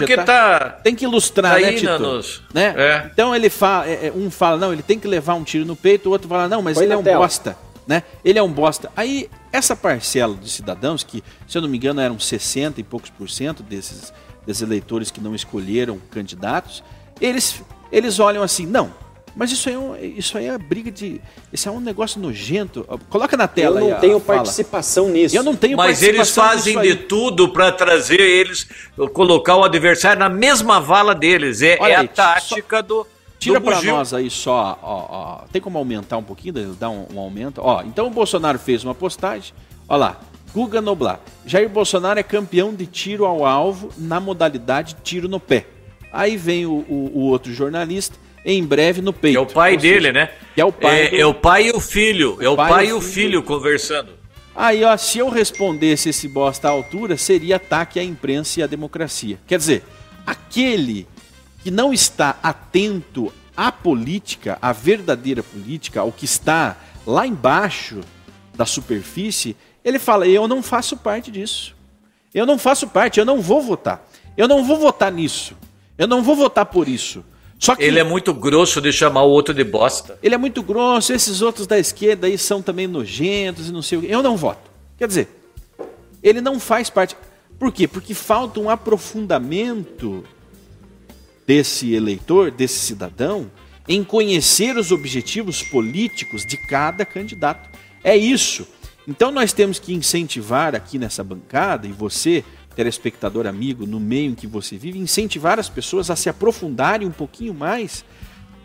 porque 0.00 0.14
tá. 0.24 0.70
Tem 0.82 0.94
que 0.94 1.04
ilustrar, 1.04 1.54
tá 1.54 1.60
né, 1.60 1.66
aí 1.68 1.76
Tito? 1.76 1.98
nos- 1.98 2.42
Né? 2.54 2.74
É. 2.76 3.10
Então 3.12 3.34
ele 3.34 3.50
fala, 3.50 3.86
é, 3.88 4.06
é, 4.06 4.12
um 4.14 4.30
fala, 4.30 4.56
não, 4.56 4.72
ele 4.72 4.82
tem 4.82 4.98
que 4.98 5.08
levar 5.08 5.34
um 5.34 5.44
tiro 5.44 5.64
no 5.64 5.76
peito, 5.76 6.08
o 6.08 6.12
outro 6.12 6.28
fala, 6.28 6.48
não, 6.48 6.62
mas 6.62 6.76
Põe 6.76 6.84
ele 6.84 6.92
é 6.92 6.96
um 6.96 7.02
tela. 7.02 7.18
bosta, 7.18 7.56
né? 7.86 8.02
Ele 8.24 8.38
é 8.38 8.42
um 8.42 8.50
bosta. 8.52 8.90
Aí 8.96 9.28
essa 9.52 9.74
parcela 9.76 10.34
de 10.36 10.48
cidadãos 10.48 11.02
que, 11.02 11.22
se 11.46 11.58
eu 11.58 11.62
não 11.62 11.68
me 11.68 11.76
engano, 11.76 12.00
eram 12.00 12.18
60 12.18 12.80
e 12.80 12.84
poucos 12.84 13.10
por 13.10 13.28
cento 13.28 13.62
desses, 13.62 14.12
desses 14.48 14.62
eleitores 14.62 15.10
que 15.10 15.20
não 15.20 15.34
escolheram 15.34 15.98
candidatos, 16.10 16.82
eles 17.20 17.62
eles 17.92 18.18
olham 18.18 18.42
assim, 18.42 18.66
não, 18.66 18.90
mas 19.36 19.50
isso 19.52 19.68
aí 19.68 19.74
é, 19.74 19.78
um- 19.78 19.96
isso 19.96 20.36
aí 20.36 20.46
é 20.46 20.58
briga 20.58 20.90
de, 20.90 21.20
isso 21.52 21.68
é 21.68 21.72
um 21.72 21.80
negócio 21.80 22.20
nojento. 22.20 22.84
Coloca 23.08 23.36
na 23.36 23.44
Eu 23.44 23.48
tela 23.48 23.80
aí 23.80 23.88
não 23.88 23.96
a 23.96 24.00
tenho 24.00 24.20
fala. 24.20 24.38
participação 24.38 25.08
nisso. 25.08 25.36
Eu 25.36 25.42
não 25.42 25.54
tenho 25.56 25.76
Mas 25.76 26.02
eles 26.02 26.30
fazem 26.30 26.76
aí. 26.78 26.88
de 26.88 26.96
tudo 27.04 27.48
para 27.50 27.70
trazer 27.72 28.20
eles, 28.20 28.66
colocar 29.12 29.56
o 29.56 29.64
adversário 29.64 30.18
na 30.18 30.28
mesma 30.28 30.80
vala 30.80 31.14
deles. 31.14 31.62
É, 31.62 31.76
Olha 31.80 31.92
é 31.92 31.96
aí, 31.96 32.04
a 32.06 32.08
tática 32.08 32.82
do. 32.82 33.06
Tira 33.38 33.60
do 33.60 33.64
pra 33.64 33.76
bugio. 33.76 33.92
nós 33.94 34.12
aí 34.12 34.28
só, 34.28 34.76
ó, 34.82 35.06
ó, 35.08 35.44
tem 35.52 35.62
como 35.62 35.78
aumentar 35.78 36.16
um 36.16 36.22
pouquinho? 36.24 36.74
Dá 36.78 36.90
um, 36.90 37.06
um 37.14 37.18
aumento? 37.20 37.60
Ó, 37.62 37.82
então 37.82 38.06
o 38.08 38.10
Bolsonaro 38.10 38.58
fez 38.58 38.82
uma 38.82 38.94
postagem, 38.96 39.54
ó 39.88 39.96
lá, 39.96 40.20
Guga 40.58 40.80
Noblar. 40.80 41.20
Jair 41.46 41.68
Bolsonaro 41.68 42.18
é 42.18 42.22
campeão 42.24 42.74
de 42.74 42.84
tiro 42.84 43.24
ao 43.24 43.46
alvo 43.46 43.90
na 43.96 44.18
modalidade 44.18 44.96
tiro 45.04 45.28
no 45.28 45.38
pé. 45.38 45.66
Aí 46.12 46.36
vem 46.36 46.66
o, 46.66 46.72
o- 46.88 47.12
o 47.14 47.20
outro 47.20 47.52
jornalista, 47.54 48.16
em 48.44 48.64
breve 48.64 49.00
no 49.00 49.12
peito. 49.12 49.38
É 49.38 49.40
o 49.40 49.46
pai 49.46 49.78
seja, 49.78 49.82
dele, 49.94 50.12
né? 50.12 50.30
É 50.56 50.64
o 50.64 50.72
pai. 50.72 51.06
É, 51.06 51.10
do- 51.10 51.16
é 51.16 51.26
o 51.26 51.32
pai 51.34 51.68
e 51.68 51.70
o 51.70 51.78
filho. 51.78 52.38
É 52.40 52.48
o 52.48 52.56
pai 52.56 52.70
pai, 52.70 52.86
e 52.88 52.92
o 52.92 52.98
o 52.98 53.00
filho. 53.00 53.12
filho 53.12 53.42
conversando. 53.44 54.10
Aí, 54.52 54.82
ó, 54.82 54.96
se 54.96 55.18
eu 55.20 55.28
respondesse 55.28 56.08
esse 56.08 56.26
bosta 56.26 56.66
à 56.66 56.72
altura, 56.72 57.16
seria 57.16 57.54
ataque 57.54 58.00
à 58.00 58.02
imprensa 58.02 58.58
e 58.58 58.62
à 58.64 58.66
democracia. 58.66 59.38
Quer 59.46 59.58
dizer, 59.58 59.84
aquele 60.26 61.06
que 61.62 61.70
não 61.70 61.92
está 61.92 62.36
atento 62.42 63.32
à 63.56 63.70
política, 63.70 64.58
à 64.60 64.72
verdadeira 64.72 65.40
política, 65.44 66.00
ao 66.00 66.10
que 66.10 66.24
está 66.24 66.76
lá 67.06 67.24
embaixo 67.24 68.00
da 68.56 68.66
superfície, 68.66 69.56
ele 69.88 69.98
fala: 69.98 70.26
eu 70.26 70.46
não 70.46 70.62
faço 70.62 70.96
parte 70.96 71.30
disso. 71.30 71.74
Eu 72.34 72.44
não 72.44 72.58
faço 72.58 72.86
parte, 72.86 73.18
eu 73.18 73.24
não 73.24 73.40
vou 73.40 73.62
votar. 73.62 74.06
Eu 74.36 74.46
não 74.46 74.62
vou 74.64 74.76
votar 74.76 75.10
nisso. 75.10 75.56
Eu 75.96 76.06
não 76.06 76.22
vou 76.22 76.36
votar 76.36 76.66
por 76.66 76.86
isso. 76.88 77.24
Só 77.58 77.74
que 77.74 77.82
Ele 77.82 77.98
é 77.98 78.04
muito 78.04 78.32
grosso 78.32 78.80
de 78.80 78.92
chamar 78.92 79.22
o 79.22 79.30
outro 79.30 79.52
de 79.52 79.64
bosta. 79.64 80.16
ele 80.22 80.34
é 80.34 80.38
muito 80.38 80.62
grosso, 80.62 81.12
esses 81.12 81.42
outros 81.42 81.66
da 81.66 81.76
esquerda 81.76 82.28
aí 82.28 82.38
são 82.38 82.62
também 82.62 82.86
nojentos 82.86 83.68
e 83.68 83.72
não 83.72 83.82
sei 83.82 83.98
o 83.98 84.00
quê. 84.02 84.06
Eu 84.08 84.22
não 84.22 84.36
voto. 84.36 84.70
Quer 84.96 85.08
dizer, 85.08 85.28
ele 86.22 86.40
não 86.40 86.60
faz 86.60 86.88
parte. 86.88 87.16
Por 87.58 87.72
quê? 87.72 87.88
Porque 87.88 88.14
falta 88.14 88.60
um 88.60 88.70
aprofundamento 88.70 90.24
desse 91.44 91.92
eleitor, 91.92 92.52
desse 92.52 92.78
cidadão, 92.78 93.50
em 93.88 94.04
conhecer 94.04 94.76
os 94.76 94.92
objetivos 94.92 95.62
políticos 95.62 96.46
de 96.46 96.56
cada 96.56 97.04
candidato. 97.04 97.68
É 98.04 98.16
isso. 98.16 98.68
Então 99.08 99.30
nós 99.32 99.54
temos 99.54 99.78
que 99.78 99.94
incentivar 99.94 100.74
aqui 100.74 100.98
nessa 100.98 101.24
bancada, 101.24 101.86
e 101.86 101.92
você, 101.92 102.44
telespectador 102.76 103.46
amigo, 103.46 103.86
no 103.86 103.98
meio 103.98 104.32
em 104.32 104.34
que 104.34 104.46
você 104.46 104.76
vive, 104.76 104.98
incentivar 104.98 105.58
as 105.58 105.68
pessoas 105.68 106.10
a 106.10 106.16
se 106.16 106.28
aprofundarem 106.28 107.08
um 107.08 107.10
pouquinho 107.12 107.54
mais 107.54 108.04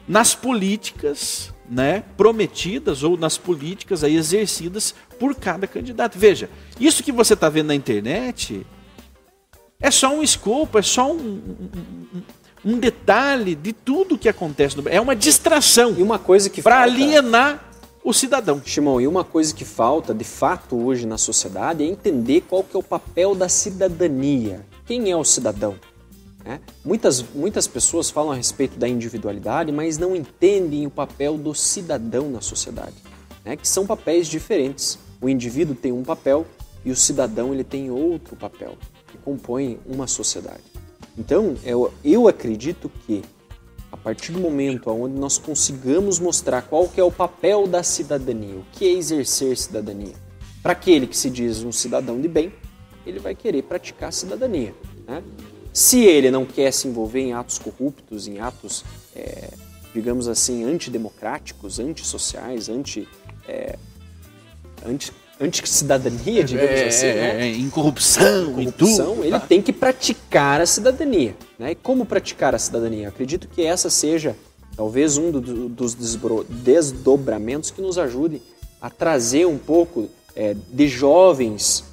nas 0.06 0.36
políticas 0.36 1.54
né, 1.70 2.04
prometidas 2.18 3.04
ou 3.04 3.18
nas 3.18 3.38
políticas 3.38 4.04
aí 4.04 4.18
exercidas 4.18 4.94
por 5.18 5.34
cada 5.34 5.66
candidato. 5.66 6.20
Veja, 6.20 6.50
isso 6.78 7.02
que 7.02 7.12
você 7.12 7.36
está 7.36 7.48
vendo 7.48 7.68
na 7.68 7.76
internet 7.76 8.66
é 9.80 9.90
só 9.90 10.14
um 10.14 10.22
escopo, 10.22 10.78
é 10.78 10.82
só 10.82 11.10
um, 11.10 11.16
um- 11.18 11.70
um- 12.18 12.74
um 12.74 12.78
detalhe 12.80 13.56
de 13.56 13.72
tudo 13.72 14.18
que 14.18 14.28
acontece 14.28 14.76
no 14.76 14.82
Brasil. 14.84 14.98
É 15.00 15.02
uma 15.02 15.16
distração 15.16 15.96
E 15.98 16.02
uma 16.04 16.20
coisa 16.20 16.50
que 16.50 16.62
para 16.62 16.82
alienar 16.82 17.64
o 18.04 18.14
cidadão. 18.14 18.62
Shimon, 18.64 19.02
e 19.02 19.08
uma 19.08 19.24
coisa 19.24 19.54
que 19.54 19.66
falta 19.66 20.14
de 20.14 20.24
fato 20.24 20.76
hoje 20.76 21.06
na 21.06 21.18
sociedade 21.18 21.84
é 21.84 21.88
entender 21.88 22.42
qual 22.42 22.64
que 22.64 22.76
é 22.76 22.80
o 22.80 22.84
papel 22.84 23.34
da 23.34 23.48
cidadania. 23.48 24.66
Quem 24.86 25.10
é 25.10 25.16
o 25.16 25.24
cidadão? 25.24 25.76
né? 26.44 26.60
Muitas, 26.84 27.24
muitas 27.34 27.68
pessoas 27.68 28.10
falam 28.10 28.32
a 28.32 28.36
respeito 28.36 28.78
da 28.78 28.88
individualidade, 28.88 29.72
mas 29.72 29.98
não 29.98 30.16
entendem 30.16 30.86
o 30.86 30.92
papel 30.92 31.38
do 31.38 31.54
cidadão 31.56 32.30
na 32.30 32.42
sociedade, 32.42 32.96
né? 33.44 33.56
que 33.56 33.68
são 33.68 33.86
papéis 33.86 34.28
diferentes. 34.28 35.00
O 35.22 35.30
indivíduo 35.30 35.76
tem 35.76 35.92
um 35.92 36.04
papel 36.04 36.46
e 36.84 36.92
o 36.92 36.96
cidadão 36.96 37.54
ele 37.54 37.64
tem 37.64 37.90
outro 37.90 38.36
papel, 38.36 38.78
que 39.08 39.18
compõe 39.20 39.80
uma 39.86 40.06
sociedade. 40.06 40.62
Então, 41.18 41.56
eu, 41.64 41.94
eu 42.04 42.28
acredito 42.28 42.92
que 43.06 43.22
a 43.94 43.98
partir 43.98 44.32
do 44.32 44.40
momento 44.40 44.90
onde 44.90 45.20
nós 45.20 45.38
consigamos 45.38 46.18
mostrar 46.18 46.64
qual 46.64 46.90
que 46.90 47.00
é 47.00 47.04
o 47.04 47.12
papel 47.12 47.68
da 47.68 47.84
cidadania, 47.84 48.56
o 48.56 48.66
que 48.72 48.88
é 48.88 48.92
exercer 48.92 49.56
cidadania, 49.56 50.16
para 50.64 50.72
aquele 50.72 51.06
que 51.06 51.16
se 51.16 51.30
diz 51.30 51.64
um 51.64 51.72
cidadão 51.72 52.20
de 52.20 52.28
bem, 52.28 52.52
ele 53.06 53.20
vai 53.20 53.36
querer 53.36 53.62
praticar 53.62 54.12
cidadania. 54.12 54.74
Né? 55.06 55.22
Se 55.72 56.04
ele 56.04 56.32
não 56.32 56.44
quer 56.44 56.74
se 56.74 56.88
envolver 56.88 57.20
em 57.20 57.34
atos 57.34 57.60
corruptos, 57.60 58.28
em 58.28 58.40
atos, 58.40 58.84
é, 59.16 59.52
digamos 59.94 60.28
assim, 60.28 60.64
antidemocráticos, 60.64 61.80
antissociais, 61.80 62.70
anti, 62.70 63.08
é, 63.48 63.78
anti, 64.84 65.14
anti-cidadania, 65.44 66.44
digamos 66.44 66.80
É, 66.80 66.88
assim, 66.88 67.06
né? 67.08 67.42
é, 67.42 67.48
em 67.56 67.70
corrupção, 67.70 68.52
e 68.62 68.66
corrupção, 68.72 69.16
tudo. 69.16 69.26
ele 69.26 69.40
tem 69.42 69.62
que 69.62 69.74
praticar 69.74 70.62
a 70.62 70.66
cidadania. 70.66 71.36
Né? 71.60 71.72
E 71.72 71.76
como 71.76 72.06
praticar 72.06 72.54
a 72.56 72.60
cidadania? 72.60 73.10
Acredito 73.10 73.48
que 73.48 73.62
essa 73.64 73.90
seja 73.90 74.36
talvez 74.76 75.18
um 75.18 75.30
do- 75.32 75.70
dos 75.70 75.94
desdobramentos 75.94 77.72
que 77.72 77.82
nos 77.82 77.98
ajude 77.98 78.42
a 78.82 78.90
trazer 78.90 79.46
um 79.46 79.58
pouco 79.58 80.10
é, 80.36 80.56
de 80.72 80.88
jovens 80.88 81.84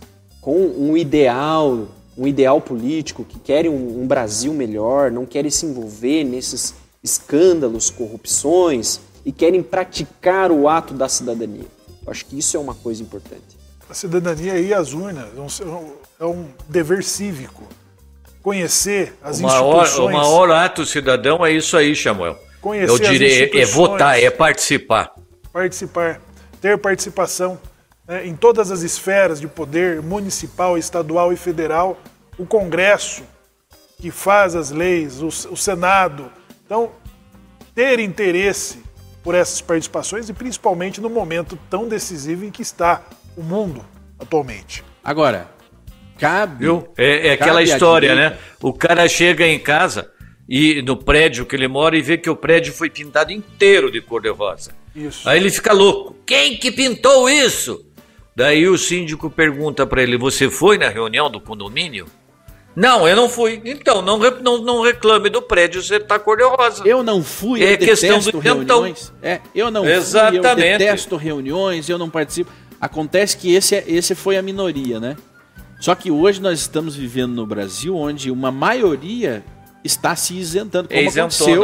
com 0.41 0.57
um 0.57 0.97
ideal, 0.97 1.89
um 2.17 2.27
ideal 2.27 2.59
político, 2.61 3.23
que 3.23 3.39
querem 3.39 3.71
um, 3.71 4.03
um 4.03 4.07
Brasil 4.07 4.53
melhor, 4.55 5.11
não 5.11 5.27
querem 5.27 5.51
se 5.51 5.67
envolver 5.67 6.25
nesses 6.25 6.75
escândalos, 7.05 7.91
corrupções 7.91 8.99
e 9.27 9.31
querem 9.33 9.63
praticar 9.63 10.51
o 10.51 10.67
ato 10.69 10.95
da 10.95 11.09
cidadania. 11.09 11.67
Acho 12.11 12.27
que 12.27 12.39
isso 12.39 12.57
é 12.57 12.61
uma 12.61 12.75
coisa 12.75 13.03
importante. 13.03 13.57
A 13.89 13.95
cidadania 13.95 14.59
e 14.59 14.75
as 14.75 14.93
urnas 14.93 15.29
é 15.37 15.65
um- 15.65 15.93
é 16.21 16.25
um 16.25 16.49
dever 16.69 17.03
cívico. 17.05 17.63
Conhecer 18.43 19.15
as 19.23 19.39
O 19.39 19.43
maior, 19.43 19.83
instituições. 19.85 20.15
o 20.15 20.19
maior 20.19 20.51
ato 20.51 20.85
cidadão 20.87 21.45
é 21.45 21.53
isso 21.53 21.77
aí, 21.77 21.95
Samuel. 21.95 22.39
Conhecer 22.61 22.89
Eu 22.91 22.95
as 22.95 23.01
diria, 23.01 23.45
é, 23.47 23.61
é 23.63 23.65
votar, 23.67 24.19
é 24.21 24.31
participar. 24.31 25.13
participar, 25.53 26.21
ter 26.61 26.79
participação 26.79 27.59
né, 28.07 28.27
em 28.27 28.35
todas 28.35 28.71
as 28.71 28.83
esferas 28.83 29.41
de 29.41 29.47
poder 29.47 30.03
municipal, 30.03 30.77
estadual 30.79 31.33
e 31.33 31.37
federal, 31.37 31.99
o 32.39 32.45
Congresso 32.47 33.23
que 33.99 34.11
faz 34.11 34.55
as 34.57 34.71
leis, 34.71 35.21
o, 35.23 35.27
o 35.29 35.57
Senado. 35.57 36.31
Então, 36.65 36.91
ter 37.75 37.99
interesse 38.01 38.83
por 39.23 39.35
essas 39.35 39.61
participações 39.61 40.29
e 40.29 40.33
principalmente 40.33 41.01
no 41.01 41.11
momento 41.11 41.59
tão 41.69 41.89
decisivo 41.89 42.45
em 42.45 42.51
que 42.51 42.63
está 42.63 43.03
o 43.37 43.43
mundo 43.43 43.85
atualmente. 44.19 44.85
Agora, 45.03 45.51
cabe. 46.19 46.65
Viu? 46.65 46.89
É, 46.97 47.29
é 47.29 47.33
aquela 47.33 47.61
cabe 47.61 47.71
à 47.71 47.75
história, 47.75 48.15
né? 48.15 48.39
O 48.63 48.73
cara 48.73 49.09
chega 49.09 49.47
em 49.47 49.59
casa 49.59 50.11
e 50.49 50.83
no 50.83 50.97
prédio 50.97 51.47
que 51.47 51.55
ele 51.55 51.69
mora 51.69 51.97
e 51.97 52.03
vê 52.03 52.19
que 52.19 52.29
o 52.29 52.37
prédio 52.37 52.73
foi 52.73 52.91
pintado 52.91 53.33
inteiro 53.33 53.91
de 53.91 54.01
cor 54.01 54.21
de 54.21 54.31
rosa. 54.31 54.73
Isso. 54.95 55.29
Aí 55.29 55.39
ele 55.39 55.51
fica 55.51 55.73
louco. 55.73 56.17
Quem 56.27 56.57
que 56.57 56.73
pintou 56.73 57.29
isso? 57.29 57.87
Daí 58.35 58.67
o 58.69 58.77
síndico 58.77 59.31
pergunta 59.31 59.87
pra 59.87 60.03
ele: 60.03 60.17
Você 60.17 60.51
foi 60.51 60.77
na 60.77 60.89
reunião 60.89 61.31
do 61.31 61.41
condomínio? 61.41 62.07
Não, 62.81 63.07
eu 63.07 63.15
não 63.15 63.29
fui. 63.29 63.61
Então, 63.65 64.01
não, 64.01 64.17
não, 64.41 64.59
não 64.63 64.81
reclame 64.83 65.29
do 65.29 65.43
prédio 65.43 65.83
ser 65.83 66.07
tá 66.07 66.19
cor 66.19 66.37
de 66.39 66.45
rosa. 66.45 66.83
Eu 66.87 67.03
não 67.03 67.23
fui, 67.23 67.63
É 67.63 67.75
eu 67.75 67.79
questão 67.79 68.09
detesto 68.19 68.33
do 68.33 68.39
reuniões. 68.39 69.13
É, 69.23 69.41
eu 69.55 69.71
não 69.71 69.83
fui, 69.83 69.93
eu 69.93 69.99
Exatamente. 69.99 70.79
detesto 70.79 71.17
reuniões, 71.17 71.89
eu 71.89 71.99
não 71.99 72.09
participo. 72.09 72.51
Acontece 72.81 73.37
que 73.37 73.55
esse, 73.55 73.75
é- 73.77 73.85
esse 73.87 74.15
foi 74.15 74.39
a 74.39 74.43
minoria, 74.43 74.99
né? 74.99 75.15
Só 75.79 75.95
que 75.95 76.11
hoje 76.11 76.41
nós 76.41 76.59
estamos 76.61 76.97
vivendo 76.97 77.33
no 77.35 77.45
Brasil 77.47 77.95
onde 77.97 78.31
uma 78.31 78.51
maioria 78.51 79.45
está 79.85 80.17
se 80.17 80.37
isentando, 80.39 80.89
como 80.89 81.01
isentona. 81.01 81.27
aconteceu 81.27 81.63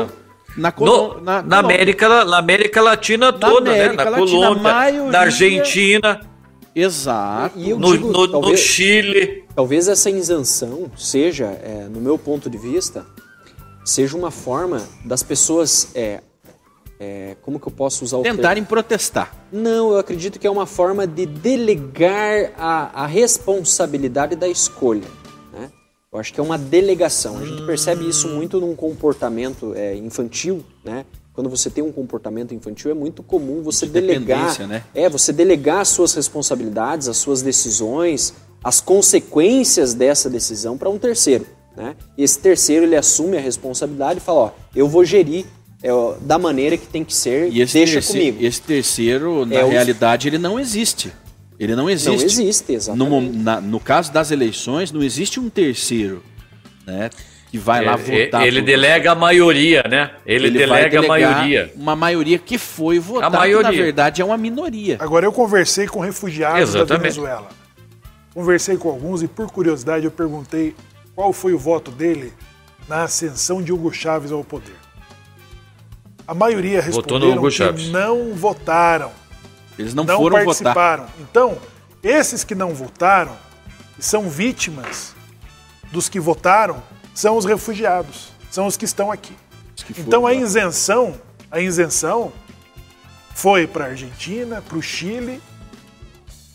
na, 0.57 0.71
No- 0.79 1.21
na, 1.21 1.43
Colômbia. 1.43 1.59
América, 1.59 2.25
na 2.27 2.39
América 2.39 2.81
Latina 2.83 3.33
toda, 3.33 3.71
América 3.71 4.05
né? 4.05 4.11
Na 4.11 4.17
Latina, 4.19 4.41
Colômbia, 4.41 4.63
maioria- 4.63 5.11
na 5.13 5.21
Argentina, 5.21 6.21
Exato. 6.79 7.59
E 7.59 7.71
eu 7.71 7.79
no, 7.79 7.91
digo, 7.93 8.13
no- 8.13 8.27
no 8.27 8.29
talvez- 8.29 8.61
Chile. 8.61 9.45
Talvez 9.55 9.89
essa 9.89 10.11
isenção 10.11 10.91
seja, 10.97 11.47
é, 11.47 11.89
no 11.91 11.99
meu 12.01 12.19
ponto 12.19 12.51
de 12.51 12.59
vista, 12.59 13.07
seja 13.83 14.15
uma 14.17 14.31
forma 14.31 14.83
das 15.03 15.23
pessoas, 15.23 15.89
é, 15.95 16.21
é, 17.01 17.35
como 17.41 17.59
que 17.59 17.67
eu 17.67 17.73
posso 17.73 18.05
usar 18.05 18.19
o 18.19 18.23
termo? 18.23 18.37
Tentarem 18.37 18.63
protestar. 18.63 19.35
Não, 19.51 19.93
eu 19.93 19.99
acredito 19.99 20.39
que 20.39 20.47
é 20.47 20.51
uma 20.51 20.67
forma 20.67 21.07
de 21.07 21.25
delegar 21.25 22.53
a, 22.59 23.05
a 23.05 23.07
responsabilidade 23.07 24.37
da 24.37 24.47
escolha. 24.47 25.09
Né? 25.55 25.71
Eu 26.13 26.19
acho 26.19 26.35
que 26.35 26.39
é 26.41 26.43
uma 26.43 26.59
delegação. 26.59 27.39
A 27.39 27.45
gente 27.47 27.63
percebe 27.65 28.07
isso 28.07 28.29
muito 28.29 28.61
num 28.61 28.77
comportamento 28.77 29.73
é, 29.75 29.95
infantil, 29.97 30.63
né? 30.85 31.07
Quando 31.37 31.49
você 31.51 31.69
tem 31.71 31.85
um 31.85 31.93
comportamento 31.93 32.53
infantil, 32.55 32.91
é 32.91 32.95
muito 32.95 33.23
comum 33.23 33.63
você 33.63 33.87
De 33.87 33.93
delegar, 33.93 34.59
né? 34.67 34.83
é, 34.95 35.09
você 35.09 35.33
delegar 35.33 35.81
as 35.83 35.89
suas 35.89 36.13
responsabilidades, 36.15 37.07
as 37.09 37.19
suas 37.19 37.43
decisões, 37.43 38.33
as 38.65 38.81
consequências 38.81 39.93
dessa 39.95 40.29
decisão 40.31 40.77
para 40.79 40.89
um 40.91 40.99
terceiro, 40.99 41.47
né? 41.77 41.95
E 42.17 42.25
esse 42.25 42.39
terceiro 42.39 42.87
ele 42.87 42.97
assume 42.97 43.37
a 43.37 43.41
responsabilidade 43.41 44.19
e 44.19 44.23
fala, 44.23 44.39
ó, 44.39 44.51
eu 44.75 44.89
vou 44.89 45.05
gerir 45.05 45.45
é, 45.83 45.91
da 46.23 46.39
maneira 46.39 46.77
que 46.79 46.87
tem 46.87 47.05
que 47.05 47.15
ser, 47.15 47.49
E 47.53 47.57
deixa 47.67 47.73
terceiro, 47.95 48.07
comigo. 48.07 48.39
esse 48.47 48.63
terceiro, 48.63 49.45
na 49.45 49.57
É 49.57 49.65
o- 49.65 49.69
realidade, 49.69 50.27
ele 50.29 50.39
não 50.39 50.59
existe. 50.59 51.13
Ele 51.59 51.77
não 51.77 51.89
existe. 51.89 52.09
Não 52.17 52.25
existe, 52.25 52.73
exatamente. 52.73 53.09
No, 53.37 53.43
na- 53.43 53.61
no 53.61 53.79
caso 53.79 54.11
das 54.11 54.31
eleições, 54.31 54.91
não 54.91 55.03
existe 55.03 55.39
um 55.39 55.49
terceiro, 55.51 56.23
né? 56.87 57.11
Que 57.51 57.59
vai 57.59 57.85
lá 57.85 57.93
É, 57.93 57.97
votar. 57.97 58.47
ele 58.47 58.61
por- 58.61 58.67
delega 58.67 59.13
a 59.13 59.15
maioria, 59.15 59.85
né? 59.89 60.11
Ele, 60.27 60.51
vai 60.51 60.59
delega 60.59 60.99
a 61.01 61.03
maioria. 61.07 61.73
Uma 61.77 61.95
maioria 61.97 62.39
que 62.39 62.59
foi 62.59 62.99
votar, 62.99 63.31
que 63.31 63.37
maioria. 63.37 63.71
na 63.71 63.77
verdade 63.77 64.21
é 64.21 64.25
uma 64.25 64.37
minoria. 64.37 64.97
Agora, 65.01 65.25
eu 65.27 65.33
conversei 65.33 65.87
com 65.87 66.01
refugiados 66.01 66.73
da 66.73 66.81
Exatamente. 66.81 67.03
Venezuela. 67.03 67.49
Conversei 68.35 68.77
com 68.77 68.89
alguns 68.91 69.23
e, 69.23 69.29
por 69.29 69.51
curiosidade, 69.51 70.05
eu 70.05 70.11
perguntei 70.11 70.75
qual 71.15 71.33
foi 71.33 71.55
o 71.55 71.59
voto 71.59 71.91
dele 71.91 72.33
na 72.89 73.05
ascensão 73.05 73.63
de 73.63 73.73
Hugo 73.73 73.93
Chávez 73.93 74.31
ao 74.33 74.45
poder. 74.45 74.75
A 76.29 76.35
maioria 76.35 76.83
Votou 76.83 77.19
no 77.21 77.27
responderam 77.27 77.71
Hugo 77.73 77.77
que 77.79 77.91
não 77.91 78.35
votaram, 78.35 79.13
Eles 79.79 79.95
não, 79.95 80.05
não, 80.05 80.17
foram 80.19 80.39
votar. 80.45 80.45
participaram. 80.45 81.07
Então, 81.21 81.57
esses 82.03 82.43
que 82.43 82.55
não 82.55 82.75
votaram 82.75 83.37
são 83.99 84.29
vítimas 84.29 85.15
dos 85.93 86.09
que 86.09 86.19
votaram 86.19 86.83
são 87.17 87.39
os 87.39 87.47
refugiados, 87.47 88.29
são 88.51 88.67
os 88.67 88.77
que 88.77 88.85
estão 88.85 89.11
aqui. 89.11 89.33
Que 89.75 89.95
foram 89.95 90.07
Então 90.07 90.27
a 90.27 90.35
isenção, 90.35 91.15
a 91.51 91.61
isenção 91.61 92.31
foi 93.35 93.67
para 93.67 93.87
a 93.87 93.89
Argentina, 93.89 94.61
para 94.61 94.77
o 94.77 94.83
Chile, 94.83 95.41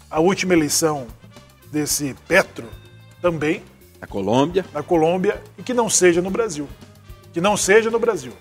a 0.10 0.20
última 0.20 0.54
eleição 0.54 1.08
desse 1.72 2.16
Petro 2.28 2.68
também 3.22 3.64
A 4.00 4.06
Colômbia, 4.06 4.64
na 4.72 4.84
Colômbia 4.84 5.42
e 5.58 5.64
que 5.64 5.74
não 5.74 5.90
seja 5.90 6.22
no 6.22 6.30
Brasil, 6.30 6.68
que 7.34 7.42
não 7.42 7.58
seja 7.58 7.90
no 7.90 8.00
Brasil. 8.00 8.34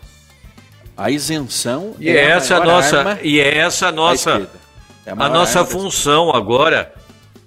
a 0.96 1.10
isenção 1.10 1.94
E 1.98 2.10
é 2.10 2.30
essa 2.30 2.56
a 2.56 2.60
maior 2.60 2.74
nossa, 2.74 2.98
arma 2.98 3.18
e 3.22 3.40
é 3.40 3.58
essa 3.58 3.88
a 3.88 3.92
nossa. 3.92 4.50
É 5.06 5.12
a 5.12 5.14
maior 5.14 5.32
nossa 5.32 5.64
função 5.64 6.30
agora, 6.30 6.92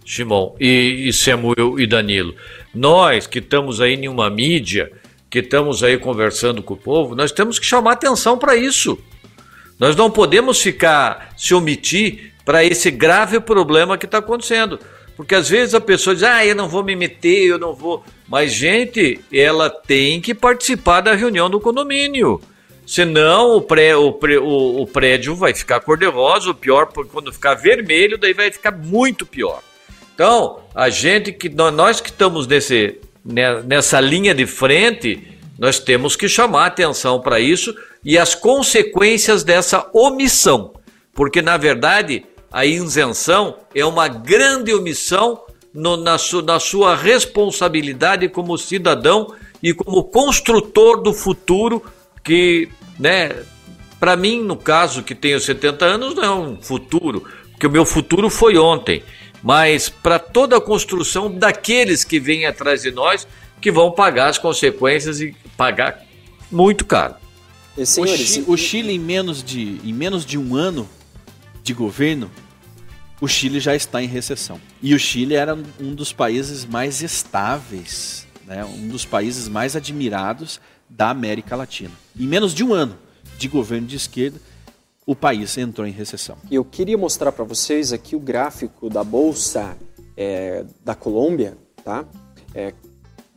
Simão 0.06 0.56
e, 0.60 1.08
e 1.08 1.14
Samuel 1.14 1.80
e 1.80 1.86
Danilo. 1.86 2.34
Nós 2.74 3.28
que 3.28 3.40
estamos 3.40 3.80
aí 3.80 3.94
em 3.94 4.08
uma 4.08 4.30
mídia, 4.30 4.92
que 5.30 5.40
estamos 5.40 5.84
aí 5.84 5.98
conversando 5.98 6.62
com 6.62 6.74
o 6.74 6.78
povo, 6.78 7.16
nós 7.16 7.32
temos 7.32 7.60
que 7.60 7.66
chamar 7.66 7.94
atenção 7.94 8.38
para 8.38 8.56
isso. 8.56 8.98
Nós 9.80 9.96
não 9.96 10.10
podemos 10.10 10.62
ficar 10.62 11.34
se 11.38 11.54
omitir 11.54 12.34
para 12.46 12.64
esse 12.64 12.92
grave 12.92 13.40
problema 13.40 13.98
que 13.98 14.06
está 14.06 14.20
acontecendo. 14.20 14.80
Porque 15.16 15.36
às 15.36 15.48
vezes 15.48 15.76
a 15.76 15.82
pessoa 15.82 16.16
diz, 16.16 16.24
ah, 16.24 16.46
eu 16.46 16.56
não 16.56 16.68
vou 16.68 16.84
me 16.84 16.96
meter, 16.96 17.46
eu 17.46 17.60
não 17.60 17.74
vou. 17.74 18.04
Mas, 18.28 18.52
gente, 18.54 19.20
ela 19.32 19.70
tem 19.70 20.20
que 20.20 20.34
participar 20.34 21.02
da 21.02 21.14
reunião 21.14 21.50
do 21.50 21.60
condomínio. 21.60 22.42
Senão 22.86 23.56
o, 23.56 23.62
pré, 23.62 23.96
o, 23.96 24.12
pré- 24.12 24.40
o, 24.40 24.82
o 24.82 24.88
prédio 24.88 25.36
vai 25.36 25.54
ficar 25.54 25.80
cor-de-rosa, 25.80 26.50
o 26.50 26.56
pior, 26.56 26.88
quando 26.88 27.32
ficar 27.32 27.54
vermelho, 27.54 28.18
daí 28.18 28.34
vai 28.34 28.52
ficar 28.52 28.72
muito 28.72 29.26
pior. 29.26 29.62
Então, 30.14 30.60
a 30.76 30.90
gente 30.90 31.32
que 31.32 31.50
nó- 31.50 31.72
nós 31.72 32.00
que 32.00 32.10
estamos 32.10 32.46
nesse, 32.48 33.00
né, 33.26 33.62
nessa 33.64 34.00
linha 34.00 34.34
de 34.34 34.46
frente, 34.46 35.30
Nós 35.58 35.78
temos 35.80 36.16
que 36.16 36.28
chamar 36.28 36.66
atenção 36.66 37.22
para 37.22 37.40
isso 37.40 37.74
e 38.04 38.18
as 38.18 38.34
consequências 38.34 39.44
dessa 39.44 39.88
omissão, 39.94 40.74
porque 41.14 41.44
na 41.44 41.58
verdade 41.58 42.26
a 42.52 42.66
isenção 42.66 43.58
é 43.74 43.86
uma 43.86 44.08
grande 44.08 44.74
omissão 44.74 45.40
no, 45.72 45.96
na, 45.96 46.18
su, 46.18 46.42
na 46.42 46.60
sua 46.60 46.96
responsabilidade 46.96 48.28
como 48.30 48.58
cidadão 48.58 49.32
e 49.62 49.76
como 49.76 50.04
construtor 50.06 51.04
do 51.04 51.14
futuro 51.14 51.84
que, 52.24 52.68
né, 53.00 53.32
para 54.00 54.16
mim, 54.16 54.42
no 54.42 54.58
caso 54.58 55.04
que 55.04 55.14
tenho 55.14 55.40
70 55.40 55.86
anos, 55.86 56.16
não 56.16 56.24
é 56.24 56.32
um 56.32 56.58
futuro, 56.60 57.24
porque 57.52 57.68
o 57.68 57.72
meu 57.72 57.86
futuro 57.86 58.28
foi 58.28 58.58
ontem, 58.58 59.04
mas 59.44 59.90
para 59.90 60.18
toda 60.18 60.58
a 60.58 60.62
construção 60.62 61.30
daqueles 61.30 62.06
que 62.06 62.20
vêm 62.20 62.46
atrás 62.46 62.82
de 62.82 62.92
nós, 62.92 63.28
que 63.60 63.70
vão 63.70 63.92
pagar 63.92 64.30
as 64.30 64.38
consequências 64.38 65.20
e 65.20 65.36
pagar 65.58 66.02
muito 66.50 66.86
caro. 66.86 67.16
E, 67.78 67.86
senhores, 67.86 68.22
o, 68.22 68.26
Chile, 68.26 68.46
o 68.48 68.58
Chile 68.58 68.94
em 68.94 69.00
menos 69.00 69.44
de 69.44 69.82
em 69.84 69.92
menos 69.92 70.26
de 70.26 70.38
um 70.38 70.56
ano 70.56 70.88
de 71.62 71.74
governo, 71.74 72.32
o 73.20 73.28
Chile 73.28 73.60
já 73.60 73.76
está 73.76 74.02
em 74.02 74.08
recessão. 74.08 74.62
E 74.82 74.94
o 74.94 75.00
Chile 75.00 75.36
era 75.36 75.58
um 75.80 75.94
dos 75.94 76.14
países 76.14 76.66
mais 76.66 77.02
estáveis, 77.02 78.28
né? 78.46 78.64
um 78.64 78.88
dos 78.88 79.06
países 79.06 79.50
mais 79.50 79.76
admirados 79.76 80.62
da 80.90 81.10
América 81.10 81.56
Latina. 81.56 81.92
Em 82.18 82.28
menos 82.28 82.54
de 82.54 82.64
um 82.64 82.74
ano 82.74 82.98
de 83.38 83.48
governo 83.48 83.88
de 83.88 83.96
esquerda, 83.96 84.40
o 85.06 85.16
país 85.16 85.58
entrou 85.58 85.86
em 85.86 85.92
recessão. 85.92 86.38
Eu 86.50 86.64
queria 86.64 86.98
mostrar 86.98 87.32
para 87.32 87.44
vocês 87.44 87.92
aqui 87.92 88.16
o 88.16 88.20
gráfico 88.20 88.90
da 88.90 89.04
Bolsa 89.04 89.78
é, 90.16 90.66
da 90.84 90.96
Colômbia. 90.96 91.58
Tá? 91.84 92.06
É, 92.56 92.74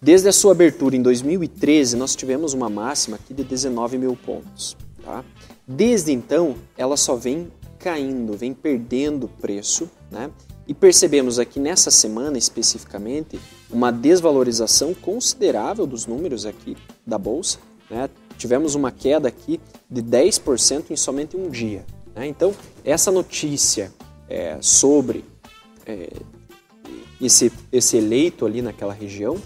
desde 0.01 0.29
a 0.29 0.33
sua 0.33 0.53
abertura 0.53 0.97
em 0.97 1.03
2013, 1.03 1.97
nós 1.97 2.15
tivemos 2.15 2.53
uma 2.53 2.71
máxima 2.71 3.17
aqui 3.17 3.35
de 3.35 3.43
19 3.43 3.99
mil 3.99 4.17
pontos. 4.17 4.77
Tá? 5.05 5.25
Desde 5.67 6.13
então, 6.13 6.55
ela 6.77 6.97
só 6.97 7.17
vem 7.17 7.51
caindo, 7.79 8.37
vem 8.37 8.55
perdendo 8.55 9.29
preço, 9.29 9.91
né? 10.11 10.31
E 10.67 10.75
percebemos 10.75 11.39
aqui 11.39 11.61
nessa 11.61 11.91
semana 11.93 12.37
especificamente 12.37 13.39
uma 13.71 13.93
desvalorização 13.93 14.93
considerável 14.93 15.87
dos 15.87 16.07
números 16.07 16.45
aqui 16.45 16.77
da 17.07 17.17
bolsa, 17.17 17.59
né? 17.91 18.09
Tivemos 18.37 18.75
uma 18.75 18.91
queda 18.91 19.29
aqui 19.29 19.61
de 19.91 20.03
10% 20.03 20.91
em 20.91 20.97
somente 20.97 21.37
um 21.37 21.49
dia. 21.49 21.85
Né? 22.15 22.27
Então, 22.27 22.55
essa 22.85 23.11
notícia 23.11 23.93
é, 24.29 24.59
sobre 24.61 25.25
é, 25.87 26.09
esse, 27.21 27.53
esse 27.73 27.97
eleito 27.97 28.45
ali 28.45 28.61
naquela 28.61 28.93
região, 28.93 29.37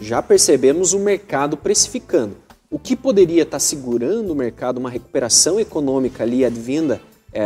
já 0.00 0.22
percebemos 0.22 0.92
o 0.92 0.98
mercado 0.98 1.56
precificando. 1.56 2.36
O 2.70 2.78
que 2.78 2.96
poderia 2.96 3.42
estar 3.42 3.58
segurando 3.58 4.32
o 4.32 4.36
mercado, 4.36 4.78
uma 4.78 4.88
recuperação 4.88 5.60
econômica 5.60 6.22
ali 6.22 6.44
advinda 6.44 7.00
é, 7.32 7.44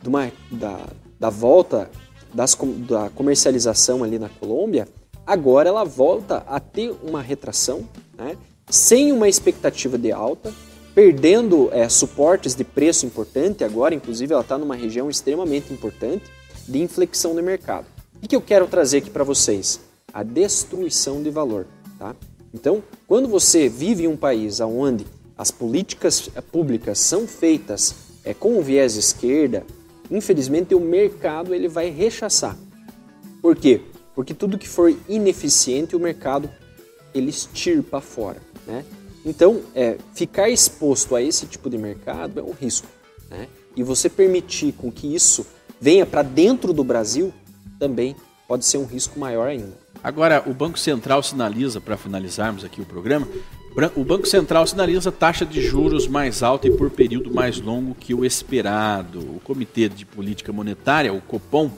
de 0.00 0.08
uma, 0.08 0.30
da, 0.50 0.78
da 1.18 1.30
volta 1.30 1.90
das, 2.32 2.56
da 2.88 3.10
comercialização 3.10 4.04
ali 4.04 4.18
na 4.18 4.28
Colômbia, 4.28 4.86
agora 5.26 5.68
ela 5.68 5.84
volta 5.84 6.44
a 6.46 6.60
ter 6.60 6.94
uma 7.02 7.20
retração, 7.20 7.86
né? 8.16 8.36
Sem 8.70 9.12
uma 9.12 9.28
expectativa 9.28 9.98
de 9.98 10.12
alta, 10.12 10.52
perdendo 10.94 11.68
é, 11.72 11.88
suportes 11.88 12.54
de 12.54 12.64
preço 12.64 13.06
importante, 13.06 13.64
agora 13.64 13.94
inclusive 13.94 14.32
ela 14.32 14.42
está 14.42 14.56
numa 14.58 14.74
região 14.74 15.08
extremamente 15.08 15.72
importante 15.72 16.24
de 16.66 16.80
inflexão 16.80 17.34
no 17.34 17.42
mercado. 17.42 17.86
O 18.22 18.28
que 18.28 18.36
eu 18.36 18.40
quero 18.40 18.66
trazer 18.66 18.98
aqui 18.98 19.10
para 19.10 19.24
vocês? 19.24 19.80
A 20.12 20.22
destruição 20.22 21.22
de 21.22 21.30
valor. 21.30 21.66
Tá? 21.98 22.14
Então, 22.52 22.82
quando 23.06 23.28
você 23.28 23.68
vive 23.68 24.04
em 24.04 24.08
um 24.08 24.16
país 24.16 24.60
onde 24.60 25.06
as 25.36 25.50
políticas 25.50 26.28
públicas 26.52 26.98
são 26.98 27.26
feitas 27.26 27.94
é, 28.24 28.34
com 28.34 28.58
o 28.58 28.62
viés 28.62 28.96
esquerda, 28.96 29.64
infelizmente 30.10 30.74
o 30.74 30.80
mercado 30.80 31.54
ele 31.54 31.68
vai 31.68 31.88
rechaçar. 31.88 32.56
Por 33.40 33.56
quê? 33.56 33.80
Porque 34.14 34.34
tudo 34.34 34.58
que 34.58 34.68
for 34.68 34.94
ineficiente 35.08 35.96
o 35.96 36.00
mercado 36.00 36.50
ele 37.14 37.30
estirpa 37.30 38.00
fora. 38.00 38.49
Né? 38.70 38.84
Então, 39.26 39.62
é, 39.74 39.98
ficar 40.14 40.48
exposto 40.48 41.16
a 41.16 41.20
esse 41.22 41.44
tipo 41.46 41.68
de 41.68 41.76
mercado 41.76 42.38
é 42.38 42.42
um 42.42 42.52
risco. 42.52 42.86
Né? 43.28 43.48
E 43.76 43.82
você 43.82 44.08
permitir 44.08 44.72
com 44.72 44.92
que 44.92 45.12
isso 45.12 45.44
venha 45.80 46.06
para 46.06 46.22
dentro 46.22 46.72
do 46.72 46.84
Brasil 46.84 47.34
também 47.78 48.14
pode 48.46 48.64
ser 48.64 48.78
um 48.78 48.84
risco 48.84 49.18
maior 49.18 49.48
ainda. 49.48 49.76
Agora, 50.02 50.42
o 50.46 50.54
Banco 50.54 50.78
Central 50.78 51.22
sinaliza, 51.22 51.80
para 51.80 51.96
finalizarmos 51.96 52.64
aqui 52.64 52.80
o 52.80 52.86
programa, 52.86 53.26
o 53.96 54.04
Banco 54.04 54.26
Central 54.26 54.66
sinaliza 54.66 55.12
taxa 55.12 55.44
de 55.44 55.60
juros 55.62 56.06
mais 56.06 56.42
alta 56.42 56.66
e 56.66 56.70
por 56.70 56.90
período 56.90 57.32
mais 57.32 57.60
longo 57.60 57.94
que 57.94 58.14
o 58.14 58.24
esperado. 58.24 59.18
O 59.18 59.40
Comitê 59.44 59.88
de 59.88 60.04
Política 60.04 60.52
Monetária, 60.52 61.12
o 61.12 61.20
Copom, 61.20 61.70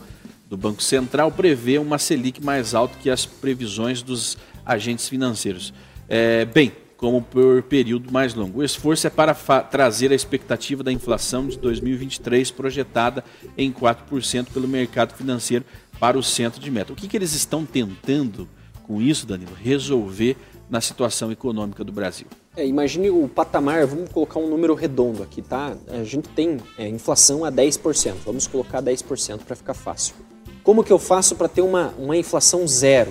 do 0.49 0.57
Banco 0.57 0.83
Central, 0.83 1.33
prevê 1.33 1.79
uma 1.79 1.99
Selic 1.99 2.43
mais 2.43 2.75
alta 2.75 2.99
que 2.99 3.11
as 3.11 3.25
previsões 3.25 4.03
dos 4.03 4.37
agentes 4.65 5.09
financeiros. 5.09 5.73
É, 6.09 6.45
bem, 6.45 6.73
como 7.03 7.21
por 7.21 7.65
período 7.65 8.13
mais 8.13 8.33
longo. 8.33 8.61
O 8.61 8.63
esforço 8.63 9.09
é 9.09 9.11
para 9.11 9.35
trazer 9.65 10.13
a 10.13 10.15
expectativa 10.15 10.85
da 10.85 10.93
inflação 10.93 11.49
de 11.49 11.59
2023 11.59 12.53
projetada 12.53 13.25
em 13.59 13.73
4% 13.73 14.53
pelo 14.55 14.69
mercado 14.69 15.13
financeiro 15.13 15.65
para 15.99 16.17
o 16.17 16.23
centro 16.23 16.61
de 16.61 16.71
meta. 16.71 16.93
O 16.93 16.97
que, 16.97 17.09
que 17.09 17.17
eles 17.17 17.33
estão 17.33 17.67
tentando 17.67 18.49
com 18.85 19.03
isso, 19.03 19.27
Danilo? 19.27 19.51
Resolver 19.53 20.37
na 20.71 20.81
situação 20.81 21.33
econômica 21.33 21.83
do 21.83 21.91
Brasil. 21.91 22.29
É, 22.57 22.65
imagine 22.65 23.11
o 23.11 23.27
patamar, 23.27 23.85
vamos 23.85 24.09
colocar 24.13 24.39
um 24.39 24.49
número 24.49 24.73
redondo 24.73 25.25
aqui, 25.25 25.43
tá? 25.43 25.77
A 25.89 26.05
gente 26.05 26.29
tem 26.29 26.59
é, 26.79 26.87
inflação 26.87 27.45
a 27.45 27.51
10%, 27.51 28.15
vamos 28.25 28.47
colocar 28.47 28.81
10% 28.81 29.41
para 29.41 29.57
ficar 29.57 29.75
fácil. 29.75 30.15
Como 30.63 30.85
que 30.85 30.93
eu 30.93 31.01
faço 31.01 31.35
para 31.35 31.49
ter 31.49 31.63
uma, 31.63 31.89
uma 31.99 32.17
inflação 32.17 32.65
zero? 32.69 33.11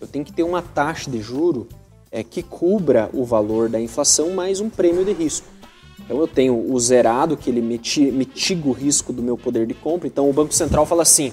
Eu 0.00 0.06
tenho 0.06 0.24
que 0.24 0.32
ter 0.32 0.44
uma 0.44 0.62
taxa 0.62 1.10
de 1.10 1.20
juro 1.20 1.68
é, 2.10 2.22
que 2.22 2.42
cubra 2.42 3.10
o 3.12 3.24
valor 3.24 3.68
da 3.68 3.80
inflação 3.80 4.30
mais 4.30 4.60
um 4.60 4.68
prêmio 4.68 5.04
de 5.04 5.12
risco. 5.12 5.46
Então 6.00 6.18
eu 6.18 6.26
tenho 6.26 6.72
o 6.72 6.80
zerado, 6.80 7.36
que 7.36 7.50
ele 7.50 7.60
mitiga 7.60 8.68
o 8.68 8.72
risco 8.72 9.12
do 9.12 9.22
meu 9.22 9.36
poder 9.36 9.66
de 9.66 9.74
compra. 9.74 10.08
Então 10.08 10.28
o 10.28 10.32
Banco 10.32 10.54
Central 10.54 10.86
fala 10.86 11.02
assim, 11.02 11.32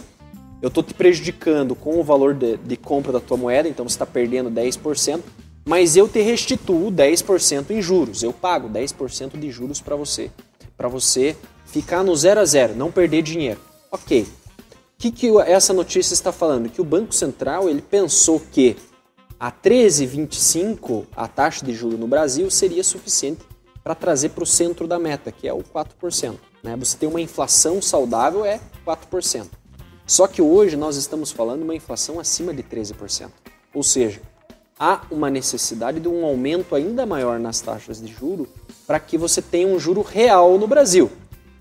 eu 0.62 0.68
estou 0.68 0.84
te 0.84 0.94
prejudicando 0.94 1.76
com 1.76 2.00
o 2.00 2.04
valor 2.04 2.34
de, 2.34 2.58
de 2.58 2.76
compra 2.76 3.12
da 3.12 3.20
tua 3.20 3.38
moeda, 3.38 3.70
então 3.70 3.88
você 3.88 3.96
está 3.96 4.06
perdendo 4.06 4.50
10%, 4.52 5.22
mas 5.64 5.96
eu 5.96 6.08
te 6.08 6.22
restituo 6.22 6.92
10% 6.92 7.72
em 7.72 7.82
juros. 7.82 8.22
Eu 8.22 8.34
pago 8.34 8.70
10% 8.70 9.40
de 9.40 9.50
juros 9.50 9.80
para 9.80 9.96
você, 9.96 10.30
para 10.76 10.88
você 10.88 11.36
ficar 11.66 12.04
no 12.04 12.16
zero 12.16 12.42
a 12.42 12.46
zero, 12.46 12.76
não 12.76 12.92
perder 12.92 13.22
dinheiro. 13.22 13.60
Ok. 13.92 14.24
O 14.24 14.98
que, 14.98 15.12
que 15.12 15.38
essa 15.40 15.74
notícia 15.74 16.14
está 16.14 16.32
falando? 16.32 16.70
Que 16.70 16.82
o 16.82 16.86
Banco 16.86 17.14
Central 17.14 17.70
ele 17.70 17.82
pensou 17.82 18.40
que 18.40 18.76
a 19.40 19.52
13,25 19.52 21.06
a 21.16 21.28
taxa 21.28 21.66
de 21.66 21.74
juros 21.74 22.00
no 22.00 22.08
Brasil 22.08 22.50
seria 22.50 22.84
suficiente 22.84 23.42
para 23.84 23.94
trazer 23.94 24.30
para 24.30 24.44
o 24.44 24.48
centro 24.48 24.88
da 24.88 24.98
meta, 24.98 25.32
que 25.32 25.48
é 25.48 25.54
o 25.54 25.60
4%. 25.62 26.36
Né? 26.64 26.76
Você 26.78 26.98
tem 26.98 27.08
uma 27.08 27.22
inflação 27.22 27.82
saudável, 27.82 28.44
é 28.44 28.60
4%. 28.86 29.48
Só 30.08 30.28
que 30.28 30.42
hoje 30.42 30.76
nós 30.76 30.96
estamos 30.96 31.32
falando 31.32 31.60
de 31.60 31.64
uma 31.66 31.76
inflação 31.76 32.20
acima 32.20 32.54
de 32.54 32.64
13%. 32.64 33.30
Ou 33.74 33.84
seja, 33.84 34.22
há 34.80 35.02
uma 35.12 35.30
necessidade 35.30 36.00
de 36.00 36.08
um 36.08 36.26
aumento 36.26 36.76
ainda 36.76 37.06
maior 37.06 37.40
nas 37.40 37.62
taxas 37.62 38.02
de 38.02 38.12
juro 38.12 38.48
para 38.88 39.00
que 39.00 39.18
você 39.18 39.42
tenha 39.42 39.68
um 39.68 39.80
juro 39.80 40.02
real 40.02 40.58
no 40.58 40.68
Brasil. 40.68 41.12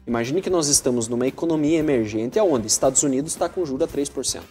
Imagine 0.06 0.42
que 0.42 0.50
nós 0.50 0.68
estamos 0.68 1.08
numa 1.08 1.26
economia 1.26 1.78
emergente 1.78 2.38
onde 2.38 2.66
Estados 2.66 3.02
Unidos 3.02 3.32
está 3.32 3.48
com 3.48 3.64
juro 3.64 3.84
a 3.84 3.88
3%. 3.88 4.42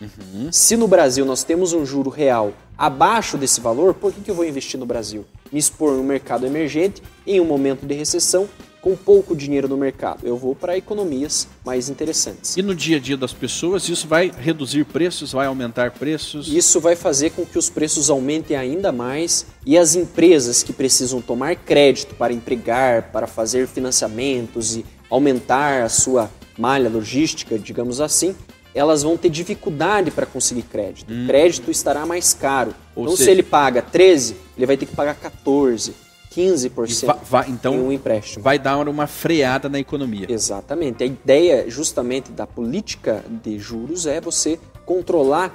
Uhum. 0.00 0.48
Se 0.50 0.76
no 0.76 0.88
Brasil 0.88 1.24
nós 1.24 1.44
temos 1.44 1.72
um 1.72 1.84
juro 1.84 2.10
real 2.10 2.52
abaixo 2.76 3.36
desse 3.36 3.60
valor, 3.60 3.94
por 3.94 4.12
que, 4.12 4.20
que 4.20 4.30
eu 4.30 4.34
vou 4.34 4.44
investir 4.44 4.80
no 4.80 4.86
Brasil? 4.86 5.26
Me 5.52 5.58
expor 5.58 5.92
no 5.92 6.02
mercado 6.02 6.46
emergente 6.46 7.02
em 7.26 7.40
um 7.40 7.44
momento 7.44 7.84
de 7.84 7.94
recessão 7.94 8.48
com 8.80 8.96
pouco 8.96 9.36
dinheiro 9.36 9.68
no 9.68 9.76
mercado. 9.76 10.26
Eu 10.26 10.36
vou 10.36 10.54
para 10.54 10.76
economias 10.76 11.46
mais 11.64 11.88
interessantes. 11.88 12.56
E 12.56 12.62
no 12.62 12.74
dia 12.74 12.96
a 12.96 13.00
dia 13.00 13.16
das 13.16 13.32
pessoas, 13.32 13.88
isso 13.88 14.08
vai 14.08 14.30
reduzir 14.36 14.84
preços, 14.84 15.32
vai 15.32 15.46
aumentar 15.46 15.90
preços? 15.90 16.48
Isso 16.48 16.80
vai 16.80 16.96
fazer 16.96 17.30
com 17.30 17.44
que 17.44 17.58
os 17.58 17.68
preços 17.68 18.08
aumentem 18.08 18.56
ainda 18.56 18.90
mais 18.90 19.46
e 19.66 19.76
as 19.76 19.94
empresas 19.94 20.62
que 20.62 20.72
precisam 20.72 21.20
tomar 21.20 21.56
crédito 21.56 22.14
para 22.14 22.32
empregar, 22.32 23.10
para 23.12 23.26
fazer 23.26 23.66
financiamentos 23.68 24.76
e 24.76 24.84
aumentar 25.10 25.82
a 25.82 25.88
sua 25.88 26.30
malha 26.58 26.88
logística, 26.88 27.58
digamos 27.58 28.00
assim, 28.00 28.34
elas 28.74 29.02
vão 29.02 29.16
ter 29.16 29.28
dificuldade 29.28 30.10
para 30.10 30.26
conseguir 30.26 30.62
crédito. 30.62 31.12
Hum. 31.12 31.24
O 31.24 31.26
crédito 31.26 31.70
estará 31.70 32.06
mais 32.06 32.32
caro. 32.32 32.74
Ou 32.94 33.04
então, 33.04 33.16
seja... 33.16 33.24
se 33.24 33.30
ele 33.30 33.42
paga 33.42 33.82
13, 33.82 34.36
ele 34.56 34.66
vai 34.66 34.76
ter 34.76 34.86
que 34.86 34.94
pagar 34.94 35.14
14. 35.14 35.94
15% 36.34 37.06
vai, 37.06 37.16
vai, 37.28 37.50
então, 37.50 37.74
em 37.74 37.80
um 37.80 37.92
empréstimo. 37.92 38.44
Vai 38.44 38.56
dar 38.56 38.78
uma 38.88 39.06
freada 39.08 39.68
na 39.68 39.80
economia. 39.80 40.26
Exatamente. 40.28 41.02
A 41.02 41.06
ideia 41.06 41.68
justamente 41.68 42.30
da 42.30 42.46
política 42.46 43.24
de 43.42 43.58
juros 43.58 44.06
é 44.06 44.20
você 44.20 44.58
controlar 44.86 45.52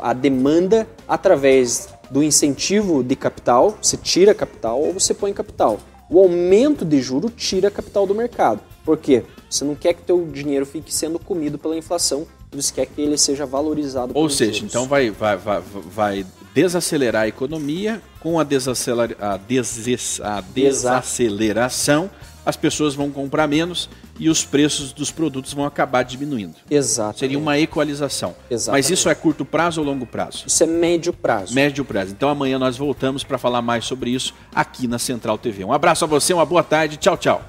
a 0.00 0.12
demanda 0.14 0.88
através 1.06 1.88
do 2.10 2.22
incentivo 2.22 3.02
de 3.02 3.14
capital, 3.14 3.76
você 3.80 3.96
tira 3.96 4.34
capital 4.34 4.80
ou 4.80 4.94
você 4.94 5.12
põe 5.12 5.32
capital. 5.32 5.78
O 6.08 6.18
aumento 6.18 6.84
de 6.84 7.00
juro 7.00 7.30
tira 7.30 7.70
capital 7.70 8.06
do 8.06 8.14
mercado. 8.14 8.60
Por 8.84 8.98
quê? 8.98 9.24
Você 9.52 9.64
não 9.64 9.74
quer 9.74 9.92
que 9.92 10.02
teu 10.02 10.26
dinheiro 10.26 10.64
fique 10.64 10.92
sendo 10.92 11.18
comido 11.18 11.58
pela 11.58 11.76
inflação, 11.76 12.26
você 12.50 12.72
quer 12.72 12.86
que 12.86 13.00
ele 13.00 13.18
seja 13.18 13.44
valorizado. 13.44 14.12
Ou 14.14 14.28
seja, 14.28 14.54
juros. 14.54 14.70
então 14.70 14.86
vai, 14.86 15.10
vai, 15.10 15.36
vai, 15.36 15.62
vai 15.90 16.26
desacelerar 16.54 17.22
a 17.22 17.28
economia, 17.28 18.00
com 18.20 18.40
a, 18.40 18.44
desaceler, 18.44 19.16
a, 19.20 19.36
des, 19.36 20.20
a 20.22 20.40
desaceleração, 20.40 22.10
as 22.44 22.56
pessoas 22.56 22.94
vão 22.94 23.10
comprar 23.10 23.46
menos 23.46 23.88
e 24.18 24.28
os 24.28 24.44
preços 24.44 24.92
dos 24.92 25.10
produtos 25.10 25.52
vão 25.52 25.64
acabar 25.64 26.02
diminuindo. 26.02 26.54
Exato. 26.70 27.18
Seria 27.18 27.38
uma 27.38 27.58
equalização. 27.58 28.34
Exatamente. 28.50 28.84
Mas 28.84 28.90
isso 28.90 29.08
é 29.08 29.14
curto 29.14 29.44
prazo 29.44 29.80
ou 29.80 29.86
longo 29.86 30.06
prazo? 30.06 30.44
Isso 30.46 30.62
é 30.62 30.66
médio 30.66 31.12
prazo. 31.12 31.54
Médio 31.54 31.84
prazo. 31.84 32.12
Então 32.12 32.28
amanhã 32.28 32.58
nós 32.58 32.76
voltamos 32.76 33.22
para 33.22 33.38
falar 33.38 33.62
mais 33.62 33.84
sobre 33.84 34.10
isso 34.10 34.34
aqui 34.54 34.86
na 34.88 34.98
Central 34.98 35.36
TV. 35.36 35.62
Um 35.64 35.72
abraço 35.72 36.04
a 36.04 36.08
você, 36.08 36.32
uma 36.32 36.46
boa 36.46 36.62
tarde. 36.62 36.96
Tchau, 36.96 37.16
tchau. 37.16 37.42